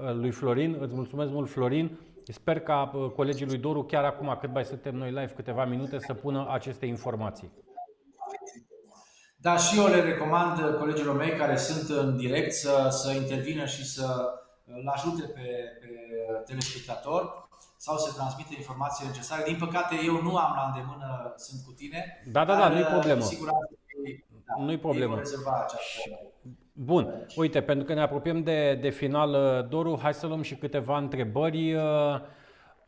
uh, 0.07 0.14
lui 0.14 0.30
Florin. 0.30 0.76
Îți 0.80 0.94
mulțumesc 0.94 1.32
mult, 1.32 1.48
Florin. 1.48 1.98
Sper 2.22 2.61
ca 2.61 2.90
uh, 2.94 3.11
colegii 3.16 3.46
lui 3.46 3.59
Doru, 3.59 3.82
chiar 3.82 4.05
acum, 4.05 4.36
cât 4.40 4.53
mai 4.53 4.64
suntem 4.64 4.96
noi 4.96 5.09
live, 5.09 5.32
câteva 5.36 5.64
minute, 5.64 5.98
să 5.98 6.14
pună 6.14 6.46
aceste 6.51 6.86
informații. 6.86 7.51
Da, 9.41 9.57
și 9.57 9.78
eu 9.78 9.86
le 9.86 10.01
recomand 10.01 10.76
colegilor 10.78 11.16
mei 11.16 11.36
care 11.36 11.57
sunt 11.57 11.99
în 11.99 12.16
direct 12.16 12.53
să, 12.53 12.88
să 12.91 13.12
intervină 13.12 13.64
și 13.64 13.86
să 13.86 14.07
îl 14.64 14.88
ajute 14.95 15.22
pe, 15.22 15.47
pe 15.80 15.88
telespectator 16.47 17.49
sau 17.76 17.97
să 17.97 18.14
transmită 18.14 18.49
informații 18.57 19.07
necesare. 19.07 19.43
Din 19.47 19.57
păcate, 19.57 19.95
eu 20.05 20.22
nu 20.22 20.36
am 20.36 20.53
la 20.57 20.72
îndemână, 20.72 21.34
sunt 21.36 21.61
cu 21.66 21.72
tine. 21.72 22.22
Da, 22.32 22.45
da, 22.45 22.57
da, 22.57 22.68
nu-i 22.68 22.82
problemă. 22.82 23.24
da, 24.47 24.64
nu-i 24.64 24.78
problemă. 24.78 25.16
această 25.16 25.41
Bun, 26.72 27.26
uite, 27.36 27.61
pentru 27.61 27.84
că 27.84 27.95
ne 27.95 28.01
apropiem 28.01 28.43
de, 28.43 28.74
de 28.74 28.88
final, 28.88 29.66
Doru, 29.68 29.99
hai 30.03 30.14
să 30.14 30.26
luăm 30.26 30.43
și 30.43 30.55
câteva 30.55 30.99
întrebări. 30.99 31.74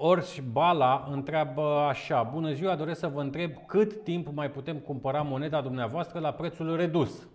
Orș 0.05 0.39
Bala 0.51 1.07
întreabă 1.11 1.63
așa, 1.63 2.23
bună 2.23 2.53
ziua, 2.53 2.77
doresc 2.77 2.99
să 2.99 3.07
vă 3.07 3.21
întreb 3.21 3.67
cât 3.67 4.05
timp 4.05 4.29
mai 4.33 4.51
putem 4.51 4.79
cumpăra 4.79 5.23
moneda 5.23 5.61
dumneavoastră 5.61 6.19
la 6.19 6.33
prețul 6.33 6.77
redus? 6.77 7.29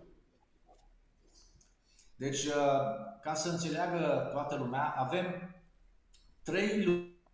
Deci, 2.16 2.44
uh, 2.44 2.52
ca 3.22 3.34
să 3.34 3.48
înțeleagă 3.48 4.28
toată 4.32 4.56
lumea, 4.56 4.94
avem 4.96 5.24
3 6.42 6.84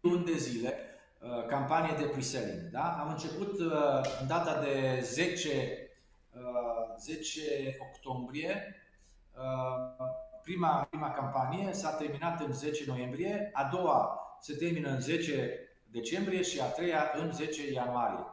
luni 0.01 0.24
de 0.24 0.37
zile 0.37 0.74
uh, 1.20 1.47
campanie 1.47 1.95
de 1.99 2.05
pre-selling. 2.05 2.70
Da? 2.70 2.97
Am 3.01 3.09
început 3.11 3.59
uh, 3.59 4.01
în 4.20 4.26
data 4.26 4.61
de 4.61 5.01
10, 5.03 5.51
10 6.99 7.41
octombrie 7.80 8.74
prima, 10.43 10.87
prima 10.91 11.11
campanie, 11.11 11.72
s-a 11.72 11.91
terminat 11.91 12.41
în 12.41 12.53
10 12.53 12.85
noiembrie, 12.87 13.51
a 13.53 13.68
doua 13.72 14.24
se 14.45 14.55
termină 14.55 14.88
în 14.88 15.01
10 15.01 15.59
decembrie 15.90 16.42
și 16.42 16.61
a 16.61 16.64
treia 16.64 17.12
în 17.14 17.32
10 17.32 17.72
ianuarie. 17.72 18.24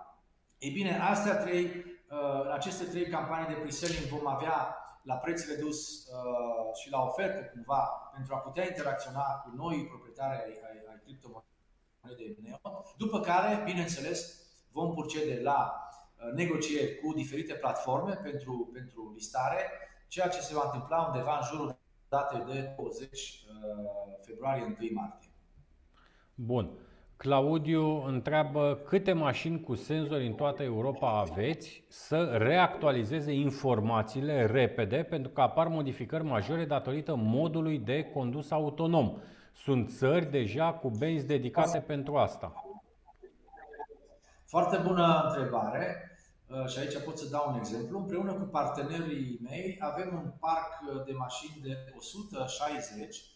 Ei 0.58 0.72
bine, 0.72 1.00
astea 1.00 1.36
trei, 1.38 1.66
uh, 1.66 2.52
aceste 2.54 2.84
trei 2.84 3.08
campanii 3.08 3.54
de 3.54 3.60
pre-selling 3.60 4.08
vom 4.10 4.28
avea 4.28 4.76
la 5.04 5.16
preț 5.16 5.48
redus 5.48 5.80
uh, 6.08 6.76
și 6.82 6.92
la 6.92 7.02
ofertă 7.02 7.42
cumva 7.44 8.12
pentru 8.14 8.36
a 8.36 8.38
putea 8.38 8.66
interacționa 8.66 9.22
cu 9.22 9.52
noi 9.56 9.88
proprietari 9.88 10.34
ai, 10.34 10.60
ai, 10.68 10.78
ai 10.90 11.00
criptomonedei 11.04 12.38
Neo, 12.42 12.84
după 12.98 13.20
care, 13.20 13.64
bineînțeles, 13.64 14.20
vom 14.72 14.94
procede 14.94 15.42
la 15.42 15.60
uh, 15.72 16.34
negocieri 16.34 17.00
cu 17.00 17.14
diferite 17.14 17.54
platforme 17.54 18.14
pentru, 18.14 18.70
pentru 18.74 19.12
listare, 19.14 19.62
ceea 20.08 20.28
ce 20.28 20.42
se 20.42 20.54
va 20.54 20.64
întâmpla 20.66 21.06
undeva 21.06 21.38
în 21.38 21.48
jurul 21.48 21.80
datei 22.10 22.44
de 22.54 22.74
20 22.76 23.46
februarie 24.26 24.64
1 24.64 24.76
martie. 24.94 25.31
Bun. 26.36 26.70
Claudiu 27.18 28.04
întreabă 28.06 28.82
câte 28.86 29.14
mașini 29.14 29.62
cu 29.62 29.76
senzori 29.76 30.28
în 30.28 30.34
toată 30.34 30.64
Europa 30.64 31.20
aveți 31.20 31.84
să 31.88 32.24
reactualizeze 32.24 33.32
informațiile 33.32 34.46
repede 34.46 35.04
pentru 35.10 35.32
că 35.32 35.42
apar 35.42 35.68
modificări 35.68 36.24
majore 36.24 36.66
datorită 36.66 37.16
modului 37.16 37.80
de 37.80 38.04
condus 38.14 38.52
autonom. 38.52 39.18
Sunt 39.54 39.90
țări 39.90 40.32
deja 40.32 40.74
cu 40.74 40.90
benzi 40.90 41.26
dedicate 41.26 41.80
pentru 41.80 42.18
asta. 42.18 42.54
Foarte 44.46 44.78
bună 44.78 45.24
întrebare 45.28 46.12
uh, 46.48 46.68
și 46.68 46.80
aici 46.80 47.04
pot 47.06 47.18
să 47.18 47.30
dau 47.30 47.52
un 47.52 47.58
exemplu. 47.60 47.98
Împreună 47.98 48.34
cu 48.34 48.44
partenerii 48.44 49.40
mei 49.44 49.78
avem 49.80 50.10
un 50.14 50.32
parc 50.40 51.06
de 51.06 51.14
mașini 51.18 51.62
de 51.62 51.78
160 51.98 53.00
Uh, 53.00 53.31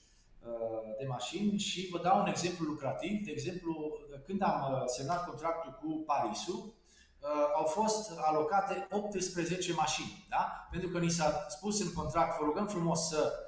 de 0.98 1.06
mașini 1.06 1.58
și 1.58 1.89
vă 1.91 2.00
dau 2.00 2.20
un 2.20 2.28
exemplu 2.28 2.66
lucrativ. 2.66 3.26
De 3.26 3.32
exemplu, 3.32 3.98
când 4.26 4.41
am 4.41 4.72
uh, 4.72 4.84
semnat 4.86 5.26
contractul 5.26 5.72
cu 5.82 6.04
Parisul, 6.06 6.62
uh, 6.66 7.30
au 7.56 7.66
fost 7.66 8.20
alocate 8.20 8.88
18 8.91 9.74
mașini. 9.74 10.26
Da? 10.30 10.68
Pentru 10.72 10.89
că 10.89 11.00
ni 11.00 11.10
s-a 11.10 11.46
spus 11.50 11.82
în 11.82 11.93
contract, 11.93 12.39
vă 12.39 12.46
rugăm 12.46 12.68
frumos 12.68 13.08
să 13.08 13.39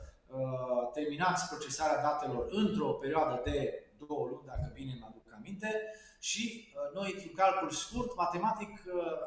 terminați 0.93 1.47
procesarea 1.47 2.01
datelor 2.01 2.47
într-o 2.49 2.87
perioadă 2.87 3.41
de 3.43 3.83
două 4.07 4.27
luni, 4.27 4.45
dacă 4.45 4.71
bine 4.73 4.97
mă 4.99 5.05
aduc 5.09 5.33
aminte, 5.35 5.69
și 6.19 6.73
noi, 6.93 7.11
într-un 7.13 7.33
calcul 7.35 7.69
scurt, 7.69 8.15
matematic, 8.15 8.69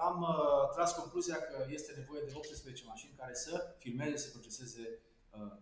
am 0.00 0.26
tras 0.72 0.92
concluzia 0.92 1.36
că 1.36 1.66
este 1.68 1.92
nevoie 1.96 2.22
de 2.26 2.32
18 2.34 2.84
mașini 2.86 3.14
care 3.18 3.34
să 3.34 3.74
filmeze, 3.78 4.16
să 4.16 4.30
proceseze 4.30 4.98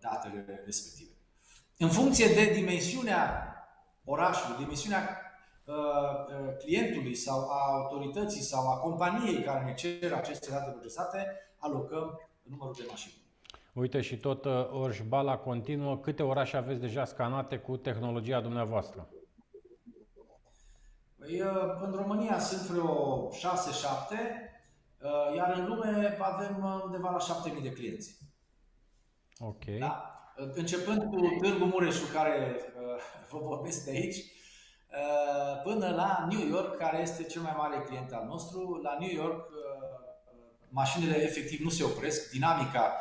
datele 0.00 0.62
respective. 0.64 1.17
În 1.80 1.88
funcție 1.88 2.26
de 2.26 2.52
dimensiunea 2.52 3.42
orașului, 4.04 4.56
dimensiunea 4.58 5.20
uh, 5.64 5.74
uh, 5.74 6.56
clientului 6.58 7.14
sau 7.14 7.48
a 7.50 7.72
autorității 7.72 8.42
sau 8.42 8.70
a 8.70 8.76
companiei 8.76 9.42
care 9.42 9.64
ne 9.64 9.74
cer 9.74 10.12
aceste 10.12 10.50
date 10.50 10.70
procesate, 10.70 11.26
alocăm 11.58 12.20
numărul 12.42 12.74
de 12.78 12.84
mașini. 12.88 13.14
Uite 13.72 14.00
și 14.00 14.16
tot 14.16 14.44
uh, 14.44 14.70
Orșbala 14.70 15.36
continuă. 15.36 15.98
Câte 15.98 16.22
orașe 16.22 16.56
aveți 16.56 16.80
deja 16.80 17.04
scanate 17.04 17.58
cu 17.58 17.76
tehnologia 17.76 18.40
dumneavoastră? 18.40 19.08
Păi, 21.18 21.38
în 21.80 21.92
România 21.94 22.38
sunt 22.38 22.60
vreo 22.60 23.28
6-7, 23.30 23.34
iar 25.36 25.56
în 25.58 25.66
lume 25.66 26.16
avem 26.20 26.82
undeva 26.84 27.10
la 27.10 27.18
7000 27.18 27.62
de 27.62 27.72
clienți. 27.72 28.18
Ok. 29.38 29.64
Da? 29.64 30.17
Începând 30.54 31.02
cu 31.02 31.16
Târgu 31.40 31.64
Mureșu, 31.64 32.12
care 32.12 32.60
vă 33.30 33.38
vorbesc 33.38 33.84
de 33.84 33.90
aici, 33.90 34.16
până 35.62 35.88
la 35.96 36.26
New 36.30 36.48
York, 36.48 36.76
care 36.76 37.00
este 37.00 37.22
cel 37.22 37.42
mai 37.42 37.54
mare 37.56 37.82
client 37.86 38.12
al 38.12 38.26
nostru. 38.26 38.80
La 38.82 38.96
New 39.00 39.14
York, 39.22 39.48
mașinile 40.68 41.22
efectiv 41.22 41.60
nu 41.60 41.68
se 41.68 41.84
opresc, 41.84 42.30
dinamica 42.30 42.94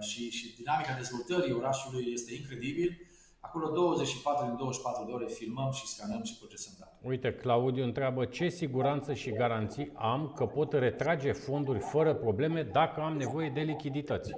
și, 0.00 0.30
și 0.30 0.56
dinamica 0.56 0.92
dezvoltării 0.96 1.52
orașului 1.52 2.04
este 2.12 2.34
incredibil. 2.34 2.98
Acolo 3.40 3.70
24 3.70 4.46
din 4.46 4.56
24 4.56 5.04
de 5.04 5.12
ore 5.12 5.26
filmăm 5.26 5.70
și 5.70 5.86
scanăm 5.86 6.22
și 6.22 6.38
procesăm 6.38 6.72
date. 6.78 6.92
Uite, 7.02 7.32
Claudiu 7.34 7.84
întreabă 7.84 8.24
ce 8.24 8.48
siguranță 8.48 9.14
și 9.14 9.30
garanții 9.32 9.92
am 9.94 10.32
că 10.36 10.46
pot 10.46 10.72
retrage 10.72 11.32
fonduri 11.32 11.78
fără 11.78 12.14
probleme 12.14 12.62
dacă 12.62 13.00
am 13.00 13.16
nevoie 13.16 13.50
de 13.54 13.60
lichidități. 13.60 14.30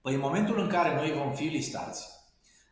Păi 0.00 0.14
în 0.14 0.20
momentul 0.20 0.58
în 0.58 0.68
care 0.68 0.94
noi 0.94 1.12
vom 1.12 1.32
fi 1.32 1.44
listați, 1.44 2.08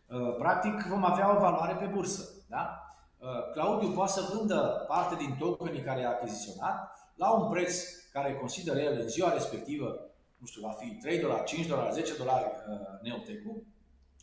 uh, 0.07 0.37
practic 0.39 0.87
vom 0.89 1.05
avea 1.05 1.37
o 1.37 1.39
valoare 1.39 1.75
pe 1.75 1.85
bursă. 1.85 2.29
Da? 2.49 2.83
Uh, 3.19 3.51
Claudiu 3.53 3.89
poate 3.89 4.13
să 4.13 4.35
vândă 4.35 4.85
parte 4.89 5.15
din 5.15 5.37
tokenii 5.39 5.83
care 5.83 6.05
a 6.05 6.09
achiziționat 6.09 6.99
la 7.15 7.31
un 7.31 7.51
preț 7.51 7.83
care 8.13 8.35
consideră 8.35 8.79
el 8.79 9.01
în 9.01 9.09
ziua 9.09 9.33
respectivă 9.33 10.09
nu 10.39 10.47
știu, 10.47 10.63
va 10.63 10.73
fi 10.73 10.89
3 10.89 11.19
dolari, 11.19 11.45
5 11.45 11.67
dolari, 11.67 11.93
10 11.93 12.17
dolari 12.17 12.45
uh, 12.45 13.01
neotecul, 13.03 13.63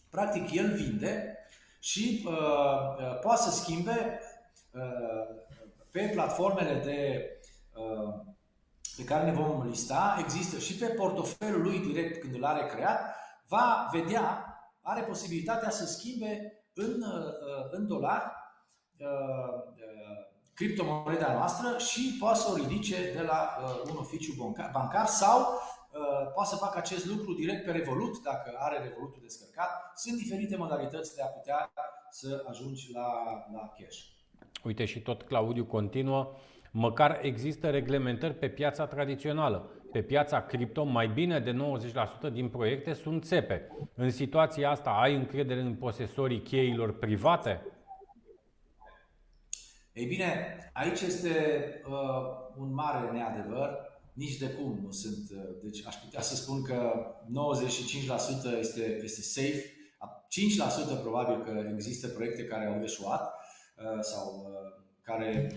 practic 0.10 0.52
el 0.52 0.74
vinde 0.74 1.38
și 1.80 2.26
uh, 2.28 2.34
uh, 2.34 3.20
poate 3.22 3.42
să 3.42 3.50
schimbe 3.50 4.20
uh, 4.72 5.36
pe 5.92 6.10
platformele 6.14 6.82
de, 6.84 7.30
uh, 7.76 8.14
pe 8.96 9.04
care 9.04 9.32
ne 9.32 9.38
vom 9.38 9.68
lista, 9.68 10.16
există 10.20 10.60
și 10.60 10.76
pe 10.76 10.86
portofelul 10.86 11.62
lui 11.62 11.80
direct 11.80 12.22
când 12.22 12.36
îl 12.36 12.46
are 12.46 12.66
creat, 12.66 13.16
va 13.48 13.90
vedea, 13.92 14.46
are 14.82 15.02
posibilitatea 15.02 15.70
să 15.70 15.86
schimbe 15.86 16.64
în, 16.74 17.02
uh, 17.02 17.70
în 17.72 17.88
dolari 17.88 18.24
uh, 18.98 19.74
criptomoneda 20.54 21.34
noastră 21.34 21.78
și 21.78 22.16
poate 22.20 22.40
să 22.40 22.52
o 22.52 22.56
ridice 22.56 23.14
de 23.16 23.22
la 23.22 23.58
uh, 23.62 23.92
un 23.92 23.98
oficiu 23.98 24.34
bancar, 24.38 24.70
bancar 24.74 25.06
sau 25.06 25.62
Uh, 25.96 26.32
poate 26.34 26.50
să 26.50 26.56
facă 26.56 26.78
acest 26.78 27.06
lucru 27.06 27.34
direct 27.34 27.66
pe 27.66 27.72
Revolut, 27.72 28.22
dacă 28.24 28.56
are 28.60 28.78
Revolutul 28.88 29.20
descărcat. 29.22 29.92
Sunt 29.96 30.18
diferite 30.18 30.56
modalități 30.56 31.16
de 31.16 31.22
a 31.22 31.26
putea 31.26 31.72
să 32.10 32.46
ajungi 32.50 32.92
la, 32.94 33.08
la 33.54 33.74
cash. 33.80 33.98
Uite 34.64 34.86
și 34.86 35.00
tot 35.02 35.22
Claudiu 35.22 35.66
continuă, 35.66 36.32
măcar 36.78 37.20
există 37.22 37.70
reglementări 37.70 38.34
pe 38.34 38.50
piața 38.50 38.86
tradițională. 38.86 39.70
Pe 39.92 40.02
piața 40.02 40.42
cripto, 40.42 40.84
mai 40.84 41.08
bine 41.08 41.40
de 41.40 41.58
90% 42.30 42.34
din 42.34 42.50
proiecte 42.50 42.94
sunt 42.94 43.24
țepe. 43.24 43.68
În 43.94 44.10
situația 44.10 44.70
asta, 44.70 44.90
ai 44.90 45.16
încredere 45.16 45.60
în 45.60 45.76
posesorii 45.76 46.42
cheilor 46.42 46.98
private? 46.98 47.62
Ei 49.94 50.06
bine, 50.06 50.58
aici 50.74 51.02
este 51.02 51.32
uh, 51.88 51.94
un 52.58 52.74
mare 52.74 53.12
neadevăr 53.12 53.70
nici 54.14 54.38
de 54.38 54.50
cum 54.50 54.80
nu 54.84 54.92
sunt. 54.92 55.30
Uh, 55.32 55.44
deci 55.64 55.86
aș 55.88 55.96
putea 55.96 56.22
să 56.22 56.36
spun 56.36 56.64
că 56.64 57.06
95% 58.56 58.60
este, 58.60 59.00
este 59.04 59.22
safe, 59.22 59.64
5% 60.98 61.02
probabil 61.02 61.44
că 61.44 61.70
există 61.74 62.08
proiecte 62.08 62.44
care 62.44 62.66
au 62.66 62.82
eșuat 62.84 63.34
uh, 63.76 64.00
sau 64.02 64.50
uh, 64.50 64.84
care 65.02 65.50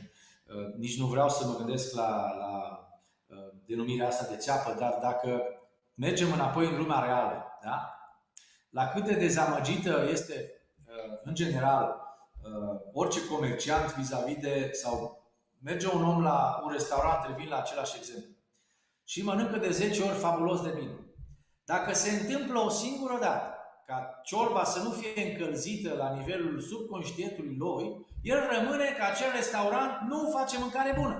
nici 0.76 0.98
nu 0.98 1.06
vreau 1.06 1.28
să 1.28 1.46
mă 1.46 1.56
gândesc 1.56 1.94
la, 1.94 2.34
la 2.38 2.82
denumirea 3.66 4.06
asta 4.06 4.26
de 4.30 4.36
țeapă, 4.36 4.76
dar 4.78 4.98
dacă 5.00 5.42
mergem 5.94 6.32
înapoi 6.32 6.66
în 6.66 6.76
lumea 6.76 7.00
reală, 7.00 7.58
da? 7.62 7.92
la 8.70 8.88
cât 8.88 9.04
de 9.04 9.14
dezamăgită 9.14 10.06
este 10.10 10.52
în 11.22 11.34
general 11.34 12.08
orice 12.92 13.26
comerciant 13.26 13.94
vis-a-vis 13.94 14.36
de 14.36 14.70
sau 14.72 15.22
merge 15.62 15.94
un 15.94 16.04
om 16.04 16.22
la 16.22 16.60
un 16.64 16.70
restaurant, 16.72 17.26
revin 17.26 17.48
la 17.48 17.58
același 17.58 17.96
exemplu 17.96 18.30
și 19.04 19.24
mănâncă 19.24 19.58
de 19.58 19.70
10 19.70 20.02
ori 20.02 20.18
fabulos 20.18 20.62
de 20.62 20.70
bine. 20.70 20.92
Dacă 21.64 21.94
se 21.94 22.10
întâmplă 22.10 22.60
o 22.60 22.68
singură 22.68 23.18
dată 23.20 23.57
ca 23.88 24.20
ciorba 24.22 24.64
să 24.64 24.82
nu 24.82 24.90
fie 24.90 25.30
încălzită 25.30 25.94
la 25.94 26.14
nivelul 26.14 26.60
subconștientului 26.60 27.56
lui, 27.58 28.06
el 28.22 28.40
rămâne 28.52 28.94
că 28.96 29.02
acel 29.04 29.30
restaurant 29.34 29.92
nu 30.08 30.30
face 30.30 30.58
mâncare 30.58 30.92
bună. 31.00 31.16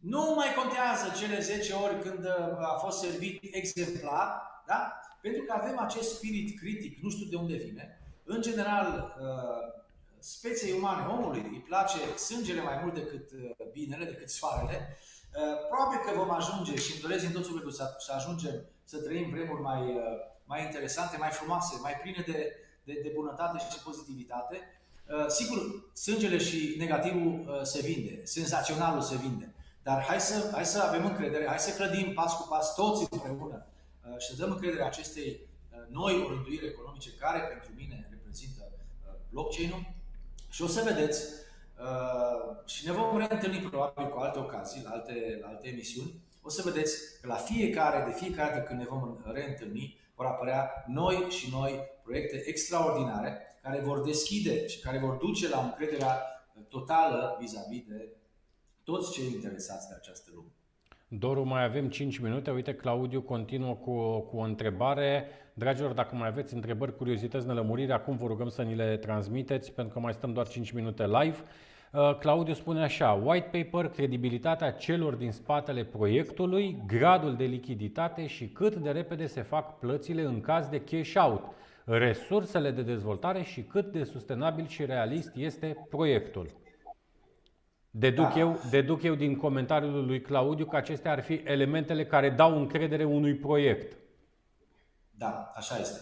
Nu 0.00 0.32
mai 0.36 0.54
contează 0.54 1.06
cele 1.18 1.40
10 1.40 1.72
ori 1.72 2.00
când 2.00 2.24
uh, 2.24 2.72
a 2.72 2.78
fost 2.84 2.98
servit 2.98 3.54
exemplar, 3.54 4.28
da? 4.66 5.00
pentru 5.20 5.42
că 5.42 5.52
avem 5.56 5.78
acest 5.78 6.14
spirit 6.14 6.58
critic, 6.58 7.02
nu 7.02 7.10
știu 7.10 7.26
de 7.26 7.36
unde 7.36 7.56
vine. 7.56 8.00
În 8.24 8.40
general, 8.42 9.16
uh, 9.20 9.84
speței 10.18 10.72
umane, 10.72 11.06
omului, 11.06 11.48
îi 11.52 11.64
place 11.68 11.98
sângele 12.16 12.62
mai 12.62 12.78
mult 12.82 12.94
decât 12.94 13.30
uh, 13.30 13.66
binele, 13.72 14.04
decât 14.04 14.28
soarele 14.28 14.96
Uh, 15.36 15.56
probabil 15.68 15.98
că 16.04 16.10
vom 16.20 16.30
ajunge 16.30 16.74
și 16.76 16.92
îmi 16.92 17.00
doresc 17.00 17.24
din 17.24 17.34
tot 17.34 17.44
sufletul 17.44 17.70
să, 17.70 17.94
să 17.98 18.12
ajungem 18.12 18.54
să 18.84 18.96
trăim 18.98 19.30
vremuri 19.30 19.62
mai, 19.62 19.80
uh, 19.80 20.16
mai 20.46 20.64
interesante, 20.64 21.16
mai 21.16 21.30
frumoase, 21.30 21.78
mai 21.80 21.92
pline 22.02 22.24
de, 22.26 22.56
de, 22.84 23.00
de 23.02 23.10
bunătate 23.14 23.58
și 23.58 23.82
pozitivitate. 23.84 24.56
Uh, 25.08 25.26
sigur, 25.28 25.58
sângele 25.94 26.38
și 26.38 26.74
negativul 26.78 27.60
se 27.62 27.80
vinde, 27.80 28.24
senzaționalul 28.24 29.00
se 29.00 29.16
vinde, 29.16 29.54
dar 29.82 30.02
hai 30.02 30.20
să, 30.20 30.50
hai 30.52 30.66
să 30.66 30.82
avem 30.82 31.04
încredere, 31.04 31.46
hai 31.46 31.58
să 31.58 31.82
clădim 31.82 32.12
pas 32.12 32.36
cu 32.36 32.46
pas 32.48 32.74
toți 32.74 33.06
împreună 33.10 33.66
și 34.18 34.26
să 34.26 34.36
dăm 34.36 34.50
încredere 34.50 34.82
acestei 34.82 35.40
noi 35.88 36.22
orânduiri 36.24 36.66
economice 36.66 37.10
care 37.12 37.38
pentru 37.38 37.70
mine 37.76 38.08
reprezintă 38.10 38.70
blockchain-ul 39.30 39.94
și 40.50 40.62
o 40.62 40.66
să 40.66 40.82
vedeți 40.82 41.22
Uh, 41.80 42.66
și 42.66 42.86
ne 42.86 42.92
vom 42.92 43.16
reîntâlni 43.16 43.58
probabil 43.58 44.08
cu 44.08 44.18
alte 44.18 44.38
ocazii, 44.38 44.82
la 44.84 44.90
alte, 44.90 45.38
la 45.40 45.48
alte 45.48 45.68
emisiuni. 45.68 46.20
O 46.42 46.48
să 46.48 46.62
vedeți 46.64 47.20
că 47.20 47.26
la 47.26 47.34
fiecare, 47.34 48.10
de 48.10 48.16
fiecare 48.18 48.54
dată 48.54 48.62
când 48.62 48.78
ne 48.78 48.86
vom 48.88 49.18
reîntâlni, 49.32 49.98
vor 50.16 50.26
apărea 50.26 50.84
noi 50.86 51.14
și 51.14 51.50
noi 51.50 51.80
proiecte 52.02 52.42
extraordinare 52.46 53.40
care 53.62 53.80
vor 53.80 54.02
deschide 54.02 54.66
și 54.66 54.80
care 54.80 54.98
vor 54.98 55.14
duce 55.14 55.48
la 55.48 55.60
încrederea 55.64 56.22
totală 56.68 57.36
vis-a-vis 57.40 57.82
de 57.88 58.16
toți 58.82 59.12
cei 59.12 59.32
interesați 59.34 59.88
de 59.88 59.94
această 59.98 60.30
lume. 60.34 60.48
Doru, 61.08 61.44
mai 61.44 61.64
avem 61.64 61.88
5 61.88 62.18
minute. 62.18 62.50
Uite, 62.50 62.74
Claudiu 62.74 63.22
continuă 63.22 63.74
cu, 63.74 64.20
cu 64.20 64.36
o 64.36 64.40
întrebare. 64.40 65.28
Dragilor, 65.54 65.92
dacă 65.92 66.14
mai 66.14 66.28
aveți 66.28 66.54
întrebări, 66.54 66.96
curiozități, 66.96 67.46
nelămuriri, 67.46 67.92
acum 67.92 68.16
vă 68.16 68.26
rugăm 68.26 68.48
să 68.48 68.62
ni 68.62 68.74
le 68.74 68.96
transmiteți, 68.96 69.72
pentru 69.72 69.94
că 69.94 70.00
mai 70.00 70.12
stăm 70.12 70.32
doar 70.32 70.48
5 70.48 70.70
minute 70.70 71.06
live. 71.06 71.36
Uh, 71.96 72.18
Claudiu 72.18 72.54
spune 72.54 72.82
așa, 72.82 73.12
white 73.12 73.62
paper, 73.62 73.90
credibilitatea 73.90 74.72
celor 74.72 75.14
din 75.14 75.32
spatele 75.32 75.84
proiectului, 75.84 76.82
gradul 76.86 77.36
de 77.36 77.44
lichiditate 77.44 78.26
și 78.26 78.48
cât 78.48 78.74
de 78.74 78.90
repede 78.90 79.26
se 79.26 79.42
fac 79.42 79.78
plățile 79.78 80.22
în 80.22 80.40
caz 80.40 80.68
de 80.68 80.80
cash 80.80 81.14
out, 81.14 81.42
resursele 81.84 82.70
de 82.70 82.82
dezvoltare 82.82 83.42
și 83.42 83.62
cât 83.62 83.92
de 83.92 84.04
sustenabil 84.04 84.66
și 84.66 84.84
realist 84.84 85.30
este 85.34 85.86
proiectul. 85.90 86.50
Deduc, 87.90 88.32
da. 88.32 88.38
eu, 88.38 88.60
deduc 88.70 89.02
eu 89.02 89.14
din 89.14 89.36
comentariul 89.36 90.06
lui 90.06 90.20
Claudiu 90.20 90.64
că 90.64 90.76
acestea 90.76 91.12
ar 91.12 91.22
fi 91.22 91.40
elementele 91.44 92.06
care 92.06 92.30
dau 92.30 92.56
încredere 92.56 93.04
unui 93.04 93.34
proiect. 93.34 93.96
Da, 95.10 95.52
așa 95.54 95.78
este. 95.78 96.00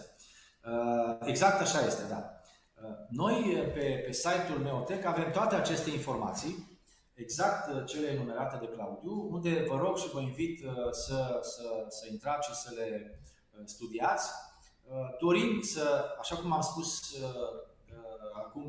Uh, 0.65 1.17
exact 1.25 1.61
așa 1.61 1.85
este, 1.85 2.03
da. 2.09 2.34
Uh, 2.81 2.89
noi 3.09 3.69
pe, 3.73 4.03
pe 4.05 4.11
site-ul 4.11 4.61
Neotec 4.61 5.05
avem 5.05 5.31
toate 5.31 5.55
aceste 5.55 5.89
informații, 5.89 6.79
exact 7.13 7.73
uh, 7.73 7.85
cele 7.85 8.07
enumerate 8.07 8.57
de 8.59 8.71
Claudiu, 8.75 9.27
unde 9.31 9.65
vă 9.67 9.75
rog 9.75 9.97
și 9.97 10.09
vă 10.09 10.19
invit 10.21 10.59
să, 10.91 11.39
să, 11.41 11.85
să 11.87 12.07
intrați 12.11 12.47
și 12.47 12.55
să 12.55 12.73
le 12.75 13.19
studiați. 13.63 14.29
Dorim 15.19 15.61
să, 15.61 16.05
așa 16.19 16.35
cum 16.35 16.51
am 16.51 16.61
spus 16.61 17.15
acum 18.33 18.67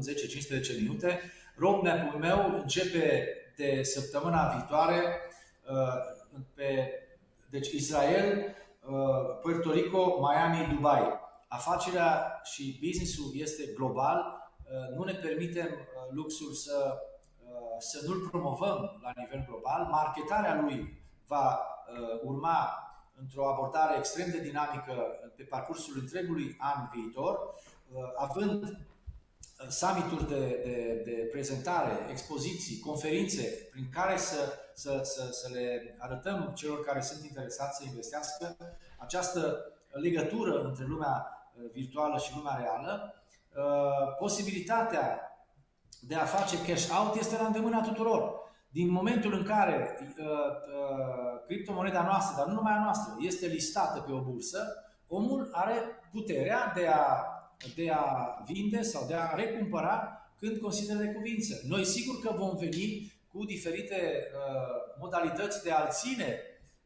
10-15 0.77 0.81
minute, 0.81 1.20
roadmap-ul 1.57 2.19
meu 2.20 2.59
începe 2.61 3.28
de 3.57 3.83
săptămâna 3.83 4.49
viitoare 4.49 5.20
pe, 6.55 6.91
deci 7.51 7.69
Israel, 7.69 8.57
Uh, 8.89 9.41
Puerto 9.43 9.73
Rico, 9.73 10.20
Miami, 10.20 10.74
Dubai. 10.74 11.03
Afacerea 11.48 12.40
și 12.44 12.78
businessul 12.85 13.31
este 13.35 13.73
global. 13.74 14.18
Uh, 14.18 14.97
nu 14.97 15.05
ne 15.05 15.12
permitem 15.12 15.66
uh, 15.66 16.10
luxul 16.10 16.52
să, 16.52 16.98
să 17.78 18.01
nu-l 18.06 18.28
promovăm 18.28 19.01
la 19.02 19.12
nivel 19.16 19.44
global. 19.48 19.85
Marketarea 19.90 20.60
lui 20.60 21.05
va 21.27 21.60
urma 22.23 22.81
într-o 23.20 23.48
abordare 23.48 23.97
extrem 23.98 24.31
de 24.31 24.40
dinamică 24.40 24.93
pe 25.36 25.43
parcursul 25.43 25.98
întregului 26.01 26.56
an 26.59 26.89
viitor, 26.93 27.55
având 28.16 28.86
summituri 29.68 30.28
de, 30.28 30.60
de, 30.64 31.02
de 31.05 31.28
prezentare, 31.32 32.06
expoziții, 32.10 32.78
conferințe, 32.78 33.68
prin 33.70 33.89
care 33.93 34.16
să, 34.16 34.52
să, 34.74 35.01
să, 35.02 35.28
să 35.32 35.48
le 35.52 35.97
arătăm 35.98 36.52
celor 36.55 36.85
care 36.85 37.01
sunt 37.01 37.24
interesați 37.24 37.77
să 37.77 37.85
investească 37.86 38.56
această 38.98 39.73
legătură 39.90 40.62
între 40.62 40.85
lumea 40.85 41.31
uh, 41.31 41.35
virtuală 41.73 42.19
și 42.19 42.37
lumea 42.37 42.57
reală, 42.57 43.15
uh, 43.57 44.16
posibilitatea 44.19 45.20
de 46.01 46.15
a 46.15 46.24
face 46.24 46.62
cash 46.66 46.89
out 46.99 47.15
este 47.15 47.37
la 47.37 47.47
îndemâna 47.47 47.81
tuturor. 47.81 48.45
Din 48.70 48.91
momentul 48.91 49.33
în 49.35 49.45
care 49.45 49.99
uh, 50.01 50.27
uh, 50.27 51.45
criptomoneda 51.47 52.03
noastră, 52.03 52.35
dar 52.37 52.47
nu 52.47 52.55
numai 52.55 52.73
a 52.73 52.83
noastră, 52.83 53.15
este 53.19 53.47
listată 53.47 54.01
pe 54.01 54.12
o 54.12 54.20
bursă, 54.20 54.87
omul 55.09 55.49
are 55.53 55.74
puterea 56.12 56.73
de 56.74 56.87
a, 56.87 57.24
de 57.74 57.91
a 57.91 58.37
vinde 58.45 58.83
sau 58.83 59.07
de 59.07 59.15
a 59.15 59.35
recumpăra 59.35 60.20
când 60.39 60.59
consideră 60.59 60.99
de 60.99 61.12
cuvință. 61.12 61.61
Noi 61.69 61.85
sigur 61.85 62.20
că 62.20 62.33
vom 62.37 62.57
veni 62.57 63.12
cu 63.33 63.45
diferite 63.45 64.27
uh, 64.35 64.97
modalități 64.99 65.62
de 65.62 65.70
a-l 65.70 65.89
ține 65.91 66.41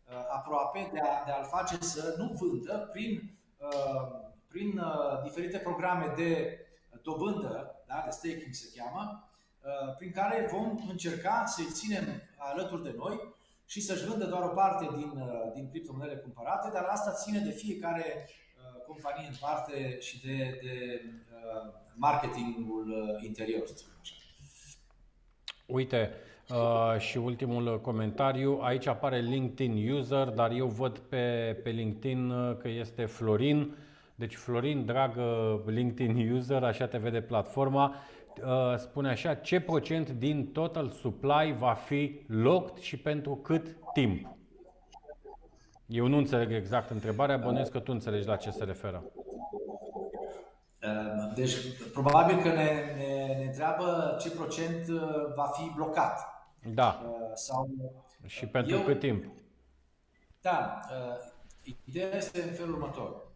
uh, 0.09 0.15
aproape, 0.37 0.91
de, 0.93 1.01
a, 1.01 1.25
de 1.25 1.31
a-l 1.31 1.45
face 1.45 1.77
să 1.81 2.15
nu 2.19 2.37
vândă 2.41 2.89
prin, 2.93 3.39
uh, 3.59 4.21
prin 4.51 4.79
uh, 4.79 5.23
diferite 5.23 5.59
programe 5.59 6.13
de 6.17 6.59
dobândă, 7.03 7.83
da, 7.87 8.03
de 8.05 8.11
staking 8.11 8.53
se 8.53 8.69
cheamă, 8.77 9.29
uh, 9.63 9.97
prin 9.97 10.13
care 10.13 10.49
vom 10.53 10.89
încerca 10.89 11.45
să-i 11.47 11.73
ținem 11.73 12.05
alături 12.37 12.83
de 12.83 12.95
noi 12.97 13.35
și 13.67 13.81
să-și 13.81 14.07
vândă 14.07 14.25
doar 14.25 14.43
o 14.43 14.55
parte 14.55 14.89
din, 14.97 15.13
uh, 15.17 15.53
din 15.55 15.69
criptomonedele 15.71 16.21
cumpărate, 16.21 16.71
dar 16.73 16.85
asta 16.85 17.13
ține 17.13 17.39
de 17.39 17.51
fiecare 17.51 18.29
uh, 18.29 18.85
companie 18.87 19.27
în 19.29 19.37
parte 19.41 19.99
și 20.01 20.21
de, 20.27 20.61
de 20.63 21.03
marketingul 21.95 23.19
interior, 23.23 23.67
să 23.67 23.75
spunem 23.77 23.99
așa. 24.01 24.15
Uite, 25.67 26.11
uh, 26.49 27.01
și 27.01 27.19
ultimul 27.19 27.81
comentariu, 27.81 28.59
aici 28.63 28.87
apare 28.87 29.21
LinkedIn 29.21 29.93
user, 29.93 30.29
dar 30.29 30.51
eu 30.51 30.67
văd 30.67 30.99
pe, 30.99 31.57
pe 31.63 31.71
LinkedIn 31.71 32.29
că 32.59 32.69
este 32.69 33.05
Florin. 33.05 33.77
Deci 34.21 34.35
Florin, 34.35 34.85
dragă 34.85 35.23
LinkedIn 35.67 36.33
user, 36.33 36.63
așa 36.63 36.87
te 36.87 36.99
vede 36.99 37.21
platforma, 37.21 37.95
uh, 38.45 38.79
spune 38.79 39.09
așa, 39.09 39.35
ce 39.35 39.61
procent 39.61 40.11
din 40.11 40.53
total 40.53 40.91
supply 40.91 41.55
va 41.59 41.73
fi 41.73 42.21
locked 42.27 42.83
și 42.83 42.97
pentru 42.97 43.37
cât 43.37 43.77
timp? 43.93 44.37
Eu 45.87 46.07
nu 46.07 46.17
înțeleg 46.17 46.53
exact 46.53 46.91
întrebarea, 46.91 47.37
bănuiesc 47.37 47.71
că 47.71 47.79
tu 47.79 47.93
înțelegi 47.93 48.27
la 48.27 48.37
ce 48.37 48.51
se 48.51 48.65
referă. 48.65 49.03
Uh, 50.83 51.33
deci, 51.35 51.55
probabil 51.93 52.37
că 52.37 52.49
ne, 52.49 52.71
ne, 52.97 53.37
ne 53.39 53.45
întreabă 53.45 54.17
ce 54.21 54.31
procent 54.31 54.89
uh, 54.89 55.35
va 55.37 55.45
fi 55.45 55.73
blocat. 55.75 56.21
Da. 56.75 57.03
Sau, 57.35 57.71
și 58.27 58.47
pentru 58.47 58.75
eu, 58.75 58.83
cât 58.83 58.99
timp? 58.99 59.25
Da. 60.41 60.81
Ideea 61.85 62.17
este 62.17 62.43
în 62.43 62.53
felul 62.53 62.75
următor 62.75 63.29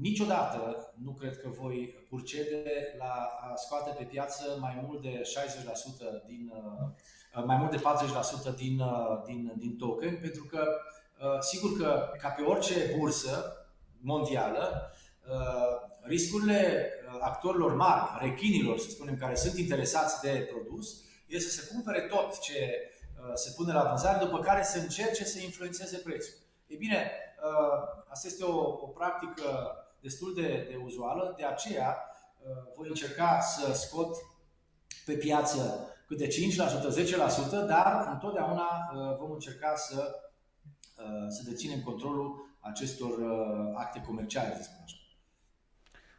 niciodată 0.00 0.92
nu 1.02 1.12
cred 1.12 1.40
că 1.40 1.48
voi 1.48 2.06
purcede 2.08 2.64
la 2.98 3.38
a 3.40 3.56
scoate 3.56 3.94
pe 3.98 4.04
piață 4.04 4.56
mai 4.60 4.80
mult 4.86 5.02
de 5.02 5.22
60% 6.22 6.26
din, 6.26 6.52
uh, 6.54 7.44
mai 7.44 7.56
mult 7.56 7.70
de 7.70 7.82
40% 8.52 8.54
din, 8.56 8.80
uh, 8.80 9.22
din, 9.26 9.52
din 9.56 9.76
token, 9.76 10.18
pentru 10.20 10.44
că 10.44 10.68
uh, 11.20 11.38
sigur 11.40 11.78
că 11.78 12.10
ca 12.18 12.28
pe 12.28 12.42
orice 12.42 12.94
bursă 12.98 13.56
mondială, 14.00 14.92
riscurile 16.02 16.90
actorilor 17.20 17.74
mari, 17.74 18.02
rechinilor, 18.20 18.78
să 18.78 18.90
spunem, 18.90 19.16
care 19.16 19.34
sunt 19.34 19.58
interesați 19.58 20.20
de 20.22 20.48
produs, 20.52 21.02
este 21.26 21.50
să 21.50 21.72
cumpere 21.72 22.00
tot 22.00 22.40
ce 22.40 22.90
se 23.34 23.52
pune 23.56 23.72
la 23.72 23.84
vânzare, 23.88 24.24
după 24.24 24.38
care 24.38 24.62
să 24.62 24.78
încerce 24.78 25.24
să 25.24 25.40
influențeze 25.40 25.96
prețul. 25.96 26.34
Ei 26.66 26.76
bine, 26.76 27.10
asta 28.08 28.26
este 28.26 28.44
o, 28.44 28.58
o 28.58 28.86
practică 28.86 29.42
destul 30.02 30.34
de, 30.34 30.66
de 30.70 30.76
uzuală, 30.84 31.34
de 31.36 31.44
aceea 31.44 31.96
uh, 32.38 32.72
voi 32.76 32.88
încerca 32.88 33.40
să 33.40 33.72
scot 33.72 34.16
pe 35.04 35.12
piață 35.12 35.86
câte 36.06 36.26
5%, 36.26 36.30
10%, 36.30 37.66
dar 37.66 38.08
întotdeauna 38.12 38.90
uh, 38.94 39.16
vom 39.18 39.30
încerca 39.30 39.74
să, 39.76 40.14
uh, 40.96 41.26
să 41.28 41.42
deținem 41.44 41.80
controlul 41.82 42.56
acestor 42.60 43.12
acte 43.74 44.02
comerciale, 44.06 44.56
să 44.56 44.62
spunem 44.62 44.82
așa. 44.84 44.96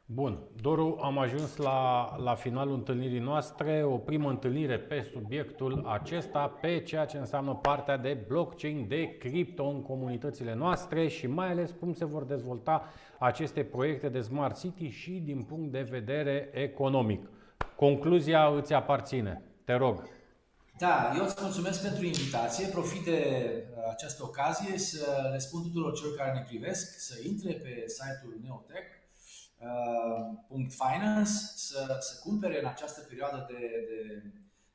Bun. 0.06 0.40
Doru, 0.62 1.00
am 1.02 1.18
ajuns 1.18 1.56
la, 1.56 2.16
la 2.18 2.36
finalul 2.36 2.74
întâlnirii 2.74 3.20
noastre, 3.20 3.84
o 3.84 3.98
primă 3.98 4.30
întâlnire 4.30 4.80
pe 4.80 5.10
subiectul 5.12 5.86
acesta, 5.88 6.48
pe 6.62 6.80
ceea 6.80 7.06
ce 7.06 7.18
înseamnă 7.18 7.60
partea 7.62 7.98
de 7.98 8.24
blockchain, 8.28 8.88
de 8.88 9.18
cripto 9.18 9.66
în 9.66 9.82
comunitățile 9.82 10.54
noastre 10.54 11.08
și 11.08 11.28
mai 11.28 11.50
ales 11.50 11.72
cum 11.80 11.94
se 11.94 12.06
vor 12.06 12.24
dezvolta 12.24 12.94
aceste 13.20 13.64
proiecte 13.64 14.10
de 14.10 14.22
Smart 14.22 14.60
City 14.60 14.88
și 14.88 15.12
din 15.12 15.42
punct 15.42 15.72
de 15.72 15.82
vedere 15.82 16.50
economic. 16.54 17.30
Concluzia 17.76 18.48
îți 18.48 18.74
aparține. 18.74 19.42
Te 19.66 19.74
rog. 19.74 20.08
Da, 20.78 21.14
eu 21.18 21.24
îți 21.24 21.38
mulțumesc 21.42 21.82
pentru 21.82 22.06
invitație. 22.06 22.68
Profit 22.68 23.04
de 23.04 23.20
uh, 23.70 23.84
această 23.92 24.24
ocazie 24.24 24.78
să 24.78 25.30
le 25.32 25.38
spun 25.38 25.62
tuturor 25.62 25.94
celor 25.94 26.16
care 26.16 26.32
ne 26.32 26.46
privesc 26.48 27.00
să 27.00 27.20
intre 27.28 27.52
pe 27.52 27.84
site-ul 27.88 28.40
Neotech 28.44 29.02
Uh, 29.02 29.03
.finance 30.68 31.32
să, 31.56 31.98
să 32.00 32.20
cumpere 32.24 32.60
în 32.60 32.68
această 32.68 33.02
perioadă 33.02 33.46
de, 33.50 33.58
de 33.58 34.24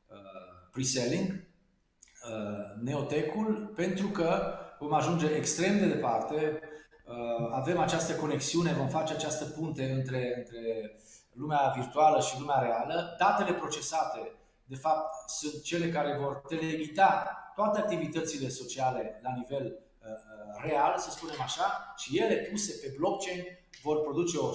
uh, 0.07 0.69
pre-selling 0.71 1.31
uh, 1.31 2.83
neotecul 2.83 3.73
pentru 3.77 4.07
că 4.09 4.59
vom 4.79 4.93
ajunge 4.93 5.27
extrem 5.27 5.79
de 5.79 5.87
departe, 5.87 6.61
uh, 7.07 7.49
avem 7.51 7.79
această 7.79 8.15
conexiune, 8.15 8.73
vom 8.73 8.89
face 8.89 9.13
această 9.13 9.45
punte 9.45 9.91
între, 9.91 10.35
între 10.37 10.97
lumea 11.33 11.73
virtuală 11.77 12.21
și 12.21 12.41
lumea 12.41 12.59
reală. 12.59 13.15
Datele 13.19 13.53
procesate, 13.53 14.33
de 14.65 14.77
fapt, 14.77 15.31
sunt 15.31 15.63
cele 15.63 15.89
care 15.89 16.17
vor 16.17 16.43
teleghita 16.49 17.33
toate 17.55 17.79
activitățile 17.79 18.49
sociale 18.49 19.21
la 19.23 19.33
nivel 19.35 19.79
uh, 20.09 20.15
uh 20.15 20.63
real, 20.69 20.99
să 20.99 21.11
spunem 21.11 21.41
așa, 21.41 21.95
și 21.97 22.19
ele 22.19 22.35
puse 22.35 22.73
pe 22.83 22.95
blockchain 22.99 23.45
vor 23.83 24.01
produce 24.01 24.37
o 24.39 24.53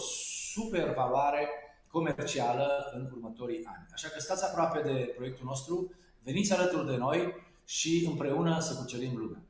super 0.53 0.93
valoare 0.93 1.49
comercială 1.87 2.91
în 2.93 3.09
următorii 3.11 3.65
ani. 3.65 3.85
Așa 3.93 4.07
că 4.07 4.19
stați 4.19 4.45
aproape 4.45 4.81
de 4.81 5.13
proiectul 5.15 5.45
nostru, 5.45 5.91
veniți 6.23 6.53
alături 6.53 6.87
de 6.87 6.95
noi 6.95 7.33
și 7.65 8.05
împreună 8.09 8.59
să 8.59 8.75
cucerim 8.75 9.17
lumea. 9.17 9.41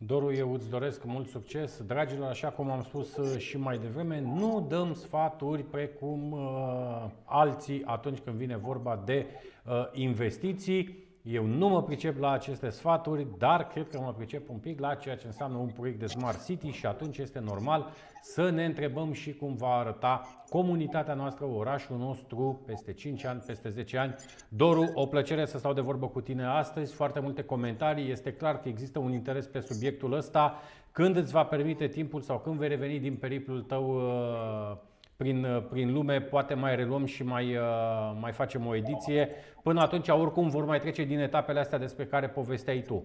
Doru, 0.00 0.34
eu 0.34 0.52
îți 0.52 0.68
doresc 0.68 1.04
mult 1.04 1.28
succes. 1.28 1.82
Dragilor, 1.86 2.28
așa 2.28 2.48
cum 2.48 2.70
am 2.70 2.82
spus 2.82 3.16
uh, 3.16 3.38
și 3.38 3.56
mai 3.56 3.78
devreme, 3.78 4.20
nu 4.20 4.66
dăm 4.68 4.94
sfaturi 4.94 5.62
precum 5.62 6.32
uh, 6.32 7.10
alții 7.24 7.82
atunci 7.84 8.18
când 8.18 8.36
vine 8.36 8.56
vorba 8.56 9.02
de 9.04 9.26
uh, 9.66 9.72
investiții. 9.92 11.07
Eu 11.22 11.44
nu 11.44 11.68
mă 11.68 11.82
pricep 11.82 12.18
la 12.18 12.30
aceste 12.30 12.70
sfaturi, 12.70 13.26
dar 13.38 13.66
cred 13.66 13.88
că 13.88 14.00
mă 14.00 14.12
pricep 14.16 14.50
un 14.50 14.56
pic 14.56 14.80
la 14.80 14.94
ceea 14.94 15.16
ce 15.16 15.26
înseamnă 15.26 15.56
un 15.56 15.68
proiect 15.68 15.98
de 15.98 16.06
Smart 16.06 16.44
City 16.44 16.70
și 16.70 16.86
atunci 16.86 17.18
este 17.18 17.38
normal 17.38 17.92
să 18.22 18.50
ne 18.50 18.64
întrebăm 18.64 19.12
și 19.12 19.34
cum 19.34 19.54
va 19.54 19.68
arăta 19.68 20.44
comunitatea 20.48 21.14
noastră, 21.14 21.44
orașul 21.44 21.96
nostru 21.96 22.60
peste 22.66 22.92
5 22.92 23.24
ani, 23.24 23.42
peste 23.46 23.68
10 23.68 23.98
ani. 23.98 24.14
Doru, 24.48 24.90
o 24.94 25.06
plăcere 25.06 25.46
să 25.46 25.58
stau 25.58 25.72
de 25.72 25.80
vorbă 25.80 26.06
cu 26.06 26.20
tine 26.20 26.44
astăzi, 26.44 26.94
foarte 26.94 27.20
multe 27.20 27.42
comentarii, 27.42 28.10
este 28.10 28.32
clar 28.32 28.60
că 28.60 28.68
există 28.68 28.98
un 28.98 29.12
interes 29.12 29.46
pe 29.46 29.60
subiectul 29.60 30.12
ăsta. 30.12 30.60
Când 30.92 31.16
îți 31.16 31.32
va 31.32 31.44
permite 31.44 31.86
timpul 31.86 32.20
sau 32.20 32.38
când 32.38 32.56
vei 32.56 32.68
reveni 32.68 32.98
din 32.98 33.16
periplul 33.16 33.62
tău 33.62 33.96
uh, 33.96 34.76
prin, 35.18 35.44
uh, 35.44 35.66
prin 35.70 35.92
lume, 35.92 36.20
poate 36.20 36.54
mai 36.54 36.76
reluăm 36.76 37.04
și 37.04 37.22
mai, 37.22 37.56
uh, 37.56 38.16
mai 38.20 38.32
facem 38.32 38.66
o 38.66 38.74
ediție. 38.74 39.30
Până 39.62 39.80
atunci, 39.80 40.08
oricum, 40.08 40.48
vor 40.48 40.64
mai 40.64 40.80
trece 40.80 41.04
din 41.04 41.18
etapele 41.18 41.60
astea 41.60 41.78
despre 41.78 42.06
care 42.06 42.28
povesteai 42.28 42.82
tu. 42.82 43.04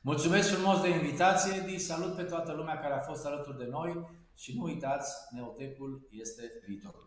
Mulțumesc 0.00 0.54
frumos 0.54 0.80
de 0.80 0.88
invitație, 0.88 1.62
Edi, 1.62 1.78
salut 1.78 2.16
pe 2.16 2.22
toată 2.22 2.52
lumea 2.52 2.78
care 2.78 2.94
a 2.94 2.98
fost 3.00 3.26
alături 3.26 3.58
de 3.58 3.68
noi 3.70 4.08
și 4.34 4.56
nu 4.56 4.62
uitați, 4.62 5.12
Neotecul 5.34 6.08
este 6.10 6.42
viitorul. 6.66 7.03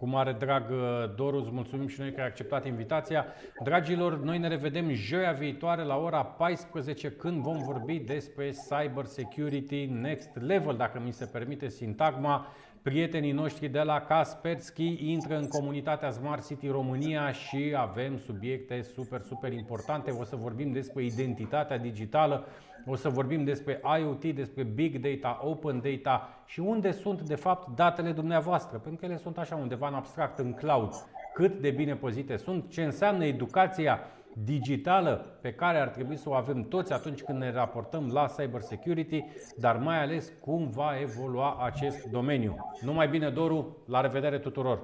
Cu 0.00 0.06
mare 0.06 0.32
drag, 0.32 0.70
uh, 0.70 1.14
Doru, 1.16 1.36
îți 1.36 1.50
mulțumim 1.52 1.86
și 1.86 2.00
noi 2.00 2.12
că 2.12 2.20
ai 2.20 2.26
acceptat 2.26 2.66
invitația. 2.66 3.26
Dragilor, 3.62 4.20
noi 4.20 4.38
ne 4.38 4.48
revedem 4.48 4.90
joia 4.90 5.32
viitoare 5.32 5.82
la 5.82 5.96
ora 5.96 6.24
14 6.24 7.10
când 7.10 7.42
vom 7.42 7.58
vorbi 7.58 7.98
despre 7.98 8.50
Cyber 8.50 9.04
Security 9.04 9.84
Next 9.84 10.36
Level, 10.36 10.76
dacă 10.76 11.00
mi 11.04 11.12
se 11.12 11.24
permite 11.24 11.68
sintagma. 11.68 12.46
Prietenii 12.82 13.32
noștri 13.32 13.68
de 13.68 13.80
la 13.80 14.00
Kaspersky 14.00 15.10
intră 15.12 15.36
în 15.36 15.48
comunitatea 15.48 16.10
Smart 16.10 16.46
City 16.46 16.68
România 16.68 17.32
și 17.32 17.74
avem 17.76 18.18
subiecte 18.18 18.82
super, 18.82 19.20
super 19.20 19.52
importante. 19.52 20.10
O 20.10 20.24
să 20.24 20.36
vorbim 20.36 20.72
despre 20.72 21.04
identitatea 21.04 21.78
digitală, 21.78 22.46
o 22.86 22.96
să 22.96 23.08
vorbim 23.08 23.44
despre 23.44 23.80
IoT, 23.98 24.34
despre 24.34 24.62
Big 24.62 24.98
Data, 24.98 25.40
Open 25.42 25.82
Data 25.84 26.28
și 26.46 26.60
unde 26.60 26.92
sunt 26.92 27.20
de 27.20 27.34
fapt 27.34 27.74
datele 27.74 28.12
dumneavoastră, 28.12 28.78
pentru 28.78 29.00
că 29.00 29.06
ele 29.06 29.16
sunt 29.16 29.38
așa 29.38 29.56
undeva 29.56 29.88
în 29.88 29.94
abstract, 29.94 30.38
în 30.38 30.52
cloud. 30.52 30.92
Cât 31.34 31.60
de 31.60 31.70
bine 31.70 31.94
pozite 31.94 32.36
sunt, 32.36 32.70
ce 32.70 32.84
înseamnă 32.84 33.24
educația 33.24 34.00
digitală 34.32 35.38
pe 35.40 35.52
care 35.52 35.78
ar 35.78 35.88
trebui 35.88 36.16
să 36.16 36.28
o 36.28 36.34
avem 36.34 36.62
toți 36.62 36.92
atunci 36.92 37.22
când 37.22 37.38
ne 37.38 37.52
raportăm 37.52 38.10
la 38.12 38.26
cyber 38.26 38.60
security, 38.60 39.24
dar 39.56 39.76
mai 39.76 40.02
ales 40.02 40.32
cum 40.40 40.70
va 40.70 41.00
evolua 41.00 41.56
acest 41.64 42.04
domeniu. 42.04 42.56
Numai 42.80 43.08
bine, 43.08 43.30
Doru, 43.30 43.76
la 43.86 44.00
revedere 44.00 44.38
tuturor! 44.38 44.80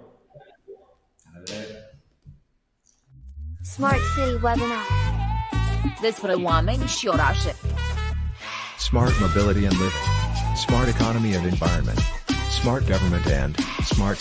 Smart 3.62 4.01
City 4.14 4.35
Webinar. 4.43 5.25
Despre 6.00 6.32
oameni 6.32 6.86
și 6.86 7.06
orașe. 7.06 7.56
Smart 8.78 9.14
mobility 9.20 9.64
and 9.66 9.76
living. 9.82 10.06
Smart 10.66 10.88
economy 10.88 11.34
and 11.34 11.44
environment. 11.44 12.00
Smart 12.60 12.82
government 12.92 13.26
and 13.42 13.56
smart 13.84 14.18